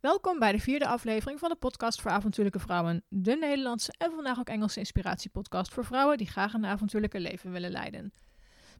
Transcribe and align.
Welkom 0.00 0.38
bij 0.38 0.52
de 0.52 0.58
vierde 0.58 0.86
aflevering 0.86 1.38
van 1.38 1.48
de 1.48 1.56
podcast 1.56 2.00
voor 2.00 2.10
avontuurlijke 2.10 2.58
vrouwen. 2.58 3.04
De 3.08 3.36
Nederlandse 3.36 3.94
en 3.98 4.10
vandaag 4.10 4.38
ook 4.38 4.48
Engelse 4.48 4.78
inspiratiepodcast 4.78 5.72
voor 5.72 5.84
vrouwen 5.84 6.18
die 6.18 6.26
graag 6.26 6.52
een 6.52 6.66
avontuurlijke 6.66 7.20
leven 7.20 7.50
willen 7.52 7.70
leiden. 7.70 8.12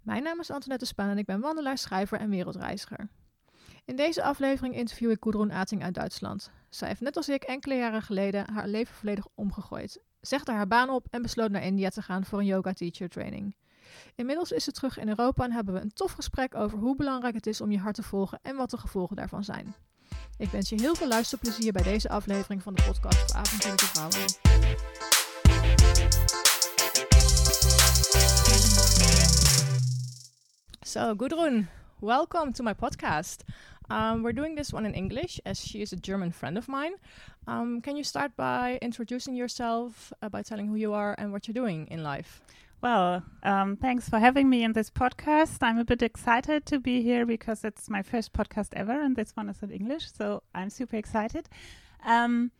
Mijn 0.03 0.23
naam 0.23 0.41
is 0.41 0.51
Antoinette 0.51 0.87
Spaan 0.87 1.09
en 1.09 1.19
ik 1.19 1.27
ben 1.27 1.41
wandelaar, 1.41 1.79
schrijver 1.79 2.19
en 2.19 2.31
wereldreiziger. 2.31 3.09
In 3.85 3.97
deze 3.97 4.23
aflevering 4.23 4.75
interview 4.75 5.11
ik 5.11 5.17
Gudrun 5.21 5.53
Ating 5.53 5.83
uit 5.83 5.95
Duitsland. 5.95 6.51
Zij 6.69 6.89
heeft 6.89 7.01
net 7.01 7.17
als 7.17 7.29
ik 7.29 7.43
enkele 7.43 7.75
jaren 7.75 8.03
geleden 8.03 8.51
haar 8.53 8.69
leven 8.69 8.95
volledig 8.95 9.27
omgegooid, 9.35 10.01
zegde 10.21 10.53
haar 10.53 10.67
baan 10.67 10.91
op 10.91 11.07
en 11.11 11.23
besloot 11.23 11.51
naar 11.51 11.65
India 11.65 11.89
te 11.89 12.03
gaan 12.03 12.25
voor 12.25 12.39
een 12.39 12.47
yoga 12.47 12.73
teacher 12.73 13.09
training. 13.09 13.57
Inmiddels 14.15 14.53
is 14.53 14.65
ze 14.65 14.73
terug 14.73 14.99
in 14.99 15.09
Europa 15.09 15.45
en 15.45 15.53
hebben 15.53 15.75
we 15.75 15.81
een 15.81 15.93
tof 15.93 16.13
gesprek 16.13 16.55
over 16.55 16.79
hoe 16.79 16.97
belangrijk 16.97 17.35
het 17.35 17.47
is 17.47 17.61
om 17.61 17.71
je 17.71 17.79
hart 17.79 17.95
te 17.95 18.03
volgen 18.03 18.39
en 18.43 18.57
wat 18.57 18.71
de 18.71 18.79
gevolgen 18.79 19.17
daarvan 19.17 19.45
zijn. 19.45 19.75
Ik 20.39 20.49
wens 20.49 20.69
je 20.69 20.81
heel 20.81 20.95
veel 20.95 21.09
luisterplezier 21.09 21.73
bij 21.73 21.83
deze 21.83 22.09
aflevering 22.09 22.63
van 22.63 22.75
de 22.75 22.83
podcast 22.83 23.19
voor 23.19 23.41
avontuurlijke 23.41 23.87
vrouwen. 23.87 24.29
So, 30.81 31.15
Gudrun, 31.17 31.69
welcome 32.01 32.53
to 32.53 32.65
my 32.65 32.75
podcast. 32.75 33.45
Um, 33.93 34.23
we're 34.23 34.35
doing 34.35 34.57
this 34.57 34.73
one 34.73 34.89
in 34.89 34.95
English 34.95 35.39
as 35.43 35.69
she 35.69 35.79
is 35.79 35.93
a 35.93 35.97
German 36.01 36.33
friend 36.33 36.57
of 36.57 36.67
mine. 36.67 36.97
Um, 37.47 37.81
can 37.81 37.93
you 37.93 38.03
start 38.03 38.35
by 38.35 38.77
introducing 38.79 39.37
yourself, 39.37 40.13
uh, 40.23 40.29
by 40.29 40.43
telling 40.43 40.69
who 40.69 40.77
you 40.77 40.95
are 40.95 41.15
and 41.19 41.31
what 41.31 41.47
you're 41.47 41.65
doing 41.65 41.87
in 41.91 42.03
life? 42.03 42.41
Well, 42.81 43.25
um, 43.43 43.77
thanks 43.77 44.09
for 44.09 44.21
having 44.21 44.49
me 44.49 44.63
in 44.63 44.73
this 44.73 44.89
podcast. 44.89 45.59
I'm 45.63 45.79
a 45.79 45.85
bit 45.85 46.01
excited 46.01 46.65
to 46.67 46.79
be 46.79 47.03
here 47.03 47.27
because 47.27 47.65
it's 47.65 47.91
my 47.91 48.03
first 48.03 48.33
podcast 48.33 48.69
ever, 48.75 48.93
and 48.93 49.17
this 49.17 49.33
one 49.33 49.49
is 49.49 49.61
in 49.65 49.73
English, 49.73 50.13
so 50.13 50.45
I'm 50.55 50.71
super 50.71 50.95
excited. 50.95 51.49
Um, 52.05 52.53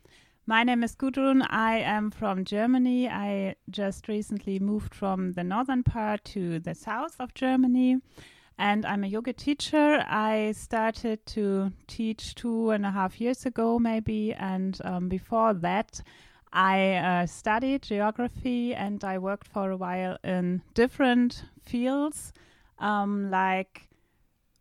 my 0.45 0.63
name 0.63 0.83
is 0.83 0.93
Gudrun. 0.93 1.47
I 1.49 1.77
am 1.77 2.11
from 2.11 2.43
Germany. 2.43 3.07
I 3.07 3.55
just 3.69 4.09
recently 4.09 4.59
moved 4.59 4.93
from 4.93 5.31
the 5.33 5.43
northern 5.45 5.83
part 5.83 6.25
to 6.25 6.59
the 6.59 6.75
south 6.75 7.15
of 7.17 7.33
Germany, 7.33 8.01
and 8.57 8.85
I'm 8.85 9.05
a 9.05 9.07
yoga 9.07 9.31
teacher. 9.31 10.03
I 10.05 10.51
started 10.51 11.25
to 11.27 11.71
teach 11.87 12.35
two 12.35 12.71
and 12.71 12.85
a 12.85 12.91
half 12.91 13.21
years 13.21 13.45
ago, 13.45 13.79
maybe, 13.79 14.33
and 14.33 14.77
um, 14.83 15.07
before 15.07 15.53
that, 15.53 16.01
I 16.51 16.95
uh, 16.95 17.25
studied 17.27 17.83
geography 17.83 18.73
and 18.73 19.03
I 19.03 19.17
worked 19.17 19.47
for 19.47 19.71
a 19.71 19.77
while 19.77 20.17
in 20.23 20.61
different 20.73 21.45
fields, 21.61 22.33
um, 22.79 23.29
like 23.29 23.87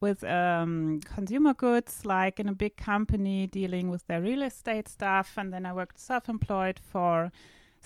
with 0.01 0.23
um, 0.25 1.01
consumer 1.03 1.55
goods, 1.55 2.05
like 2.05 2.39
in 2.39 2.49
a 2.49 2.53
big 2.53 2.77
company 2.77 3.47
dealing 3.47 3.91
with 3.91 4.07
their 4.07 4.21
real 4.21 4.43
estate 4.43 4.89
stuff. 4.89 5.35
And 5.37 5.53
then 5.53 5.65
I 5.67 5.73
worked 5.73 5.99
self 5.99 6.29
employed 6.29 6.79
for 6.79 7.33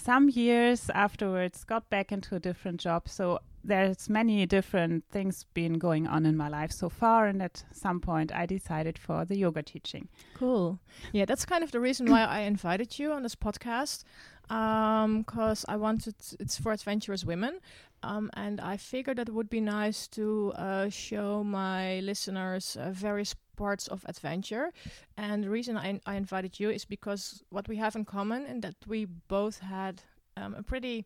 some 0.02 0.28
years 0.28 0.90
afterwards, 0.90 1.64
got 1.64 1.88
back 1.90 2.10
into 2.12 2.34
a 2.34 2.40
different 2.40 2.80
job. 2.80 3.08
So 3.08 3.38
there's 3.64 4.08
many 4.08 4.44
different 4.46 5.04
things 5.10 5.46
been 5.54 5.78
going 5.78 6.06
on 6.08 6.26
in 6.26 6.36
my 6.36 6.48
life 6.48 6.72
so 6.72 6.88
far 6.88 7.26
and 7.26 7.40
at 7.40 7.62
some 7.70 8.00
point 8.00 8.32
i 8.34 8.44
decided 8.44 8.98
for 8.98 9.24
the 9.24 9.36
yoga 9.36 9.62
teaching 9.62 10.08
Cool. 10.34 10.80
Yeah, 11.12 11.24
that's 11.24 11.44
kind 11.44 11.62
of 11.62 11.70
the 11.70 11.78
reason 11.78 12.10
why 12.10 12.24
I 12.24 12.40
invited 12.40 12.98
you 12.98 13.12
on 13.12 13.22
this 13.22 13.36
podcast. 13.36 14.02
Because 14.48 15.64
I 15.68 15.76
wanted, 15.76 16.16
it's 16.40 16.58
for 16.58 16.72
adventurous 16.72 17.24
women. 17.24 17.60
Um, 18.02 18.28
and 18.34 18.60
I 18.60 18.76
figured 18.76 19.18
that 19.18 19.28
it 19.28 19.34
would 19.34 19.48
be 19.48 19.60
nice 19.60 20.08
to 20.08 20.52
uh, 20.56 20.88
show 20.88 21.44
my 21.44 22.00
listeners 22.00 22.76
uh, 22.76 22.90
various 22.90 23.34
parts 23.56 23.88
of 23.88 24.04
adventure. 24.06 24.72
And 25.16 25.44
the 25.44 25.50
reason 25.50 25.76
I, 25.76 26.00
I 26.06 26.16
invited 26.16 26.60
you 26.60 26.70
is 26.70 26.84
because 26.84 27.42
what 27.50 27.68
we 27.68 27.76
have 27.76 27.96
in 27.96 28.04
common, 28.04 28.46
and 28.46 28.62
that 28.62 28.76
we 28.86 29.06
both 29.28 29.60
had 29.60 30.02
um, 30.36 30.54
a 30.54 30.62
pretty 30.62 31.04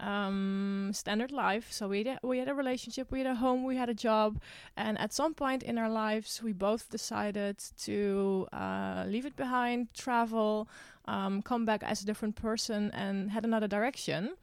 um, 0.00 0.90
standard 0.94 1.32
life. 1.32 1.72
So 1.72 1.88
we 1.88 2.04
had, 2.04 2.18
we 2.22 2.38
had 2.38 2.48
a 2.48 2.54
relationship, 2.54 3.10
we 3.10 3.18
had 3.18 3.26
a 3.26 3.34
home, 3.34 3.64
we 3.64 3.76
had 3.76 3.88
a 3.88 3.94
job, 3.94 4.40
and 4.76 4.98
at 4.98 5.12
some 5.12 5.34
point 5.34 5.62
in 5.62 5.78
our 5.78 5.90
lives, 5.90 6.40
we 6.42 6.52
both 6.52 6.88
decided 6.88 7.58
to 7.82 8.46
uh, 8.52 9.04
leave 9.06 9.26
it 9.26 9.36
behind, 9.36 9.92
travel, 9.94 10.68
um, 11.06 11.42
come 11.42 11.64
back 11.64 11.82
as 11.82 12.02
a 12.02 12.06
different 12.06 12.36
person, 12.36 12.90
and 12.92 13.30
head 13.30 13.44
another 13.44 13.68
direction. 13.68 14.34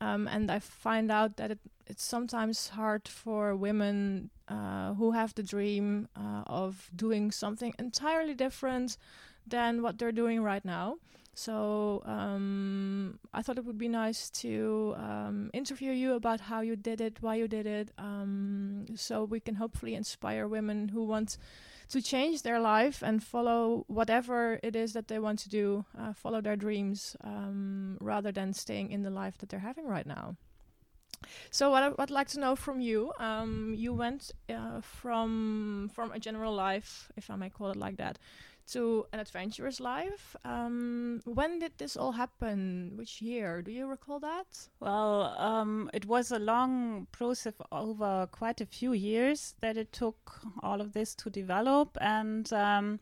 Um, 0.00 0.28
and 0.28 0.50
I 0.50 0.60
find 0.60 1.10
out 1.10 1.36
that 1.36 1.50
it, 1.50 1.58
it's 1.90 2.04
sometimes 2.04 2.68
hard 2.68 3.08
for 3.08 3.56
women 3.56 4.30
uh, 4.46 4.94
who 4.94 5.10
have 5.10 5.34
the 5.34 5.42
dream 5.42 6.08
uh, 6.16 6.42
of 6.46 6.88
doing 6.94 7.32
something 7.32 7.74
entirely 7.78 8.34
different 8.34 8.96
than 9.44 9.82
what 9.82 9.98
they're 9.98 10.12
doing 10.12 10.40
right 10.40 10.64
now. 10.64 10.98
So 11.34 12.02
um, 12.04 13.18
I 13.32 13.42
thought 13.42 13.58
it 13.58 13.64
would 13.64 13.78
be 13.78 13.88
nice 13.88 14.30
to 14.42 14.94
um, 14.96 15.50
interview 15.52 15.92
you 15.92 16.14
about 16.14 16.40
how 16.40 16.60
you 16.60 16.76
did 16.76 17.00
it, 17.00 17.18
why 17.20 17.34
you 17.36 17.48
did 17.48 17.66
it, 17.66 17.90
um, 17.98 18.86
so 18.94 19.24
we 19.24 19.40
can 19.40 19.56
hopefully 19.56 19.94
inspire 19.94 20.46
women 20.46 20.88
who 20.88 21.02
want 21.04 21.38
to 21.88 22.00
change 22.00 22.42
their 22.42 22.60
life 22.60 23.02
and 23.02 23.22
follow 23.22 23.84
whatever 23.88 24.60
it 24.62 24.76
is 24.76 24.92
that 24.92 25.08
they 25.08 25.18
want 25.18 25.38
to 25.40 25.48
do, 25.48 25.84
uh, 25.98 26.12
follow 26.12 26.40
their 26.40 26.56
dreams, 26.56 27.16
um, 27.24 27.98
rather 28.00 28.30
than 28.30 28.52
staying 28.52 28.92
in 28.92 29.02
the 29.02 29.10
life 29.10 29.38
that 29.38 29.48
they're 29.48 29.60
having 29.60 29.86
right 29.86 30.06
now. 30.06 30.36
So 31.50 31.70
what 31.70 31.82
I, 31.82 31.88
would 31.90 32.10
like 32.10 32.28
to 32.28 32.40
know 32.40 32.56
from 32.56 32.80
you, 32.80 33.12
um, 33.18 33.74
you 33.76 33.92
went 33.92 34.32
uh, 34.48 34.80
from 34.80 35.90
from 35.94 36.12
a 36.12 36.18
general 36.18 36.54
life, 36.54 37.10
if 37.16 37.30
I 37.30 37.36
may 37.36 37.50
call 37.50 37.70
it 37.70 37.76
like 37.76 37.96
that, 37.96 38.18
to 38.68 39.06
an 39.12 39.20
adventurous 39.20 39.80
life. 39.80 40.36
Um, 40.44 41.20
when 41.24 41.58
did 41.58 41.72
this 41.78 41.96
all 41.96 42.12
happen? 42.12 42.92
Which 42.96 43.20
year? 43.20 43.62
Do 43.62 43.72
you 43.72 43.86
recall 43.86 44.20
that? 44.20 44.68
well 44.80 45.34
um, 45.38 45.90
it 45.92 46.06
was 46.06 46.32
a 46.32 46.38
long 46.38 47.06
process 47.12 47.54
over 47.70 48.26
quite 48.32 48.60
a 48.60 48.66
few 48.66 48.92
years 48.92 49.54
that 49.60 49.76
it 49.76 49.92
took 49.92 50.40
all 50.62 50.80
of 50.80 50.92
this 50.92 51.14
to 51.14 51.30
develop 51.30 51.96
and 52.00 52.52
um, 52.52 52.98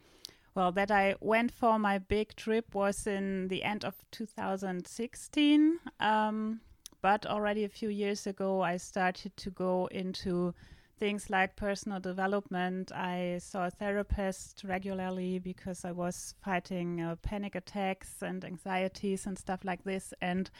well 0.55 0.73
that 0.73 0.91
i 0.91 1.15
went 1.21 1.53
for 1.53 1.79
my 1.79 1.99
big 1.99 2.35
trip 2.35 2.75
was 2.75 3.07
in 3.07 3.49
the 3.49 3.63
end 3.63 3.85
of 3.85 3.95
2016 4.11 5.79
um, 6.01 6.61
but 7.01 7.27
already 7.27 7.65
a 7.65 7.69
few 7.69 7.89
years 7.89 8.27
ago 8.27 8.61
i 8.61 8.77
started 8.77 9.37
to 9.37 9.51
go 9.51 9.87
into 9.91 10.55
things 10.99 11.31
like 11.31 11.57
personal 11.57 12.01
development. 12.01 12.91
I 12.93 13.39
saw 13.41 13.67
a 13.67 13.71
therapist 13.71 14.65
regularly 14.65 15.39
because 15.39 15.85
I 15.85 15.93
was 15.93 16.35
fighting 16.43 17.01
uh, 17.01 17.17
panic 17.23 17.55
attacks 17.55 18.23
and 18.23 18.45
anxieties 18.45 19.27
and 19.27 19.39
stuff 19.39 19.61
like 19.65 19.85
this. 19.85 20.13
And 20.21 20.51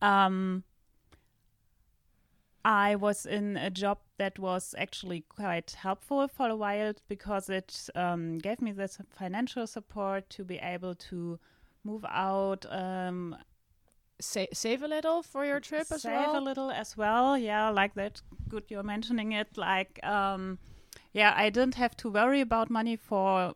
um, 0.00 0.64
I 2.64 2.94
was 2.96 3.26
in 3.26 3.56
a 3.56 3.70
job 3.70 3.98
that 4.18 4.38
was 4.38 4.74
actually 4.78 5.24
quite 5.28 5.72
helpful 5.72 6.28
for 6.28 6.48
a 6.48 6.56
while 6.56 6.92
because 7.08 7.48
it 7.48 7.88
um, 7.94 8.38
gave 8.38 8.60
me 8.60 8.72
this 8.72 8.98
financial 9.10 9.66
support 9.66 10.28
to 10.30 10.44
be 10.44 10.58
able 10.58 10.94
to 10.94 11.38
move 11.84 12.04
out 12.08 12.64
um, 12.70 13.36
Sa- 14.22 14.52
save 14.52 14.82
a 14.82 14.88
little 14.88 15.22
for 15.22 15.44
your 15.44 15.60
trip 15.60 15.86
as 15.90 16.02
save 16.02 16.12
well. 16.12 16.38
a 16.38 16.40
little 16.40 16.70
as 16.70 16.96
well 16.96 17.36
yeah 17.36 17.68
like 17.70 17.94
that 17.94 18.22
good 18.48 18.64
you're 18.68 18.82
mentioning 18.84 19.32
it 19.32 19.48
like 19.56 19.98
um 20.04 20.58
yeah 21.12 21.34
i 21.36 21.50
didn't 21.50 21.74
have 21.74 21.96
to 21.96 22.10
worry 22.10 22.40
about 22.40 22.70
money 22.70 22.96
for 22.96 23.54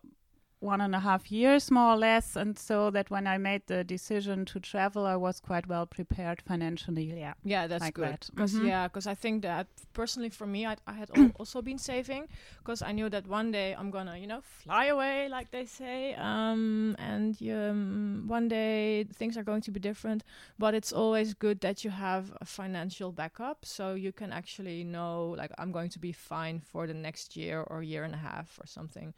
one 0.60 0.80
and 0.80 0.94
a 0.94 1.00
half 1.00 1.30
years 1.30 1.70
more 1.70 1.92
or 1.92 1.96
less 1.96 2.34
and 2.36 2.58
so 2.58 2.90
that 2.90 3.10
when 3.10 3.26
i 3.26 3.36
made 3.38 3.62
the 3.66 3.84
decision 3.84 4.44
to 4.44 4.58
travel 4.58 5.04
i 5.06 5.14
was 5.16 5.38
quite 5.40 5.66
well 5.68 5.86
prepared 5.86 6.40
financially 6.42 7.04
yeah 7.20 7.34
Yeah, 7.44 7.66
that's 7.68 7.84
like 7.84 7.94
good. 7.94 8.04
that. 8.12 8.30
Because 8.34 8.54
Mhm. 8.54 8.66
yeah, 8.66 8.88
because 8.88 9.06
I 9.06 9.14
think 9.14 9.42
that 9.42 9.66
personally 9.92 10.30
for 10.30 10.46
me, 10.46 10.66
I, 10.66 10.76
I 10.86 10.92
had 10.92 11.10
al- 11.10 11.30
also 11.40 11.62
been 11.62 11.78
saving 11.78 12.28
because 12.58 12.82
I 12.82 12.92
knew 12.92 13.08
that 13.10 13.26
one 13.28 13.52
day 13.52 13.74
I'm 13.78 13.90
gonna, 13.90 14.16
you 14.16 14.26
know, 14.26 14.40
fly 14.42 14.86
away, 14.86 15.28
like 15.28 15.50
they 15.50 15.66
say, 15.66 16.14
um, 16.14 16.96
and 16.98 17.36
um, 17.50 18.24
one 18.28 18.48
day 18.48 19.04
things 19.18 19.36
are 19.36 19.44
going 19.44 19.62
to 19.62 19.70
be 19.70 19.80
different. 19.80 20.24
But 20.58 20.74
it's 20.74 20.92
always 20.92 21.34
good 21.34 21.60
that 21.60 21.84
you 21.84 21.90
have 21.92 22.24
a 22.40 22.44
financial 22.44 23.12
backup, 23.12 23.64
so 23.64 23.94
you 23.94 24.12
can 24.12 24.32
actually 24.32 24.82
know, 24.84 25.34
like, 25.38 25.52
I'm 25.58 25.72
going 25.72 25.90
to 25.90 25.98
be 25.98 26.12
fine 26.12 26.60
for 26.60 26.86
the 26.86 26.94
next 26.94 27.36
year 27.36 27.60
or 27.70 27.82
year 27.82 28.04
and 28.04 28.14
a 28.14 28.18
half 28.18 28.58
or 28.60 28.66
something. 28.66 29.14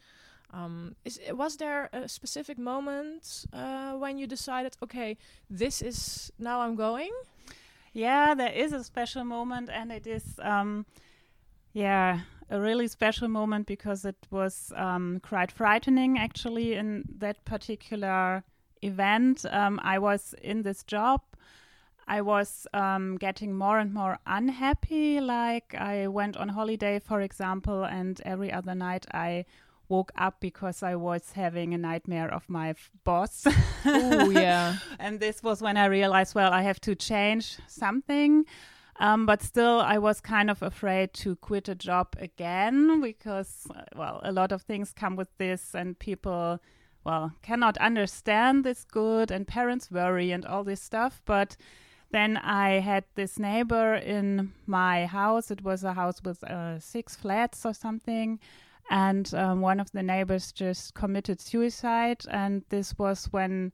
Um, 0.50 0.94
is 1.04 1.20
was 1.32 1.56
there 1.56 1.90
a 1.92 2.08
specific 2.08 2.58
moment 2.58 3.44
uh, 3.52 3.92
when 3.92 4.18
you 4.18 4.26
decided, 4.26 4.76
okay, 4.82 5.16
this 5.50 5.82
is 5.82 6.32
now 6.38 6.60
I'm 6.60 6.74
going? 6.74 7.12
Yeah, 7.92 8.34
there 8.34 8.52
is 8.52 8.72
a 8.72 8.84
special 8.84 9.24
moment, 9.24 9.70
and 9.70 9.90
it 9.92 10.06
is, 10.06 10.38
um, 10.42 10.86
yeah, 11.72 12.20
a 12.50 12.60
really 12.60 12.88
special 12.88 13.28
moment 13.28 13.66
because 13.66 14.04
it 14.04 14.26
was 14.30 14.72
um, 14.76 15.20
quite 15.20 15.50
frightening 15.50 16.18
actually 16.18 16.74
in 16.74 17.04
that 17.18 17.44
particular 17.44 18.44
event. 18.82 19.44
Um, 19.50 19.80
I 19.82 19.98
was 19.98 20.34
in 20.42 20.62
this 20.62 20.82
job. 20.84 21.20
I 22.06 22.22
was 22.22 22.66
um, 22.72 23.18
getting 23.18 23.54
more 23.54 23.78
and 23.78 23.92
more 23.92 24.18
unhappy. 24.26 25.20
Like, 25.20 25.74
I 25.74 26.06
went 26.06 26.38
on 26.38 26.48
holiday, 26.48 27.00
for 27.00 27.20
example, 27.20 27.84
and 27.84 28.18
every 28.24 28.50
other 28.50 28.74
night 28.74 29.06
I 29.12 29.44
woke 29.88 30.12
up 30.16 30.40
because 30.40 30.82
I 30.82 30.96
was 30.96 31.32
having 31.32 31.74
a 31.74 31.78
nightmare 31.78 32.32
of 32.32 32.48
my 32.48 32.70
f- 32.70 32.90
boss. 33.04 33.46
Oh 33.84 34.30
yeah. 34.44 34.76
and 34.98 35.20
this 35.20 35.42
was 35.42 35.62
when 35.62 35.76
I 35.76 35.86
realized, 35.86 36.34
well, 36.34 36.52
I 36.52 36.62
have 36.62 36.80
to 36.82 36.94
change 36.94 37.58
something. 37.66 38.44
Um, 39.00 39.26
but 39.26 39.42
still, 39.42 39.80
I 39.80 39.98
was 39.98 40.20
kind 40.20 40.50
of 40.50 40.60
afraid 40.62 41.12
to 41.14 41.36
quit 41.36 41.68
a 41.68 41.74
job 41.74 42.16
again 42.18 43.00
because, 43.00 43.68
uh, 43.72 43.82
well, 43.94 44.20
a 44.24 44.32
lot 44.32 44.50
of 44.50 44.62
things 44.62 44.92
come 44.92 45.14
with 45.14 45.28
this, 45.38 45.72
and 45.72 45.96
people, 45.98 46.58
well, 47.04 47.32
cannot 47.42 47.76
understand 47.78 48.64
this 48.64 48.84
good, 48.84 49.30
and 49.30 49.46
parents 49.46 49.88
worry 49.90 50.32
and 50.32 50.44
all 50.44 50.64
this 50.64 50.82
stuff. 50.82 51.22
But 51.24 51.56
then 52.10 52.38
I 52.38 52.80
had 52.80 53.04
this 53.14 53.38
neighbor 53.38 53.94
in 53.94 54.52
my 54.66 55.06
house. 55.06 55.52
It 55.52 55.62
was 55.62 55.84
a 55.84 55.92
house 55.92 56.20
with 56.24 56.42
uh, 56.42 56.80
six 56.80 57.14
flats 57.14 57.64
or 57.64 57.74
something. 57.74 58.40
And 58.90 59.32
um, 59.34 59.60
one 59.60 59.80
of 59.80 59.90
the 59.92 60.02
neighbors 60.02 60.52
just 60.52 60.94
committed 60.94 61.40
suicide. 61.40 62.22
And 62.30 62.64
this 62.70 62.96
was 62.98 63.26
when 63.26 63.72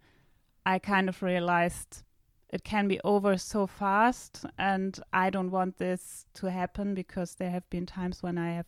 I 0.67 0.79
kind 0.79 1.09
of 1.09 1.23
realized 1.23 2.03
it 2.51 2.65
can 2.65 2.89
be 2.89 3.01
over 3.05 3.37
so 3.37 3.67
fast. 3.67 4.45
And 4.59 4.99
I 5.13 5.31
don't 5.31 5.51
want 5.51 5.79
this 5.79 6.27
to 6.35 6.51
happen 6.51 6.95
because 6.95 7.35
there 7.35 7.51
have 7.51 7.69
been 7.71 7.87
times 7.87 8.23
when 8.23 8.39
I 8.39 8.55
have 8.55 8.67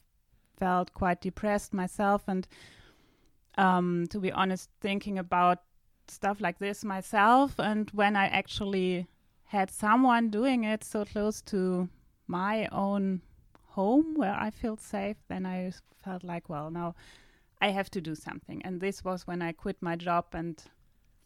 felt 0.57 0.95
quite 0.95 1.21
depressed 1.21 1.75
myself. 1.75 2.23
And 2.29 2.47
um, 3.59 4.07
to 4.11 4.21
be 4.21 4.31
honest, 4.31 4.71
thinking 4.81 5.19
about 5.19 5.59
stuff 6.09 6.41
like 6.41 6.59
this 6.59 6.85
myself. 6.85 7.55
And 7.59 7.91
when 7.91 8.15
I 8.15 8.27
actually 8.27 9.09
had 9.45 9.71
someone 9.71 10.31
doing 10.31 10.65
it 10.65 10.85
so 10.85 11.05
close 11.05 11.41
to 11.43 11.89
my 12.27 12.69
own 12.73 13.23
home 13.77 14.15
where 14.17 14.35
I 14.47 14.51
felt 14.51 14.81
safe, 14.81 15.17
then 15.29 15.45
I 15.47 15.73
felt 16.05 16.23
like, 16.25 16.49
well, 16.49 16.71
now 16.71 16.95
I 17.67 17.73
have 17.73 17.89
to 17.91 18.01
do 18.01 18.15
something. 18.15 18.63
And 18.67 18.81
this 18.81 19.05
was 19.05 19.27
when 19.27 19.43
I 19.43 19.53
quit 19.53 19.77
my 19.81 19.97
job 19.97 20.25
and 20.33 20.57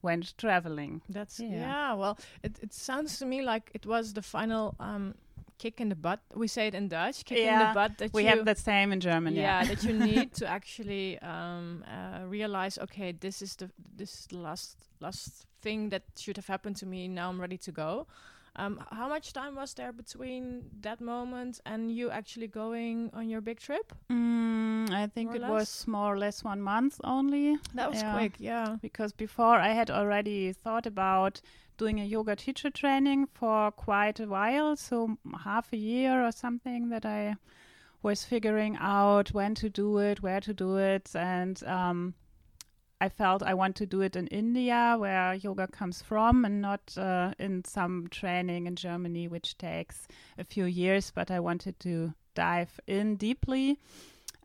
went 0.02 0.34
traveling. 0.38 1.00
That's 1.08 1.38
Yeah. 1.40 1.60
yeah. 1.60 1.94
well, 2.00 2.14
it 2.42 2.58
it 2.62 2.72
sounds 2.72 3.18
to 3.18 3.26
me 3.26 3.38
like 3.52 3.70
it 3.74 3.86
was 3.86 4.12
the 4.12 4.22
final 4.22 4.74
um, 4.80 5.14
kick 5.58 5.80
in 5.80 5.88
the 5.88 5.96
butt. 5.96 6.20
We 6.34 6.46
say 6.48 6.66
it 6.68 6.74
in 6.74 6.88
Dutch, 6.88 7.24
kick 7.24 7.38
in 7.38 7.58
the 7.58 7.74
butt 7.74 7.98
that 7.98 8.12
we 8.14 8.22
you 8.22 8.28
have 8.30 8.44
the 8.44 8.54
same 8.54 8.92
in 8.94 9.00
German. 9.00 9.34
yeah, 9.34 9.42
Yeah. 9.42 9.68
that 9.74 9.82
you 9.84 9.92
need 10.12 10.32
to 10.40 10.44
actually 10.46 11.18
um, 11.22 11.84
uh, 11.86 12.24
realize 12.30 12.78
okay 12.82 13.12
this 13.20 13.42
is 13.42 13.56
the 13.56 13.68
this 13.98 14.10
is 14.20 14.26
the 14.26 14.38
last 14.38 14.76
last 15.00 15.46
thing 15.62 15.90
that 15.90 16.02
should 16.16 16.36
have 16.36 16.48
happened 16.48 16.76
to 16.80 16.86
me 16.86 17.06
now 17.08 17.28
i'm 17.30 17.40
ready 17.40 17.58
to 17.58 17.72
go 17.72 18.06
um, 18.56 18.80
how 18.90 19.08
much 19.08 19.32
time 19.32 19.54
was 19.54 19.74
there 19.74 19.92
between 19.92 20.64
that 20.80 21.00
moment 21.00 21.60
and 21.64 21.90
you 21.92 22.10
actually 22.10 22.48
going 22.48 23.10
on 23.14 23.28
your 23.28 23.40
big 23.40 23.58
trip 23.60 23.92
Mm, 24.10 24.90
I 24.92 25.06
think 25.06 25.28
More 25.28 25.36
it 25.36 25.42
was 25.42 25.86
more 25.86 26.14
or 26.14 26.18
less 26.18 26.42
one 26.44 26.60
month 26.60 27.00
only. 27.04 27.56
that 27.74 27.90
was 27.90 28.00
Yeah. 28.02 28.12
quick 28.12 28.34
yeah 28.38 28.76
because 28.82 29.12
before 29.12 29.56
I 29.56 29.68
had 29.72 29.90
already 29.90 30.52
thought 30.52 30.86
about 30.86 31.40
doing 31.78 32.00
a 32.00 32.04
yoga 32.04 32.36
teacher 32.36 32.70
training 32.70 33.26
for 33.32 33.70
quite 33.70 34.20
a 34.20 34.26
while, 34.26 34.76
so 34.76 35.16
half 35.44 35.72
a 35.72 35.76
year 35.76 36.22
or 36.26 36.32
something 36.32 36.90
that 36.90 37.06
I 37.06 37.36
was 38.02 38.24
figuring 38.24 38.76
out 38.80 39.32
when 39.32 39.54
to 39.54 39.68
do 39.70 39.98
it, 39.98 40.22
where 40.22 40.40
to 40.40 40.52
do 40.52 40.76
it, 40.76 41.14
and 41.14 41.62
um, 41.64 42.14
I 43.00 43.08
felt 43.08 43.42
I 43.42 43.54
want 43.54 43.76
to 43.76 43.86
do 43.86 44.02
it 44.02 44.14
in 44.14 44.26
India, 44.26 44.96
where 44.98 45.34
yoga 45.34 45.66
comes 45.66 46.02
from, 46.02 46.44
and 46.44 46.60
not 46.60 46.96
uh, 46.98 47.32
in 47.38 47.64
some 47.64 48.08
training 48.10 48.66
in 48.66 48.76
Germany, 48.76 49.26
which 49.26 49.56
takes 49.56 50.06
a 50.38 50.44
few 50.44 50.66
years. 50.66 51.10
But 51.10 51.30
I 51.30 51.40
wanted 51.40 51.80
to 51.80 52.12
dive 52.34 52.78
in 52.86 53.16
deeply. 53.16 53.78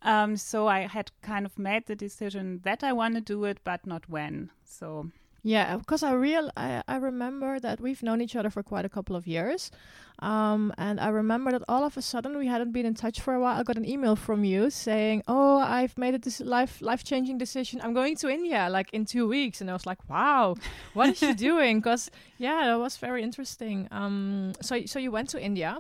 Um, 0.01 0.37
so 0.37 0.67
I 0.67 0.81
had 0.81 1.11
kind 1.21 1.45
of 1.45 1.59
made 1.59 1.87
the 1.87 1.95
decision 1.95 2.61
that 2.63 2.83
I 2.83 2.93
want 2.93 3.15
to 3.15 3.21
do 3.21 3.43
it, 3.43 3.59
but 3.63 3.85
not 3.85 4.07
when. 4.07 4.51
So 4.63 5.11
Yeah, 5.45 5.77
because 5.77 6.01
I 6.01 6.13
real 6.13 6.49
I, 6.57 6.81
I 6.87 6.95
remember 6.95 7.59
that 7.59 7.79
we've 7.79 8.01
known 8.01 8.19
each 8.19 8.35
other 8.35 8.49
for 8.49 8.63
quite 8.63 8.83
a 8.83 8.89
couple 8.89 9.15
of 9.15 9.27
years, 9.27 9.69
um, 10.17 10.73
and 10.75 10.99
I 10.99 11.09
remember 11.09 11.51
that 11.51 11.61
all 11.69 11.83
of 11.83 11.95
a 11.97 12.01
sudden 12.01 12.35
we 12.35 12.47
hadn't 12.47 12.71
been 12.71 12.87
in 12.87 12.95
touch 12.95 13.21
for 13.21 13.35
a 13.35 13.39
while. 13.39 13.59
I 13.59 13.61
got 13.61 13.77
an 13.77 13.87
email 13.87 14.15
from 14.15 14.43
you 14.43 14.71
saying, 14.71 15.21
"Oh, 15.27 15.59
I've 15.59 15.99
made 15.99 16.15
a 16.15 16.17
this 16.17 16.39
life 16.41 16.81
life 16.81 17.03
changing 17.03 17.37
decision. 17.37 17.79
I'm 17.83 17.93
going 17.93 18.15
to 18.15 18.27
India 18.27 18.67
like 18.71 18.89
in 18.91 19.05
two 19.05 19.27
weeks," 19.27 19.61
and 19.61 19.69
I 19.69 19.73
was 19.73 19.85
like, 19.85 19.99
"Wow, 20.09 20.55
what 20.95 21.09
is 21.09 21.19
she 21.19 21.33
doing?" 21.49 21.77
Because 21.77 22.09
yeah, 22.39 22.65
that 22.65 22.79
was 22.79 22.97
very 22.97 23.21
interesting. 23.21 23.87
Um, 23.91 24.53
so 24.63 24.83
so 24.87 24.97
you 24.97 25.11
went 25.11 25.29
to 25.29 25.39
India, 25.39 25.77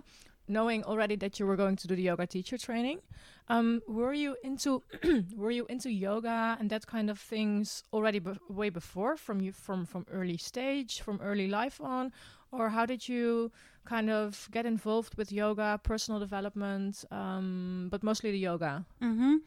knowing 0.47 0.83
already 0.83 1.15
that 1.15 1.39
you 1.39 1.47
were 1.47 1.55
going 1.55 1.75
to 1.77 1.87
do 1.87 1.95
the 1.95 2.03
yoga 2.03 2.27
teacher 2.27 2.59
training. 2.59 2.99
Um, 3.47 3.81
were 3.87 4.13
you 4.13 4.35
into 4.43 4.81
were 5.35 5.51
you 5.51 5.65
into 5.67 5.91
yoga 5.91 6.57
and 6.59 6.69
that 6.69 6.87
kind 6.87 7.09
of 7.09 7.19
things 7.19 7.83
already 7.93 8.19
be- 8.19 8.39
way 8.49 8.69
before 8.69 9.17
from 9.17 9.39
you 9.39 9.51
from 9.51 9.85
from 9.85 10.05
early 10.11 10.37
stage 10.37 11.01
from 11.01 11.19
early 11.21 11.47
life 11.47 11.79
on? 11.79 12.11
Or 12.51 12.69
how 12.69 12.85
did 12.85 13.07
you 13.07 13.51
kind 13.85 14.09
of 14.09 14.47
get 14.51 14.65
involved 14.65 15.15
with 15.17 15.31
yoga 15.31 15.79
personal 15.83 16.19
development 16.19 17.05
um, 17.11 17.87
but 17.91 18.01
mostly 18.01 18.31
the 18.31 18.39
yoga? 18.39 18.85
Hmm 18.99 19.37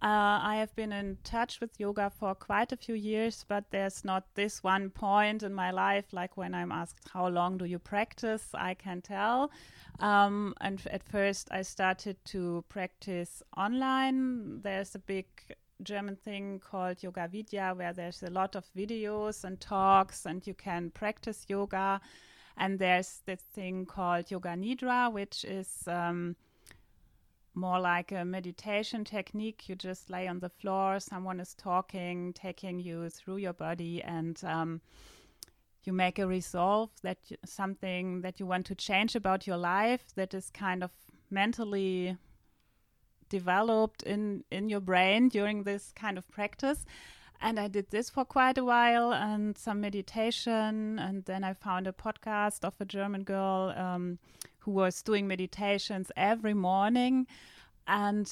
Uh, 0.00 0.38
I 0.42 0.56
have 0.60 0.74
been 0.76 0.92
in 0.92 1.18
touch 1.24 1.60
with 1.60 1.80
yoga 1.80 2.08
for 2.08 2.32
quite 2.32 2.70
a 2.70 2.76
few 2.76 2.94
years, 2.94 3.44
but 3.48 3.64
there's 3.70 4.04
not 4.04 4.32
this 4.34 4.62
one 4.62 4.90
point 4.90 5.42
in 5.42 5.52
my 5.52 5.72
life, 5.72 6.12
like 6.12 6.36
when 6.36 6.54
I'm 6.54 6.70
asked, 6.70 7.08
How 7.12 7.26
long 7.26 7.58
do 7.58 7.64
you 7.64 7.80
practice? 7.80 8.46
I 8.54 8.74
can 8.74 9.02
tell. 9.02 9.50
Um, 9.98 10.54
and 10.60 10.80
at 10.92 11.02
first, 11.02 11.48
I 11.50 11.62
started 11.62 12.16
to 12.26 12.64
practice 12.68 13.42
online. 13.56 14.60
There's 14.62 14.94
a 14.94 15.00
big 15.00 15.26
German 15.82 16.14
thing 16.14 16.60
called 16.60 17.02
Yoga 17.02 17.26
Vidya, 17.26 17.72
where 17.74 17.92
there's 17.92 18.22
a 18.22 18.30
lot 18.30 18.54
of 18.54 18.66
videos 18.76 19.42
and 19.42 19.60
talks, 19.60 20.26
and 20.26 20.46
you 20.46 20.54
can 20.54 20.90
practice 20.90 21.44
yoga. 21.48 22.00
And 22.56 22.78
there's 22.78 23.20
this 23.26 23.42
thing 23.52 23.84
called 23.86 24.30
Yoga 24.30 24.50
Nidra, 24.50 25.12
which 25.12 25.44
is 25.44 25.82
um, 25.88 26.36
more 27.58 27.80
like 27.80 28.12
a 28.12 28.24
meditation 28.24 29.04
technique. 29.04 29.68
You 29.68 29.74
just 29.74 30.10
lay 30.10 30.28
on 30.28 30.38
the 30.38 30.48
floor, 30.48 31.00
someone 31.00 31.40
is 31.40 31.54
talking, 31.54 32.32
taking 32.32 32.78
you 32.78 33.10
through 33.10 33.38
your 33.38 33.52
body, 33.52 34.02
and 34.02 34.40
um, 34.44 34.80
you 35.84 35.92
make 35.92 36.18
a 36.18 36.26
resolve 36.26 36.90
that 37.02 37.18
y- 37.30 37.36
something 37.44 38.20
that 38.22 38.38
you 38.38 38.46
want 38.46 38.66
to 38.66 38.74
change 38.74 39.16
about 39.16 39.46
your 39.46 39.56
life 39.56 40.04
that 40.14 40.34
is 40.34 40.50
kind 40.50 40.84
of 40.84 40.90
mentally 41.30 42.16
developed 43.28 44.02
in 44.02 44.44
in 44.50 44.68
your 44.68 44.80
brain 44.80 45.28
during 45.28 45.64
this 45.64 45.92
kind 45.92 46.16
of 46.16 46.26
practice 46.28 46.86
and 47.40 47.60
i 47.60 47.68
did 47.68 47.90
this 47.90 48.08
for 48.08 48.24
quite 48.24 48.56
a 48.56 48.64
while 48.64 49.12
and 49.12 49.58
some 49.58 49.80
meditation 49.80 50.98
and 50.98 51.24
then 51.26 51.44
i 51.44 51.52
found 51.52 51.86
a 51.86 51.92
podcast 51.92 52.64
of 52.64 52.74
a 52.80 52.86
german 52.86 53.22
girl 53.24 53.74
um, 53.76 54.18
who 54.68 54.74
was 54.74 55.02
doing 55.02 55.26
meditations 55.26 56.12
every 56.14 56.52
morning. 56.52 57.26
And 57.86 58.30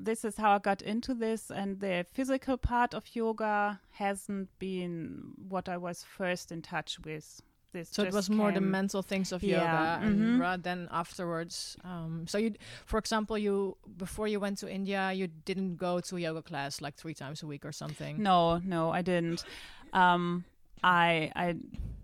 this 0.00 0.24
is 0.24 0.36
how 0.36 0.50
i 0.56 0.58
got 0.58 0.82
into 0.82 1.14
this. 1.14 1.50
And 1.50 1.78
the 1.78 2.04
physical 2.12 2.56
part 2.56 2.94
of 2.94 3.04
yoga 3.14 3.80
hasn't 3.90 4.48
been 4.58 5.34
what 5.48 5.68
i 5.68 5.76
was 5.76 6.04
first 6.18 6.50
in 6.50 6.62
touch 6.62 6.98
with. 7.04 7.40
This 7.70 7.90
so 7.90 8.02
it 8.02 8.14
was 8.14 8.30
more 8.30 8.50
the 8.50 8.62
mental 8.62 9.02
things 9.02 9.30
of 9.30 9.42
Yeah, 9.42 9.56
yoga 9.56 10.06
and 10.06 10.20
mhm. 10.20 10.40
rather 10.40 10.62
than 10.62 10.88
afterwards 10.90 11.76
um, 11.84 12.24
so 12.26 12.38
you 12.38 12.54
for 12.86 12.98
example 12.98 13.36
you 13.36 13.76
before 13.98 14.26
you 14.26 14.40
went 14.40 14.56
to 14.62 14.66
india 14.78 15.12
you 15.12 15.26
didn't 15.44 15.76
go 15.76 16.00
to 16.00 16.16
yoga 16.16 16.40
class 16.40 16.80
like 16.80 16.96
three 16.96 17.12
times 17.12 17.42
a 17.42 17.46
week 17.46 17.66
or 17.66 17.72
something? 17.72 18.22
No, 18.22 18.56
no, 18.64 18.90
I 18.90 19.02
didn't. 19.02 19.44
Um, 19.92 20.44
I 20.82 21.30
I 21.36 21.56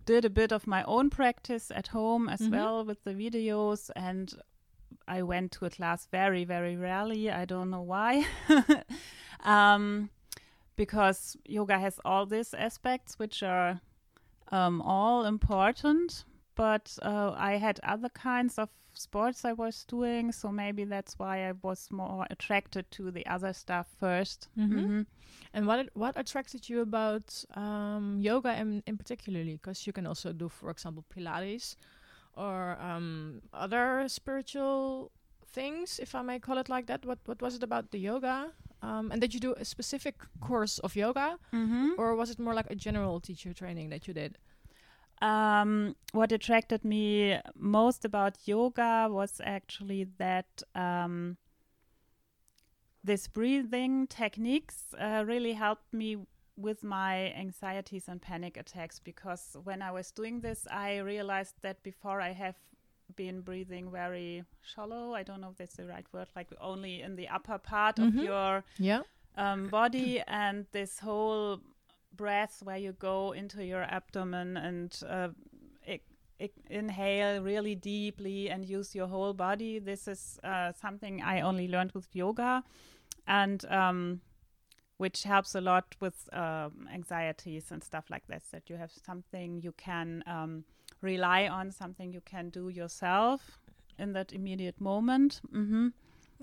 did 0.06 0.24
a 0.24 0.30
bit 0.30 0.52
of 0.52 0.66
my 0.66 0.82
own 0.84 1.10
practice 1.10 1.70
at 1.70 1.88
home 1.88 2.28
as 2.28 2.40
Mhm. 2.40 2.50
well 2.50 2.84
with 2.84 3.02
the 3.04 3.14
videos, 3.14 3.90
and 3.96 4.34
I 5.08 5.22
went 5.22 5.52
to 5.52 5.64
a 5.66 5.70
class 5.70 6.06
very, 6.10 6.44
very 6.44 6.76
rarely. 6.76 7.30
I 7.30 7.44
don't 7.46 7.70
know 7.70 7.82
why, 7.82 8.26
um, 9.44 10.10
because 10.76 11.36
yoga 11.44 11.78
has 11.78 12.00
all 12.04 12.26
these 12.26 12.54
aspects 12.54 13.18
which 13.18 13.42
are 13.42 13.80
um, 14.52 14.82
all 14.82 15.24
important. 15.24 16.24
But 16.54 16.96
uh, 17.02 17.32
I 17.36 17.56
had 17.58 17.80
other 17.82 18.08
kinds 18.10 18.58
of 18.58 18.68
sports 18.92 19.44
I 19.44 19.52
was 19.52 19.84
doing, 19.84 20.32
so 20.32 20.50
maybe 20.52 20.84
that's 20.84 21.18
why 21.18 21.48
I 21.48 21.52
was 21.62 21.88
more 21.90 22.26
attracted 22.30 22.90
to 22.92 23.10
the 23.10 23.26
other 23.26 23.52
stuff 23.52 23.86
1st 24.00 24.48
Mhm. 24.56 24.84
Mhm. 24.84 25.06
And 25.52 25.66
what 25.66 25.88
what 25.94 26.14
attracted 26.16 26.68
you 26.68 26.80
about 26.80 27.44
um, 27.56 28.20
yoga 28.20 28.52
in, 28.60 28.82
in 28.86 28.96
particularly? 28.96 29.54
Because 29.54 29.86
you 29.86 29.92
can 29.92 30.06
also 30.06 30.32
do, 30.32 30.48
for 30.48 30.70
example, 30.70 31.04
Pilates 31.10 31.76
or 32.36 32.76
um, 32.80 33.40
other 33.52 34.08
spiritual 34.08 35.10
things, 35.54 35.98
if 36.00 36.14
I 36.14 36.22
may 36.22 36.38
call 36.40 36.58
it 36.58 36.68
like 36.68 36.86
that. 36.86 37.04
What 37.04 37.18
what 37.26 37.40
was 37.42 37.54
it 37.56 37.62
about 37.62 37.90
the 37.90 37.98
yoga? 37.98 38.52
Um, 38.82 39.10
and 39.12 39.20
did 39.20 39.32
you 39.34 39.40
do 39.40 39.54
a 39.56 39.64
specific 39.64 40.16
course 40.40 40.78
of 40.84 40.94
yoga, 40.96 41.38
Mhm. 41.52 41.96
or 41.98 42.14
was 42.16 42.30
it 42.30 42.38
more 42.38 42.54
like 42.54 42.70
a 42.70 42.74
general 42.76 43.20
teacher 43.20 43.52
training 43.54 43.90
that 43.90 44.06
you 44.06 44.14
did? 44.14 44.38
Um, 45.22 45.96
what 46.12 46.32
attracted 46.32 46.84
me 46.84 47.38
most 47.56 48.04
about 48.04 48.36
yoga 48.46 49.08
was 49.10 49.40
actually 49.44 50.04
that 50.18 50.62
um, 50.74 51.36
this 53.02 53.28
breathing 53.28 54.06
techniques 54.06 54.94
uh, 54.98 55.24
really 55.26 55.52
helped 55.52 55.92
me 55.92 56.18
with 56.56 56.84
my 56.84 57.32
anxieties 57.32 58.08
and 58.08 58.20
panic 58.22 58.56
attacks 58.56 59.00
because 59.00 59.56
when 59.64 59.82
I 59.82 59.90
was 59.90 60.10
doing 60.12 60.40
this, 60.40 60.66
I 60.70 60.98
realized 60.98 61.54
that 61.62 61.82
before 61.82 62.20
I 62.20 62.32
have 62.32 62.56
been 63.16 63.40
breathing 63.42 63.90
very 63.90 64.44
shallow. 64.62 65.14
I 65.14 65.22
don't 65.22 65.40
know 65.40 65.50
if 65.50 65.56
that's 65.56 65.76
the 65.76 65.86
right 65.86 66.06
word, 66.12 66.28
like 66.34 66.48
only 66.60 67.02
in 67.02 67.16
the 67.16 67.28
upper 67.28 67.58
part 67.58 67.96
Mhm. 67.96 68.08
of 68.08 68.14
your 68.14 68.64
Yeah. 68.78 69.02
um, 69.36 69.68
body, 69.68 70.20
and 70.28 70.66
this 70.72 71.00
whole 71.00 71.60
breath 72.16 72.60
where 72.62 72.76
you 72.78 72.92
go 72.92 73.32
into 73.32 73.64
your 73.64 73.82
abdomen 73.82 74.56
and 74.56 75.00
uh, 75.08 75.28
inhale 76.70 77.42
really 77.42 77.74
deeply 77.74 78.50
and 78.50 78.64
use 78.64 78.94
your 78.94 79.06
whole 79.06 79.32
body. 79.32 79.78
This 79.78 80.08
is 80.08 80.38
uh, 80.42 80.72
something 80.72 81.22
I 81.22 81.40
only 81.40 81.68
learned 81.68 81.92
with 81.92 82.08
yoga, 82.12 82.62
and 83.26 83.64
um, 83.70 84.20
which 84.98 85.22
helps 85.24 85.54
a 85.54 85.60
lot 85.60 85.94
with 86.00 86.28
um, 86.32 86.88
anxieties 86.92 87.70
and 87.70 87.82
stuff 87.82 88.04
like 88.10 88.26
this. 88.26 88.44
That 88.52 88.68
you 88.70 88.76
have 88.76 88.92
something 89.06 89.60
you 89.62 89.72
can 89.72 90.22
um, 90.26 90.64
rely 91.00 91.48
on, 91.48 91.70
something 91.70 92.12
you 92.12 92.22
can 92.22 92.50
do 92.50 92.68
yourself 92.68 93.58
in 93.98 94.12
that 94.12 94.32
immediate 94.32 94.80
moment. 94.80 95.40
hmm 95.52 95.88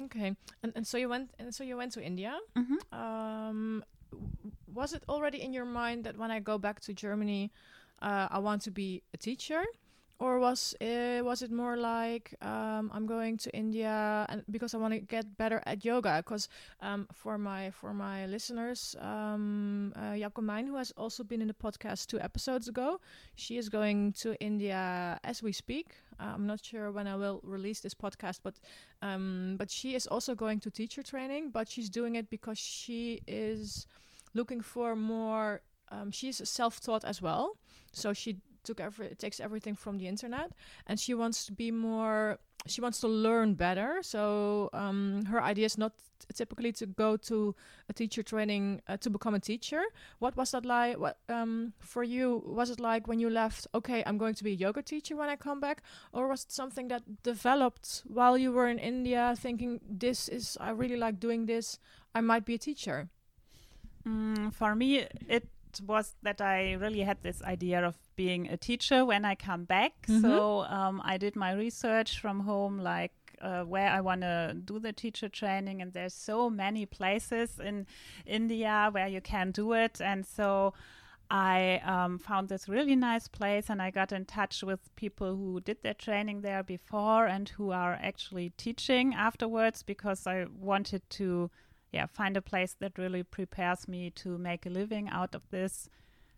Okay. 0.03 0.35
And 0.63 0.71
and 0.75 0.87
so 0.87 0.97
you 0.97 1.09
went 1.09 1.31
and 1.39 1.53
so 1.53 1.63
you 1.63 1.77
went 1.77 1.93
to 1.93 2.01
India. 2.01 2.39
hmm 2.55 2.77
Um, 2.91 3.83
w- 4.11 4.31
was 4.73 4.93
it 4.93 5.03
already 5.09 5.41
in 5.41 5.53
your 5.53 5.65
mind 5.65 6.03
that 6.05 6.17
when 6.17 6.31
I 6.31 6.39
go 6.39 6.57
back 6.57 6.79
to 6.81 6.93
Germany, 6.93 7.51
uh, 8.01 8.27
I 8.31 8.39
want 8.39 8.61
to 8.63 8.71
be 8.71 9.03
a 9.13 9.17
teacher, 9.17 9.63
or 10.19 10.39
was 10.39 10.75
uh, 10.81 11.21
was 11.23 11.41
it 11.41 11.51
more 11.51 11.77
like 11.77 12.35
um, 12.41 12.91
I'm 12.93 13.07
going 13.07 13.37
to 13.37 13.49
India 13.55 14.25
and 14.29 14.43
because 14.51 14.73
I 14.75 14.77
want 14.77 14.93
to 14.93 14.99
get 14.99 15.37
better 15.37 15.61
at 15.65 15.83
yoga? 15.83 16.17
Because 16.17 16.47
um, 16.81 17.07
for 17.11 17.37
my 17.37 17.71
for 17.71 17.93
my 17.93 18.27
listeners, 18.27 18.95
um, 18.99 19.93
uh, 19.95 20.13
Jacomijn, 20.13 20.67
who 20.67 20.75
has 20.75 20.91
also 20.97 21.23
been 21.23 21.41
in 21.41 21.47
the 21.47 21.55
podcast 21.55 22.07
two 22.07 22.19
episodes 22.19 22.67
ago, 22.67 22.99
she 23.35 23.57
is 23.57 23.67
going 23.69 24.13
to 24.13 24.35
India 24.39 25.19
as 25.23 25.41
we 25.41 25.51
speak. 25.51 25.95
Uh, 26.19 26.33
I'm 26.35 26.45
not 26.45 26.63
sure 26.63 26.91
when 26.91 27.07
I 27.07 27.15
will 27.15 27.39
release 27.43 27.79
this 27.79 27.95
podcast, 27.95 28.41
but 28.43 28.59
um, 29.01 29.55
but 29.57 29.71
she 29.71 29.95
is 29.95 30.05
also 30.05 30.35
going 30.35 30.59
to 30.61 30.69
teacher 30.69 31.01
training, 31.01 31.49
but 31.49 31.67
she's 31.67 31.89
doing 31.89 32.15
it 32.15 32.29
because 32.29 32.59
she 32.59 33.21
is 33.27 33.87
looking 34.33 34.61
for 34.61 34.95
more. 34.95 35.61
Um, 35.89 36.11
she's 36.11 36.39
a 36.39 36.45
self-taught 36.45 37.03
as 37.03 37.21
well, 37.21 37.57
so 37.91 38.13
she 38.13 38.37
took 38.63 38.79
every 38.79 39.15
takes 39.15 39.39
everything 39.39 39.75
from 39.75 39.97
the 39.97 40.07
internet, 40.07 40.51
and 40.87 40.99
she 40.99 41.13
wants 41.13 41.45
to 41.45 41.51
be 41.51 41.71
more. 41.71 42.39
She 42.67 42.79
wants 42.79 42.99
to 42.99 43.07
learn 43.07 43.55
better. 43.55 44.01
So 44.03 44.69
um, 44.71 45.25
her 45.25 45.41
idea 45.41 45.65
is 45.65 45.79
not 45.79 45.93
typically 46.35 46.71
to 46.73 46.85
go 46.85 47.17
to 47.17 47.55
a 47.89 47.93
teacher 47.93 48.21
training 48.21 48.81
uh, 48.87 48.97
to 48.97 49.09
become 49.09 49.33
a 49.33 49.39
teacher. 49.39 49.81
What 50.19 50.37
was 50.37 50.51
that 50.51 50.63
like? 50.63 50.99
What 50.99 51.17
um, 51.27 51.73
for 51.79 52.03
you 52.03 52.43
was 52.45 52.69
it 52.69 52.79
like 52.79 53.07
when 53.07 53.19
you 53.19 53.29
left? 53.29 53.67
Okay, 53.73 54.03
I'm 54.05 54.17
going 54.17 54.35
to 54.35 54.43
be 54.43 54.51
a 54.51 54.55
yoga 54.55 54.83
teacher 54.83 55.15
when 55.15 55.29
I 55.29 55.35
come 55.35 55.59
back, 55.59 55.81
or 56.13 56.27
was 56.27 56.43
it 56.43 56.51
something 56.51 56.87
that 56.89 57.23
developed 57.23 58.03
while 58.05 58.37
you 58.37 58.51
were 58.51 58.67
in 58.67 58.77
India, 58.77 59.33
thinking 59.35 59.81
this 59.89 60.29
is 60.29 60.57
I 60.61 60.69
really 60.69 60.97
like 60.97 61.19
doing 61.19 61.47
this. 61.47 61.79
I 62.13 62.21
might 62.21 62.45
be 62.45 62.53
a 62.55 62.59
teacher. 62.59 63.09
Mm, 64.07 64.53
for 64.53 64.75
me, 64.75 65.07
it 65.27 65.47
was 65.85 66.15
that 66.23 66.41
I 66.41 66.73
really 66.73 67.01
had 67.01 67.21
this 67.21 67.41
idea 67.43 67.85
of 67.85 67.95
being 68.15 68.49
a 68.49 68.57
teacher 68.57 69.05
when 69.05 69.23
I 69.25 69.35
come 69.35 69.65
back. 69.65 69.93
Mhm. 70.07 70.21
So 70.21 70.61
um, 70.65 71.01
I 71.03 71.17
did 71.17 71.35
my 71.35 71.53
research 71.53 72.19
from 72.19 72.41
home, 72.41 72.79
like 72.79 73.13
uh, 73.41 73.63
where 73.63 73.89
I 73.89 74.01
want 74.01 74.21
to 74.21 74.53
do 74.65 74.79
the 74.79 74.93
teacher 74.93 75.29
training, 75.29 75.81
and 75.81 75.93
there's 75.93 76.13
so 76.13 76.49
many 76.49 76.85
places 76.85 77.59
in 77.59 77.87
India 78.25 78.89
where 78.91 79.07
you 79.07 79.21
can 79.21 79.51
do 79.51 79.73
it, 79.73 80.01
and 80.01 80.25
so. 80.25 80.73
I 81.33 81.79
um, 81.85 82.19
found 82.19 82.49
this 82.49 82.67
really 82.67 82.97
nice 82.97 83.29
place 83.29 83.69
and 83.69 83.81
I 83.81 83.89
got 83.89 84.11
in 84.11 84.25
touch 84.25 84.63
with 84.63 84.93
people 84.97 85.37
who 85.37 85.61
did 85.61 85.81
their 85.81 85.93
training 85.93 86.41
there 86.41 86.61
before 86.61 87.25
and 87.25 87.47
who 87.47 87.71
are 87.71 87.97
actually 88.01 88.49
teaching 88.57 89.13
afterwards 89.15 89.81
because 89.81 90.27
I 90.27 90.47
wanted 90.59 91.09
to 91.11 91.49
yeah 91.91 92.05
find 92.05 92.37
a 92.37 92.41
place 92.41 92.75
that 92.79 92.97
really 92.97 93.23
prepares 93.23 93.87
me 93.87 94.09
to 94.09 94.37
make 94.37 94.65
a 94.65 94.69
living 94.69 95.09
out 95.09 95.35
of 95.35 95.41
this 95.49 95.89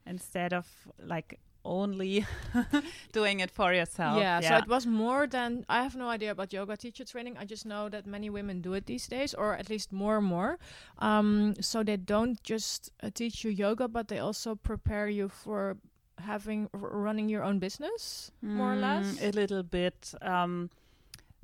instead 0.05 0.53
of 0.53 0.67
like 0.99 1.39
only 1.65 2.25
doing 3.13 3.39
it 3.39 3.49
for 3.49 3.73
yourself 3.73 4.19
Yeah, 4.19 4.41
so 4.41 4.57
it 4.57 4.67
was 4.67 4.85
more 4.85 5.27
than 5.27 5.65
I 5.69 5.81
have 5.83 5.95
no 5.95 6.09
idea 6.09 6.31
about 6.31 6.51
yoga 6.51 6.75
teacher 6.75 7.05
training. 7.05 7.37
I 7.37 7.45
just 7.45 7.65
know 7.65 7.89
that 7.89 8.05
many 8.05 8.29
women 8.29 8.61
do 8.61 8.73
it 8.73 8.85
these 8.85 9.07
days, 9.07 9.33
or 9.33 9.55
at 9.55 9.69
least 9.69 9.91
more 9.93 10.17
and 10.17 10.25
more. 10.27 10.57
Um, 10.99 11.53
so 11.61 11.83
they 11.83 11.97
don't 11.97 12.41
just 12.43 12.91
uh, 13.01 13.09
teach 13.13 13.45
you 13.45 13.51
yoga, 13.51 13.87
but 13.87 14.07
they 14.07 14.19
also 14.19 14.55
prepare 14.55 15.07
you 15.07 15.29
for 15.29 15.77
having 16.17 16.69
r- 16.73 16.79
running 16.79 17.29
your 17.29 17.43
own 17.43 17.59
business, 17.59 18.31
more 18.41 18.73
or 18.73 18.75
less. 18.77 19.05
Mm, 19.05 19.29
a 19.29 19.31
little 19.31 19.63
bit 19.63 20.13
um, 20.21 20.69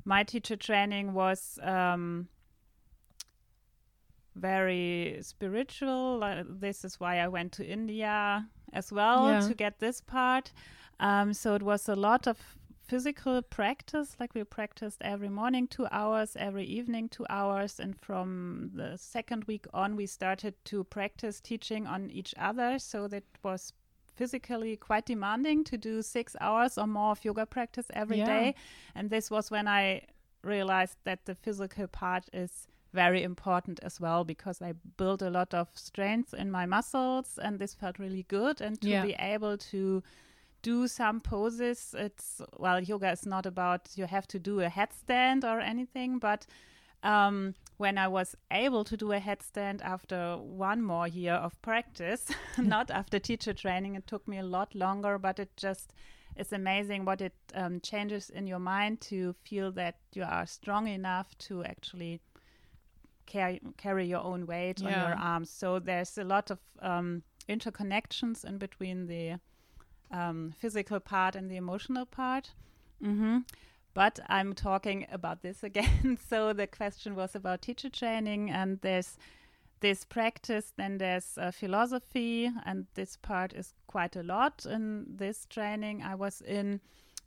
my 0.04 0.22
teacher 0.22 0.56
training 0.56 1.14
was 1.14 1.58
um, 1.62 2.28
very 4.40 5.18
spiritual 5.22 6.20
this 6.60 6.84
is 6.84 6.98
why 7.00 7.18
i 7.18 7.28
went 7.28 7.52
to 7.52 7.64
india 7.64 8.46
as 8.72 8.92
well 8.92 9.28
Yeah. 9.28 9.48
to 9.48 9.54
get 9.54 9.78
this 9.78 10.00
part 10.00 10.52
um, 11.00 11.32
so 11.32 11.54
it 11.54 11.62
was 11.62 11.88
a 11.88 11.94
lot 11.96 12.26
of 12.26 12.36
physical 12.90 13.40
practice 13.42 14.16
like 14.20 14.34
we 14.34 14.42
practiced 14.44 14.98
every 15.00 15.28
morning 15.28 15.68
two 15.68 15.86
hours 15.92 16.36
every 16.36 16.64
evening 16.64 17.08
two 17.08 17.26
hours 17.30 17.78
and 17.80 17.94
from 18.00 18.70
the 18.74 18.96
second 18.96 19.44
week 19.44 19.66
on 19.72 19.94
we 19.96 20.06
started 20.06 20.54
to 20.64 20.82
practice 20.84 21.40
teaching 21.40 21.86
on 21.86 22.10
each 22.10 22.34
other 22.36 22.78
so 22.78 23.06
that 23.08 23.22
was 23.44 23.72
physically 24.16 24.76
quite 24.76 25.06
demanding 25.06 25.62
to 25.64 25.78
do 25.78 26.02
six 26.02 26.34
hours 26.40 26.76
or 26.76 26.86
more 26.86 27.12
of 27.12 27.24
yoga 27.24 27.46
practice 27.46 27.86
every 27.94 28.18
day. 28.18 28.46
Yeah. 28.46 28.52
and 28.96 29.08
this 29.10 29.30
was 29.30 29.50
when 29.52 29.68
i 29.68 30.02
realized 30.42 30.96
that 31.04 31.24
the 31.26 31.34
physical 31.34 31.86
part 31.86 32.24
is 32.32 32.66
very 32.92 33.22
important 33.22 33.80
as 33.82 34.00
well 34.00 34.24
because 34.24 34.60
I 34.62 34.74
built 34.96 35.22
a 35.22 35.30
lot 35.30 35.54
of 35.54 35.68
strength 35.74 36.34
in 36.34 36.50
my 36.50 36.66
muscles 36.66 37.38
and 37.42 37.58
this 37.58 37.74
felt 37.74 37.98
really 37.98 38.24
good 38.28 38.60
and 38.60 38.80
to 38.80 38.88
Yeah. 38.88 39.02
be 39.04 39.14
able 39.18 39.56
to 39.58 40.02
do 40.62 40.86
some 40.88 41.20
poses 41.20 41.94
it's 41.96 42.42
well 42.58 42.80
yoga 42.82 43.10
is 43.12 43.24
not 43.24 43.46
about 43.46 43.88
you 43.96 44.04
have 44.06 44.26
to 44.28 44.38
do 44.38 44.60
a 44.60 44.68
headstand 44.68 45.42
or 45.44 45.58
anything 45.60 46.18
but 46.18 46.46
um, 47.02 47.54
when 47.78 47.96
I 47.96 48.08
was 48.08 48.36
able 48.50 48.84
to 48.84 48.96
do 48.96 49.12
a 49.12 49.20
headstand 49.20 49.80
after 49.82 50.36
one 50.36 50.82
more 50.82 51.08
year 51.08 51.32
of 51.32 51.60
practice, 51.62 52.26
not 52.58 52.90
after 52.90 53.18
teacher 53.18 53.54
training, 53.54 53.94
it 53.94 54.06
took 54.06 54.28
me 54.28 54.36
a 54.38 54.42
lot 54.42 54.74
longer, 54.74 55.16
but 55.18 55.38
it 55.38 55.56
just 55.56 55.94
is 56.36 56.52
amazing 56.52 57.06
what 57.06 57.22
it 57.22 57.32
um, 57.54 57.80
changes 57.80 58.28
in 58.28 58.46
your 58.46 58.58
mind 58.58 59.00
to 59.00 59.32
feel 59.32 59.72
that 59.72 59.96
you 60.12 60.22
are 60.24 60.44
strong 60.44 60.88
enough 60.88 61.36
to 61.38 61.64
actually 61.64 62.20
carry 63.30 63.60
carry 63.76 64.06
your 64.06 64.22
own 64.24 64.46
weight 64.46 64.82
on 64.82 64.90
your 64.90 65.14
arms. 65.18 65.50
So 65.50 65.78
there's 65.80 66.18
a 66.18 66.24
lot 66.24 66.50
of 66.50 66.58
um, 66.82 67.22
interconnections 67.48 68.44
in 68.44 68.58
between 68.58 69.06
the 69.06 69.38
um, 70.10 70.52
physical 70.58 71.00
part 71.00 71.36
and 71.36 71.50
the 71.50 71.56
emotional 71.56 72.06
part. 72.06 72.54
hmm 73.02 73.38
But 73.94 74.20
I'm 74.28 74.52
talking 74.54 75.06
about 75.12 75.42
this 75.42 75.62
again. 75.70 76.18
so 76.28 76.52
the 76.54 76.66
question 76.66 77.14
was 77.16 77.34
about 77.36 77.62
teacher 77.62 77.90
training, 77.90 78.50
and 78.50 78.78
there's 78.80 79.18
this 79.80 80.04
practice, 80.04 80.72
then 80.76 80.98
there's 80.98 81.38
uh, 81.38 81.50
philosophy, 81.50 82.50
and 82.66 82.86
this 82.94 83.16
part 83.16 83.52
is 83.54 83.74
quite 83.86 84.16
a 84.20 84.22
lot 84.22 84.66
in 84.66 85.06
this 85.18 85.46
training 85.46 86.02
I 86.02 86.14
was 86.16 86.42
in. 86.42 86.80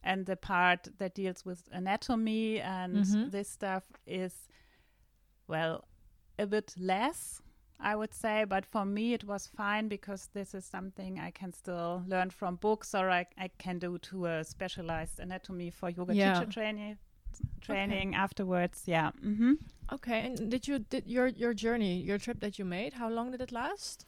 And 0.05 0.25
the 0.25 0.35
part 0.35 0.89
that 0.97 1.15
deals 1.15 1.45
with 1.45 1.69
anatomy 1.71 2.59
and 2.61 2.95
Mhm. 3.05 3.31
this 3.31 3.49
stuff 3.49 3.83
is, 4.05 4.33
well, 5.47 5.85
a 6.39 6.45
bit 6.47 6.73
less, 6.79 7.41
I 7.79 7.95
would 7.95 8.13
say. 8.13 8.45
But 8.45 8.65
for 8.65 8.85
me, 8.85 9.13
it 9.13 9.23
was 9.23 9.47
fine 9.47 9.87
because 9.87 10.29
this 10.33 10.53
is 10.53 10.65
something 10.65 11.19
I 11.19 11.31
can 11.31 11.53
still 11.53 12.03
learn 12.07 12.29
from 12.29 12.55
books 12.55 12.93
or 12.95 13.09
I, 13.09 13.25
I 13.37 13.49
can 13.57 13.79
do 13.79 13.97
to 13.99 14.25
a 14.25 14.43
specialized 14.43 15.19
anatomy 15.19 15.69
for 15.71 15.89
yoga 15.89 16.13
Yeah. 16.15 16.39
teacher 16.39 16.51
training. 16.51 16.97
Training 17.61 18.15
afterwards, 18.15 18.83
yeah. 18.85 19.11
hmm 19.21 19.53
Okay, 19.91 20.19
and 20.25 20.49
did 20.51 20.67
you 20.67 20.79
did 20.79 21.07
your 21.07 21.27
your 21.27 21.53
journey, 21.53 21.99
your 22.01 22.17
trip 22.17 22.39
that 22.39 22.57
you 22.59 22.65
made? 22.65 22.93
How 22.93 23.09
long 23.09 23.31
did 23.31 23.41
it 23.41 23.51
last? 23.51 24.05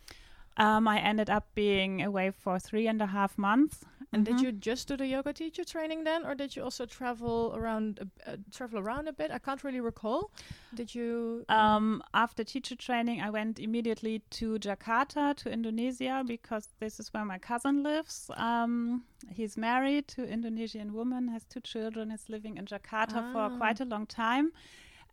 Um, 0.58 0.88
I 0.88 1.00
ended 1.00 1.30
up 1.30 1.48
being 1.56 2.02
away 2.02 2.32
for 2.32 2.60
three 2.60 2.88
and 2.88 3.02
a 3.02 3.08
half 3.08 3.38
months. 3.38 3.84
And 4.16 4.26
did 4.26 4.36
Mhm. 4.38 4.44
you 4.44 4.52
just 4.54 4.88
do 4.88 4.96
the 4.96 5.08
yoga 5.08 5.34
teacher 5.34 5.66
training 5.66 6.06
then, 6.06 6.26
or 6.26 6.36
did 6.36 6.56
you 6.56 6.64
also 6.64 6.86
travel 6.86 7.54
around 7.54 8.00
a, 8.00 8.32
uh, 8.32 8.38
travel 8.50 8.80
around 8.80 9.08
a 9.10 9.14
bit? 9.14 9.30
I 9.30 9.40
can't 9.40 9.62
really 9.64 9.82
recall. 9.82 10.32
Did 10.74 10.96
you? 10.96 11.44
Um, 11.50 12.02
after 12.14 12.44
teacher 12.46 12.76
training, 12.78 13.20
I 13.22 13.30
went 13.30 13.60
immediately 13.60 14.20
to 14.40 14.58
Jakarta, 14.60 15.36
to 15.36 15.52
Indonesia, 15.52 16.24
because 16.26 16.70
this 16.80 17.00
is 17.00 17.14
where 17.14 17.26
my 17.26 17.40
cousin 17.40 17.84
lives. 17.84 18.32
Um, 18.38 19.04
he's 19.30 19.58
married 19.58 20.08
to 20.16 20.24
Indonesian 20.26 20.94
woman, 20.94 21.28
has 21.28 21.44
two 21.46 21.60
children, 21.62 22.12
is 22.12 22.30
living 22.30 22.58
in 22.58 22.66
Jakarta 22.66 23.20
Ah. 23.22 23.32
for 23.34 23.58
quite 23.58 23.82
a 23.82 23.86
long 23.86 24.06
time. 24.08 24.52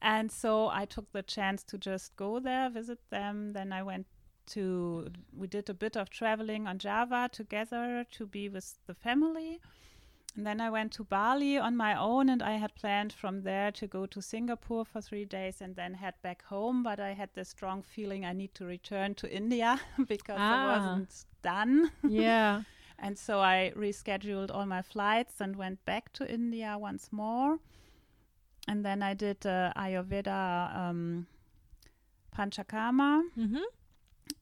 And 0.05 0.33
so 0.33 0.69
I 0.69 0.85
took 0.85 1.11
the 1.13 1.23
chance 1.23 1.63
to 1.65 1.79
just 1.79 2.17
go 2.17 2.41
there, 2.41 2.69
visit 2.71 2.99
them. 3.11 3.53
Then 3.53 3.73
I 3.73 3.83
went 3.85 4.07
to, 4.49 5.11
we 5.37 5.47
did 5.47 5.69
a 5.71 5.75
bit 5.75 5.97
of 5.97 6.11
traveling 6.11 6.67
on 6.67 6.79
Java 6.79 7.29
together 7.33 8.05
to 8.13 8.27
be 8.27 8.49
with 8.49 8.75
the 8.87 8.95
family. 8.95 9.61
And 10.37 10.47
then 10.47 10.61
I 10.63 10.71
went 10.71 10.93
to 10.93 11.05
Bali 11.05 11.59
on 11.59 11.77
my 11.77 11.95
own, 11.95 12.31
and 12.31 12.43
I 12.43 12.53
had 12.53 12.75
planned 12.75 13.13
from 13.13 13.43
there 13.43 13.71
to 13.73 13.87
go 13.87 14.07
to 14.07 14.23
Singapore 14.23 14.85
for 14.87 15.03
three 15.03 15.27
days 15.27 15.61
and 15.61 15.77
then 15.77 15.95
head 15.95 16.15
back 16.23 16.43
home. 16.45 16.83
But 16.83 16.99
I 17.01 17.13
had 17.13 17.29
this 17.35 17.51
strong 17.51 17.83
feeling 17.83 18.25
I 18.25 18.33
need 18.33 18.55
to 18.55 18.65
return 18.65 19.15
to 19.17 19.31
India 19.31 19.79
because 20.09 20.39
Ah. 20.41 20.55
I 20.55 20.79
wasn't 20.79 21.25
done. 21.43 21.91
yeah. 22.09 22.63
And 23.05 23.19
so 23.19 23.41
I 23.41 23.73
rescheduled 23.77 24.51
all 24.55 24.65
my 24.65 24.81
flights 24.81 25.41
and 25.41 25.57
went 25.57 25.85
back 25.85 26.13
to 26.13 26.33
India 26.33 26.77
once 26.79 27.09
more. 27.11 27.59
And 28.69 28.85
then 28.85 29.03
I 29.03 29.13
did 29.15 29.45
uh, 29.45 29.73
Ayurveda 29.77 30.77
um, 30.77 31.27
Panchakarma 32.37 33.23
Mm-hmm. 33.37 33.59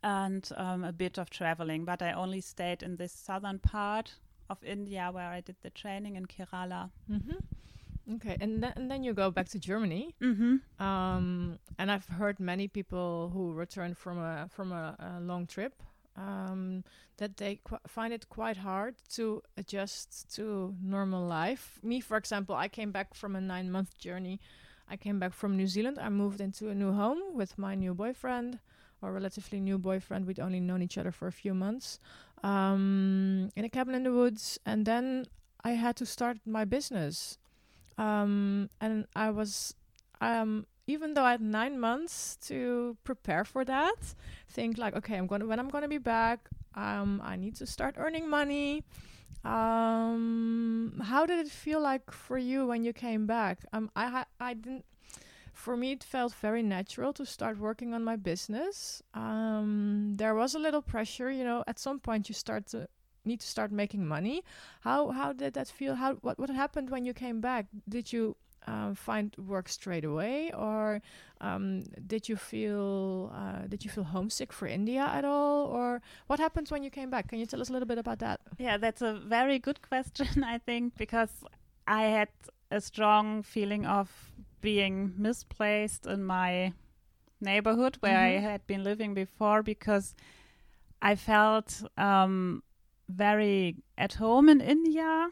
And 0.03 0.49
um, 0.57 0.85
a 0.85 0.93
bit 0.93 1.19
of 1.19 1.31
traveling, 1.31 1.85
but 1.85 2.03
I 2.03 2.13
only 2.13 2.41
stayed 2.41 2.83
in 2.83 2.97
this 2.97 3.13
southern 3.13 3.59
part 3.59 4.15
of 4.49 4.63
India 4.65 5.11
where 5.13 5.29
I 5.29 5.41
did 5.41 5.57
the 5.63 5.71
training 5.71 6.17
in 6.17 6.27
Kerala. 6.27 6.91
Mm-hmm. 7.11 8.15
Okay, 8.15 8.37
and 8.41 8.63
then 8.63 8.73
and 8.77 8.91
then 8.91 9.05
you 9.05 9.15
go 9.15 9.31
back 9.31 9.49
to 9.51 9.59
Germany. 9.59 10.15
Mm-hmm. 10.21 10.85
Um, 10.85 11.59
and 11.79 11.91
I've 11.91 12.07
heard 12.07 12.41
many 12.41 12.67
people 12.67 13.31
who 13.33 13.53
return 13.53 13.95
from 13.95 14.19
a 14.19 14.49
from 14.51 14.73
a, 14.73 14.97
a 14.99 15.21
long 15.21 15.47
trip 15.47 15.83
um, 16.17 16.85
that 17.19 17.37
they 17.37 17.61
qu- 17.63 17.79
find 17.87 18.13
it 18.13 18.29
quite 18.29 18.57
hard 18.57 18.97
to 19.11 19.43
adjust 19.57 20.35
to 20.37 20.75
normal 20.83 21.27
life. 21.27 21.79
Me, 21.83 22.01
for 22.01 22.17
example, 22.17 22.55
I 22.55 22.69
came 22.69 22.91
back 22.91 23.15
from 23.15 23.37
a 23.37 23.41
nine 23.41 23.71
month 23.71 23.97
journey. 23.99 24.41
I 24.89 24.97
came 24.97 25.21
back 25.21 25.33
from 25.33 25.57
New 25.57 25.69
Zealand. 25.69 25.99
I 26.01 26.09
moved 26.09 26.41
into 26.41 26.69
a 26.69 26.75
new 26.75 26.93
home 26.93 27.21
with 27.35 27.57
my 27.57 27.77
new 27.77 27.95
boyfriend, 27.95 28.59
or 29.03 29.13
relatively 29.13 29.61
new 29.61 29.79
boyfriend. 29.79 30.27
We'd 30.27 30.41
only 30.41 30.61
known 30.61 30.83
each 30.83 30.99
other 30.99 31.11
for 31.13 31.27
a 31.29 31.33
few 31.33 31.55
months 31.55 31.99
um, 32.43 33.51
in 33.57 33.65
a 33.65 33.69
cabin 33.69 33.95
in 33.95 34.03
the 34.03 34.13
woods, 34.13 34.59
and 34.65 34.87
then 34.87 35.27
I 35.63 35.73
had 35.73 35.97
to 35.97 36.07
start 36.07 36.39
my 36.47 36.65
business. 36.65 37.39
Um, 37.99 38.71
and 38.81 39.07
I 39.15 39.31
was, 39.31 39.75
um, 40.21 40.67
even 40.87 41.15
though 41.15 41.25
I 41.25 41.33
had 41.33 41.43
nine 41.43 41.79
months 41.79 42.37
to 42.49 42.97
prepare 43.05 43.45
for 43.45 43.65
that, 43.65 44.15
think 44.49 44.79
like, 44.79 44.97
okay, 44.97 45.17
I'm 45.17 45.27
gonna 45.27 45.47
when 45.47 45.61
I'm 45.61 45.69
gonna 45.69 45.89
be 45.89 45.99
back, 45.99 46.49
um, 46.75 47.21
I 47.23 47.37
need 47.37 47.57
to 47.57 47.67
start 47.67 47.97
earning 47.99 48.29
money. 48.29 48.85
Um, 49.45 51.01
how 51.03 51.25
did 51.27 51.39
it 51.39 51.51
feel 51.51 51.81
like 51.81 52.11
for 52.11 52.39
you 52.39 52.67
when 52.67 52.85
you 52.85 52.93
came 52.93 53.27
back? 53.27 53.65
Um, 53.73 53.91
I 53.97 54.25
I 54.39 54.55
didn't. 54.55 54.85
For 55.61 55.77
me, 55.77 55.93
it 55.93 56.03
felt 56.03 56.33
very 56.33 56.63
natural 56.63 57.13
to 57.13 57.27
start 57.27 57.59
working 57.59 57.93
on 57.93 58.03
my 58.03 58.17
business. 58.17 59.03
Um, 59.13 60.15
there 60.17 60.35
was 60.35 60.55
a 60.55 60.59
little 60.59 60.81
pressure, 60.81 61.31
you 61.31 61.45
know. 61.45 61.63
At 61.67 61.79
some 61.79 62.01
point, 62.01 62.31
you 62.31 62.35
start 62.35 62.67
to 62.69 62.89
need 63.27 63.41
to 63.41 63.47
start 63.47 63.71
making 63.71 64.07
money. 64.07 64.43
How 64.81 65.11
how 65.11 65.35
did 65.35 65.53
that 65.55 65.69
feel? 65.69 65.97
How 65.97 66.15
what 66.23 66.39
what 66.39 66.49
happened 66.49 66.89
when 66.89 67.05
you 67.05 67.13
came 67.13 67.43
back? 67.43 67.67
Did 67.87 68.11
you 68.11 68.37
um, 68.67 68.95
find 68.95 69.37
work 69.37 69.69
straight 69.69 70.07
away, 70.07 70.51
or 70.57 71.03
um, 71.43 71.85
did 72.07 72.27
you 72.27 72.37
feel 72.37 73.31
uh, 73.35 73.67
did 73.69 73.85
you 73.85 73.91
feel 73.91 74.05
homesick 74.05 74.55
for 74.55 74.67
India 74.67 75.05
at 75.13 75.27
all, 75.27 75.67
or 75.67 76.01
what 76.27 76.41
happens 76.41 76.71
when 76.71 76.83
you 76.83 76.91
came 76.91 77.11
back? 77.11 77.29
Can 77.29 77.39
you 77.39 77.45
tell 77.45 77.61
us 77.61 77.69
a 77.69 77.73
little 77.73 77.89
bit 77.93 77.99
about 77.99 78.19
that? 78.21 78.41
Yeah, 78.59 78.79
that's 78.79 79.03
a 79.03 79.13
very 79.13 79.59
good 79.59 79.83
question, 79.91 80.43
I 80.43 80.57
think, 80.57 80.97
because 80.97 81.33
I 81.87 82.05
had 82.05 82.29
a 82.71 82.81
strong 82.81 83.43
feeling 83.43 83.85
of 83.85 84.09
being 84.61 85.15
misplaced 85.17 86.07
in 86.07 86.25
my 86.25 86.73
neighborhood 87.41 87.97
where 88.01 88.19
I 88.19 88.33
Mhm. 88.39 88.43
had 88.43 88.67
been 88.67 88.85
living 88.85 89.15
before 89.15 89.63
because 89.63 90.15
I 91.03 91.17
felt 91.17 91.83
um, 91.97 92.63
very 93.09 93.77
at 93.97 94.15
home 94.15 94.49
in 94.49 94.61
India. 94.61 95.31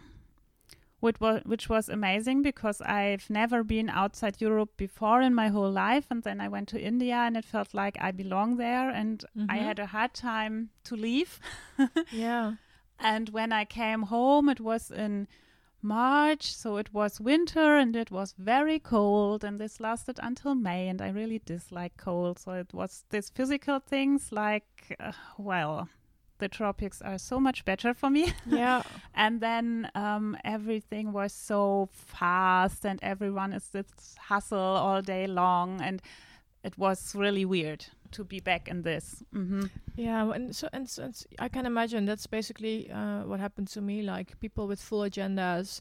Which 1.00 1.20
was, 1.20 1.42
which 1.46 1.68
was 1.68 1.88
amazing 1.88 2.42
because 2.42 2.80
I've 2.80 3.30
never 3.30 3.62
been 3.62 3.88
outside 3.88 4.40
Europe 4.40 4.76
before 4.76 5.22
in 5.22 5.32
my 5.32 5.46
whole 5.46 5.70
life. 5.70 6.06
And 6.10 6.24
then 6.24 6.40
I 6.40 6.48
went 6.48 6.68
to 6.70 6.80
India 6.80 7.14
and 7.14 7.36
it 7.36 7.44
felt 7.44 7.72
like 7.72 7.96
I 8.00 8.10
belong 8.10 8.56
there. 8.56 8.90
And 8.90 9.24
I 9.48 9.58
Mhm. 9.58 9.64
had 9.64 9.78
a 9.78 9.86
hard 9.86 10.12
time 10.12 10.70
to 10.84 10.96
leave. 10.96 11.38
Yeah. 12.10 12.54
And 12.98 13.28
when 13.28 13.52
I 13.52 13.64
came 13.64 14.02
home, 14.02 14.48
it 14.48 14.58
was 14.60 14.90
in 14.90 15.28
March, 15.82 16.54
so 16.54 16.76
it 16.76 16.92
was 16.92 17.20
winter 17.20 17.76
and 17.76 17.94
it 17.94 18.10
was 18.10 18.34
very 18.36 18.78
cold. 18.78 19.44
And 19.44 19.60
this 19.60 19.80
lasted 19.80 20.18
until 20.22 20.54
May, 20.54 20.88
and 20.88 21.00
I 21.00 21.10
really 21.10 21.40
dislike 21.44 21.96
cold. 21.96 22.38
So 22.38 22.52
it 22.52 22.72
was 22.74 23.04
these 23.10 23.30
physical 23.30 23.78
things 23.78 24.32
like, 24.32 24.96
uh, 24.98 25.12
well, 25.38 25.88
the 26.38 26.48
tropics 26.48 27.02
are 27.02 27.18
so 27.18 27.40
much 27.40 27.64
better 27.64 27.94
for 27.94 28.10
me. 28.10 28.32
Yeah. 28.46 28.82
and 29.14 29.40
then 29.40 29.90
um, 29.94 30.36
everything 30.44 31.12
was 31.12 31.32
so 31.32 31.88
fast, 31.92 32.84
and 32.84 32.98
everyone 33.02 33.52
is 33.52 33.68
this 33.70 34.16
hustle 34.18 34.58
all 34.58 35.02
day 35.02 35.26
long. 35.26 35.80
And 35.80 36.02
it 36.64 36.76
was 36.76 37.14
really 37.14 37.44
weird 37.44 37.86
to 38.12 38.24
be 38.24 38.40
back 38.40 38.68
in 38.68 38.82
this. 38.82 39.22
hmm 39.32 39.66
Yeah, 39.96 40.30
and 40.32 40.54
so 40.54 40.68
and, 40.72 40.88
so 40.88 41.02
and 41.04 41.14
s- 41.14 41.26
I 41.38 41.48
can 41.48 41.66
imagine 41.66 42.04
that's 42.06 42.26
basically 42.26 42.90
uh, 42.90 43.22
what 43.24 43.40
happened 43.40 43.68
to 43.68 43.80
me. 43.80 44.02
Like 44.02 44.38
people 44.40 44.66
with 44.68 44.80
full 44.80 45.00
agendas, 45.00 45.80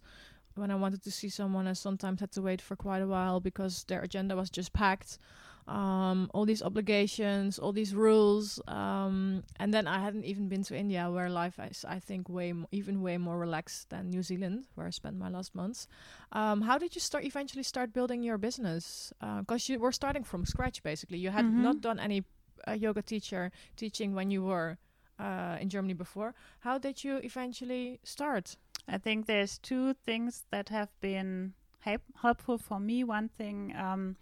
when 0.56 0.72
I 0.72 0.76
wanted 0.76 1.04
to 1.04 1.12
see 1.12 1.30
someone, 1.30 1.68
I 1.68 1.74
sometimes 1.74 2.20
had 2.20 2.32
to 2.34 2.42
wait 2.42 2.62
for 2.62 2.76
quite 2.76 3.02
a 3.02 3.08
while 3.08 3.40
because 3.40 3.84
their 3.86 4.02
agenda 4.02 4.36
was 4.36 4.50
just 4.50 4.74
packed. 4.74 5.20
Um, 5.68 6.32
all 6.34 6.46
these 6.46 6.64
obligations, 6.64 7.60
all 7.60 7.74
these 7.74 7.94
rules, 7.94 8.60
um, 8.70 9.44
and 9.60 9.74
then 9.74 9.86
I 9.86 10.00
hadn't 10.00 10.24
even 10.24 10.48
been 10.48 10.64
to 10.64 10.78
India, 10.78 11.12
where 11.12 11.30
life 11.30 11.60
is, 11.60 11.84
I 11.84 12.00
think, 12.00 12.30
way 12.30 12.54
even 12.72 13.02
way 13.02 13.18
more 13.18 13.38
relaxed 13.38 13.90
than 13.90 14.10
New 14.10 14.24
Zealand, 14.24 14.66
where 14.76 14.88
I 14.88 14.92
spent 14.92 15.18
my 15.18 15.30
last 15.30 15.54
months. 15.54 15.88
Um, 16.32 16.62
how 16.62 16.78
did 16.78 16.96
you 16.96 17.02
start 17.02 17.26
eventually 17.26 17.64
start 17.64 17.92
building 17.92 18.24
your 18.24 18.38
business? 18.38 19.12
Because 19.20 19.68
you 19.68 19.78
were 19.80 19.92
starting 19.92 20.24
from 20.24 20.46
scratch, 20.46 20.82
basically. 20.84 21.18
You 21.18 21.32
had 21.32 21.46
Mhm. 21.46 21.58
not 21.64 21.82
done 21.82 22.00
any 22.00 22.24
uh, 22.68 22.72
yoga 22.72 23.02
teacher 23.02 23.52
teaching 23.76 24.16
when 24.16 24.32
you 24.32 24.44
were 24.44 24.78
uh, 25.20 25.58
in 25.60 25.68
Germany 25.70 25.94
before. 25.94 26.34
How 26.60 26.78
did 26.78 27.04
you 27.04 27.18
eventually 27.18 28.00
start? 28.04 28.56
I 28.88 28.98
think 29.00 29.26
there's 29.26 29.58
two 29.58 29.94
things 30.06 30.46
that 30.52 30.70
have 30.70 30.90
been 31.02 31.54
help- 31.80 32.16
helpful 32.22 32.58
for 32.58 32.80
me. 32.80 33.04
One 33.04 33.28
thing 33.28 33.76
um, 33.76 34.16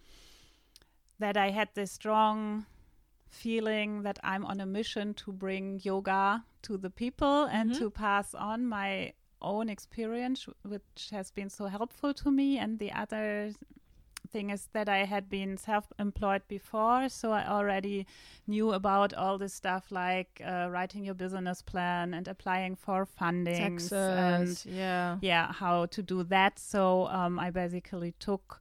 that 1.18 1.36
I 1.36 1.50
had 1.50 1.68
this 1.74 1.92
strong 1.92 2.66
feeling 3.28 4.02
that 4.02 4.18
I'm 4.22 4.44
on 4.44 4.60
a 4.60 4.66
mission 4.66 5.14
to 5.14 5.32
bring 5.32 5.80
yoga 5.82 6.44
to 6.62 6.76
the 6.76 6.90
people 6.90 7.44
and 7.44 7.70
Mhm. 7.70 7.78
to 7.78 7.90
pass 7.90 8.34
on 8.34 8.66
my 8.66 9.12
own 9.40 9.68
experience, 9.68 10.48
which 10.62 11.10
has 11.10 11.30
been 11.30 11.50
so 11.50 11.66
helpful 11.66 12.14
to 12.14 12.30
me. 12.30 12.58
And 12.58 12.78
the 12.78 12.92
other 12.92 13.52
thing 14.32 14.50
is 14.50 14.66
that 14.72 14.88
I 14.88 15.04
had 15.04 15.28
been 15.28 15.56
self-employed 15.56 16.42
before, 16.48 17.08
so 17.08 17.32
I 17.32 17.46
already 17.46 18.06
knew 18.46 18.72
about 18.72 19.14
all 19.14 19.38
this 19.38 19.54
stuff 19.54 19.92
like 19.92 20.40
uh, 20.44 20.68
writing 20.70 21.04
your 21.04 21.14
business 21.14 21.62
plan 21.62 22.12
and 22.14 22.26
applying 22.26 22.74
for 22.76 23.06
funding 23.06 23.78
and 24.02 24.64
yeah. 24.66 25.18
yeah 25.20 25.52
how 25.52 25.86
to 25.86 26.02
do 26.02 26.22
that 26.24 26.58
so 26.58 27.06
um, 27.08 27.38
i 27.38 27.50
basically 27.50 28.12
took 28.18 28.60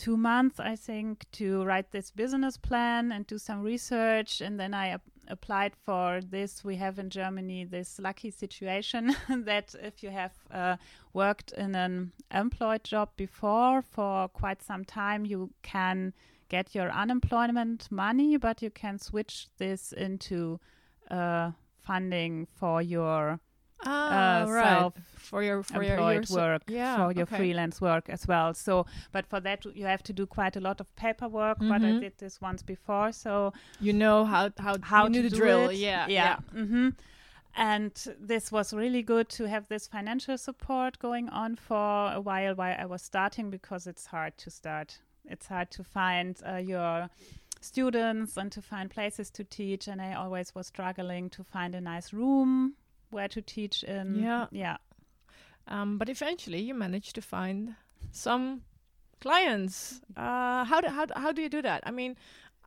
two 0.00 0.16
months 0.16 0.58
i 0.58 0.74
think 0.74 1.26
to 1.30 1.62
write 1.64 1.90
this 1.92 2.10
business 2.10 2.56
plan 2.56 3.12
and 3.12 3.26
do 3.26 3.36
some 3.36 3.60
research. 3.62 4.40
And 4.40 4.58
then 4.58 4.72
i 4.72 4.88
ap- 4.88 5.02
applied 5.28 5.74
for 5.76 6.20
this. 6.22 6.64
We 6.64 6.76
have 6.76 6.98
in 6.98 7.10
germany 7.10 7.64
this 7.64 7.98
lucky 7.98 8.30
situation 8.30 9.14
that 9.28 9.74
if 9.82 10.02
you 10.02 10.10
have 10.10 10.32
uh, 10.50 10.76
worked 11.12 11.52
in 11.52 11.74
an 11.74 12.12
employed 12.32 12.82
job 12.82 13.10
before 13.16 13.82
for 13.82 14.28
quite 14.28 14.62
some 14.62 14.84
time 14.86 15.26
you 15.26 15.50
can 15.62 16.14
get 16.48 16.74
your 16.74 16.90
unemployment 16.90 17.88
money 17.90 18.38
but 18.38 18.62
you 18.62 18.70
can 18.70 18.98
switch 18.98 19.48
this 19.58 19.92
into 19.92 20.58
uh, 21.10 21.50
funding 21.82 22.46
for 22.58 22.80
your 22.80 23.38
Ah, 23.84 24.42
uh, 24.42 24.46
right. 24.50 24.64
self 24.80 24.94
For 25.16 25.42
your 25.42 25.62
for 25.62 25.82
your, 25.82 25.92
employed 25.92 26.14
your 26.14 26.22
se- 26.24 26.34
work 26.34 26.62
yeah, 26.68 26.96
for 26.96 27.12
your 27.12 27.22
okay. 27.22 27.36
freelance 27.36 27.80
work 27.80 28.08
as 28.08 28.26
well. 28.26 28.54
So, 28.54 28.86
but 29.12 29.26
for 29.26 29.40
that 29.40 29.64
you 29.64 29.86
have 29.86 30.02
to 30.04 30.12
do 30.12 30.26
quite 30.26 30.56
a 30.56 30.60
lot 30.60 30.80
of 30.80 30.86
paperwork. 30.96 31.58
But 31.58 31.82
I 31.82 31.92
Mhm. 31.92 32.00
did 32.00 32.18
this 32.18 32.40
once 32.40 32.62
before, 32.62 33.12
so 33.12 33.52
You 33.80 33.92
know 33.92 34.24
how 34.24 34.50
how 34.58 34.76
how 34.82 35.06
to 35.08 35.22
the 35.22 35.28
do 35.30 35.36
drill. 35.36 35.70
it. 35.70 35.76
Yeah, 35.76 36.08
yeah. 36.08 36.36
hmm 36.52 36.90
And 37.56 37.92
this 38.28 38.52
was 38.52 38.72
really 38.72 39.02
good 39.02 39.28
to 39.30 39.48
have 39.48 39.66
this 39.68 39.88
financial 39.88 40.38
support 40.38 40.98
going 40.98 41.28
on 41.30 41.56
for 41.56 42.12
a 42.12 42.20
while 42.20 42.54
while 42.54 42.76
I 42.78 42.86
was 42.86 43.02
starting 43.02 43.50
because 43.50 43.86
it's 43.90 44.06
hard 44.06 44.36
to 44.38 44.50
start. 44.50 45.00
It's 45.24 45.48
hard 45.48 45.70
to 45.72 45.82
find 45.84 46.36
uh, 46.46 46.56
your 46.56 47.08
students 47.60 48.36
and 48.36 48.52
to 48.52 48.62
find 48.62 48.88
places 48.90 49.30
to 49.30 49.44
teach. 49.44 49.88
And 49.88 50.00
I 50.00 50.14
always 50.14 50.54
was 50.54 50.66
struggling 50.68 51.30
to 51.30 51.44
find 51.44 51.74
a 51.74 51.80
nice 51.80 52.12
room 52.12 52.74
where 53.10 53.28
to 53.28 53.42
teach 53.42 53.82
in. 53.82 54.16
Yeah. 54.16 54.46
Yeah. 54.50 54.76
Um, 55.68 55.98
but 55.98 56.08
eventually 56.08 56.60
you 56.60 56.74
managed 56.74 57.14
to 57.14 57.22
find 57.22 57.74
some 58.10 58.62
clients. 59.20 60.00
Uh, 60.16 60.64
how 60.64 60.80
do 60.80 60.88
how 60.88 61.06
how 61.14 61.32
do 61.32 61.42
you 61.42 61.48
do 61.48 61.62
that? 61.62 61.82
I 61.84 61.90
mean, 61.90 62.16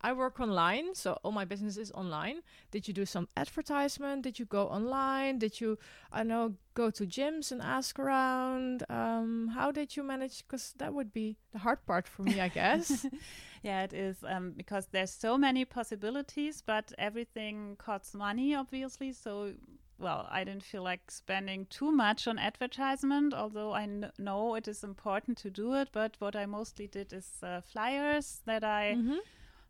I 0.05 0.11
work 0.11 0.41
online, 0.41 0.95
so 0.95 1.17
all 1.23 1.31
my 1.31 1.45
business 1.45 1.77
is 1.77 1.89
online. 1.91 2.41
Did 2.71 2.89
you 2.89 2.93
do 2.93 3.05
some 3.05 3.29
advertisement? 3.37 4.23
Did 4.23 4.37
you 4.37 4.43
go 4.45 4.67
online? 4.67 5.39
Did 5.39 5.61
you, 5.61 5.79
I 6.11 6.23
know, 6.23 6.55
go 6.73 6.89
to 6.91 7.05
gyms 7.05 7.53
and 7.53 7.61
ask 7.61 7.97
around? 7.97 8.83
Um, 8.89 9.51
how 9.55 9.71
did 9.71 9.95
you 9.95 10.03
manage? 10.03 10.45
Because 10.45 10.73
that 10.77 10.93
would 10.93 11.13
be 11.13 11.37
the 11.53 11.59
hard 11.59 11.85
part 11.85 12.05
for 12.05 12.23
me, 12.23 12.41
I 12.41 12.49
guess. 12.49 13.05
Yeah, 13.63 13.83
it 13.83 13.93
is 13.93 14.17
um, 14.27 14.51
because 14.57 14.87
there's 14.91 15.11
so 15.11 15.37
many 15.37 15.63
possibilities, 15.63 16.61
but 16.61 16.91
everything 16.97 17.77
costs 17.77 18.13
money, 18.13 18.53
obviously. 18.53 19.13
So, 19.13 19.53
well, 20.03 20.27
I 20.29 20.43
didn't 20.43 20.63
feel 20.63 20.83
like 20.83 21.09
spending 21.09 21.65
too 21.67 21.91
much 21.91 22.27
on 22.27 22.37
advertisement, 22.37 23.33
although 23.33 23.73
I 23.73 23.85
kn- 23.85 24.11
know 24.17 24.55
it 24.55 24.67
is 24.67 24.83
important 24.83 25.37
to 25.39 25.49
do 25.49 25.73
it. 25.73 25.89
But 25.91 26.15
what 26.19 26.35
I 26.35 26.45
mostly 26.45 26.87
did 26.87 27.13
is 27.13 27.27
uh, 27.41 27.61
flyers 27.61 28.41
that 28.45 28.63
I 28.63 28.95
Mhm. 28.97 29.19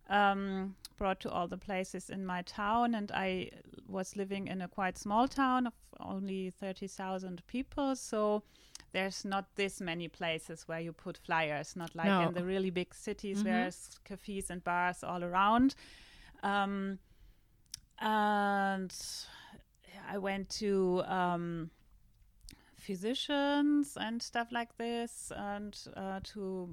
um, 0.10 0.76
brought 0.98 1.20
to 1.22 1.30
all 1.32 1.48
the 1.48 1.58
places 1.58 2.10
in 2.10 2.26
my 2.26 2.42
town, 2.42 2.96
and 2.96 3.12
I 3.12 3.52
was 3.88 4.16
living 4.16 4.48
in 4.48 4.62
a 4.62 4.68
quite 4.68 4.98
small 4.98 5.28
town 5.28 5.68
of 5.68 5.74
only 6.00 6.50
30,000 6.50 7.42
people. 7.48 7.96
So 7.96 8.44
there's 8.92 9.24
not 9.26 9.46
this 9.56 9.80
many 9.82 10.08
places 10.10 10.68
where 10.68 10.80
you 10.82 10.94
put 10.94 11.18
flyers, 11.18 11.76
not 11.76 11.96
like 11.96 12.08
No. 12.08 12.28
in 12.28 12.34
the 12.34 12.44
really 12.44 12.70
big 12.72 12.94
cities 12.94 13.40
Mhm. 13.42 13.46
where 13.46 13.62
there's 13.62 14.00
cafes 14.04 14.50
and 14.50 14.64
bars 14.64 15.04
all 15.04 15.24
around. 15.24 15.76
Um, 16.44 17.00
and 18.00 18.94
I 20.10 20.18
went 20.18 20.50
to 20.62 21.04
um, 21.06 21.70
physicians 22.78 23.98
and 24.00 24.22
stuff 24.22 24.48
like 24.52 24.78
this, 24.78 25.32
and 25.36 25.78
uh, 25.96 26.20
to 26.24 26.70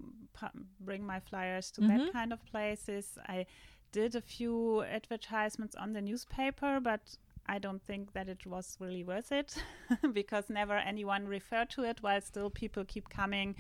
bring 0.81 1.05
my 1.07 1.21
flyers 1.21 1.71
to 1.73 1.81
Mhm. 1.81 1.89
that 1.89 2.13
kind 2.13 2.33
of 2.33 2.45
places. 2.47 3.19
I 3.29 3.47
did 3.93 4.15
a 4.15 4.21
few 4.21 4.83
advertisements 4.83 5.75
on 5.77 5.93
the 5.93 6.01
newspaper, 6.01 6.81
but 6.81 7.17
I 7.47 7.59
don't 7.59 7.83
think 7.83 8.13
that 8.13 8.29
it 8.29 8.47
was 8.47 8.77
really 8.81 9.03
worth 9.05 9.33
it 9.33 9.57
because 10.13 10.49
never 10.51 10.77
anyone 10.77 11.27
referred 11.27 11.71
to 11.71 11.83
it, 11.85 12.03
while 12.03 12.21
still 12.21 12.51
people 12.51 12.85
keep 12.85 13.09
coming 13.09 13.57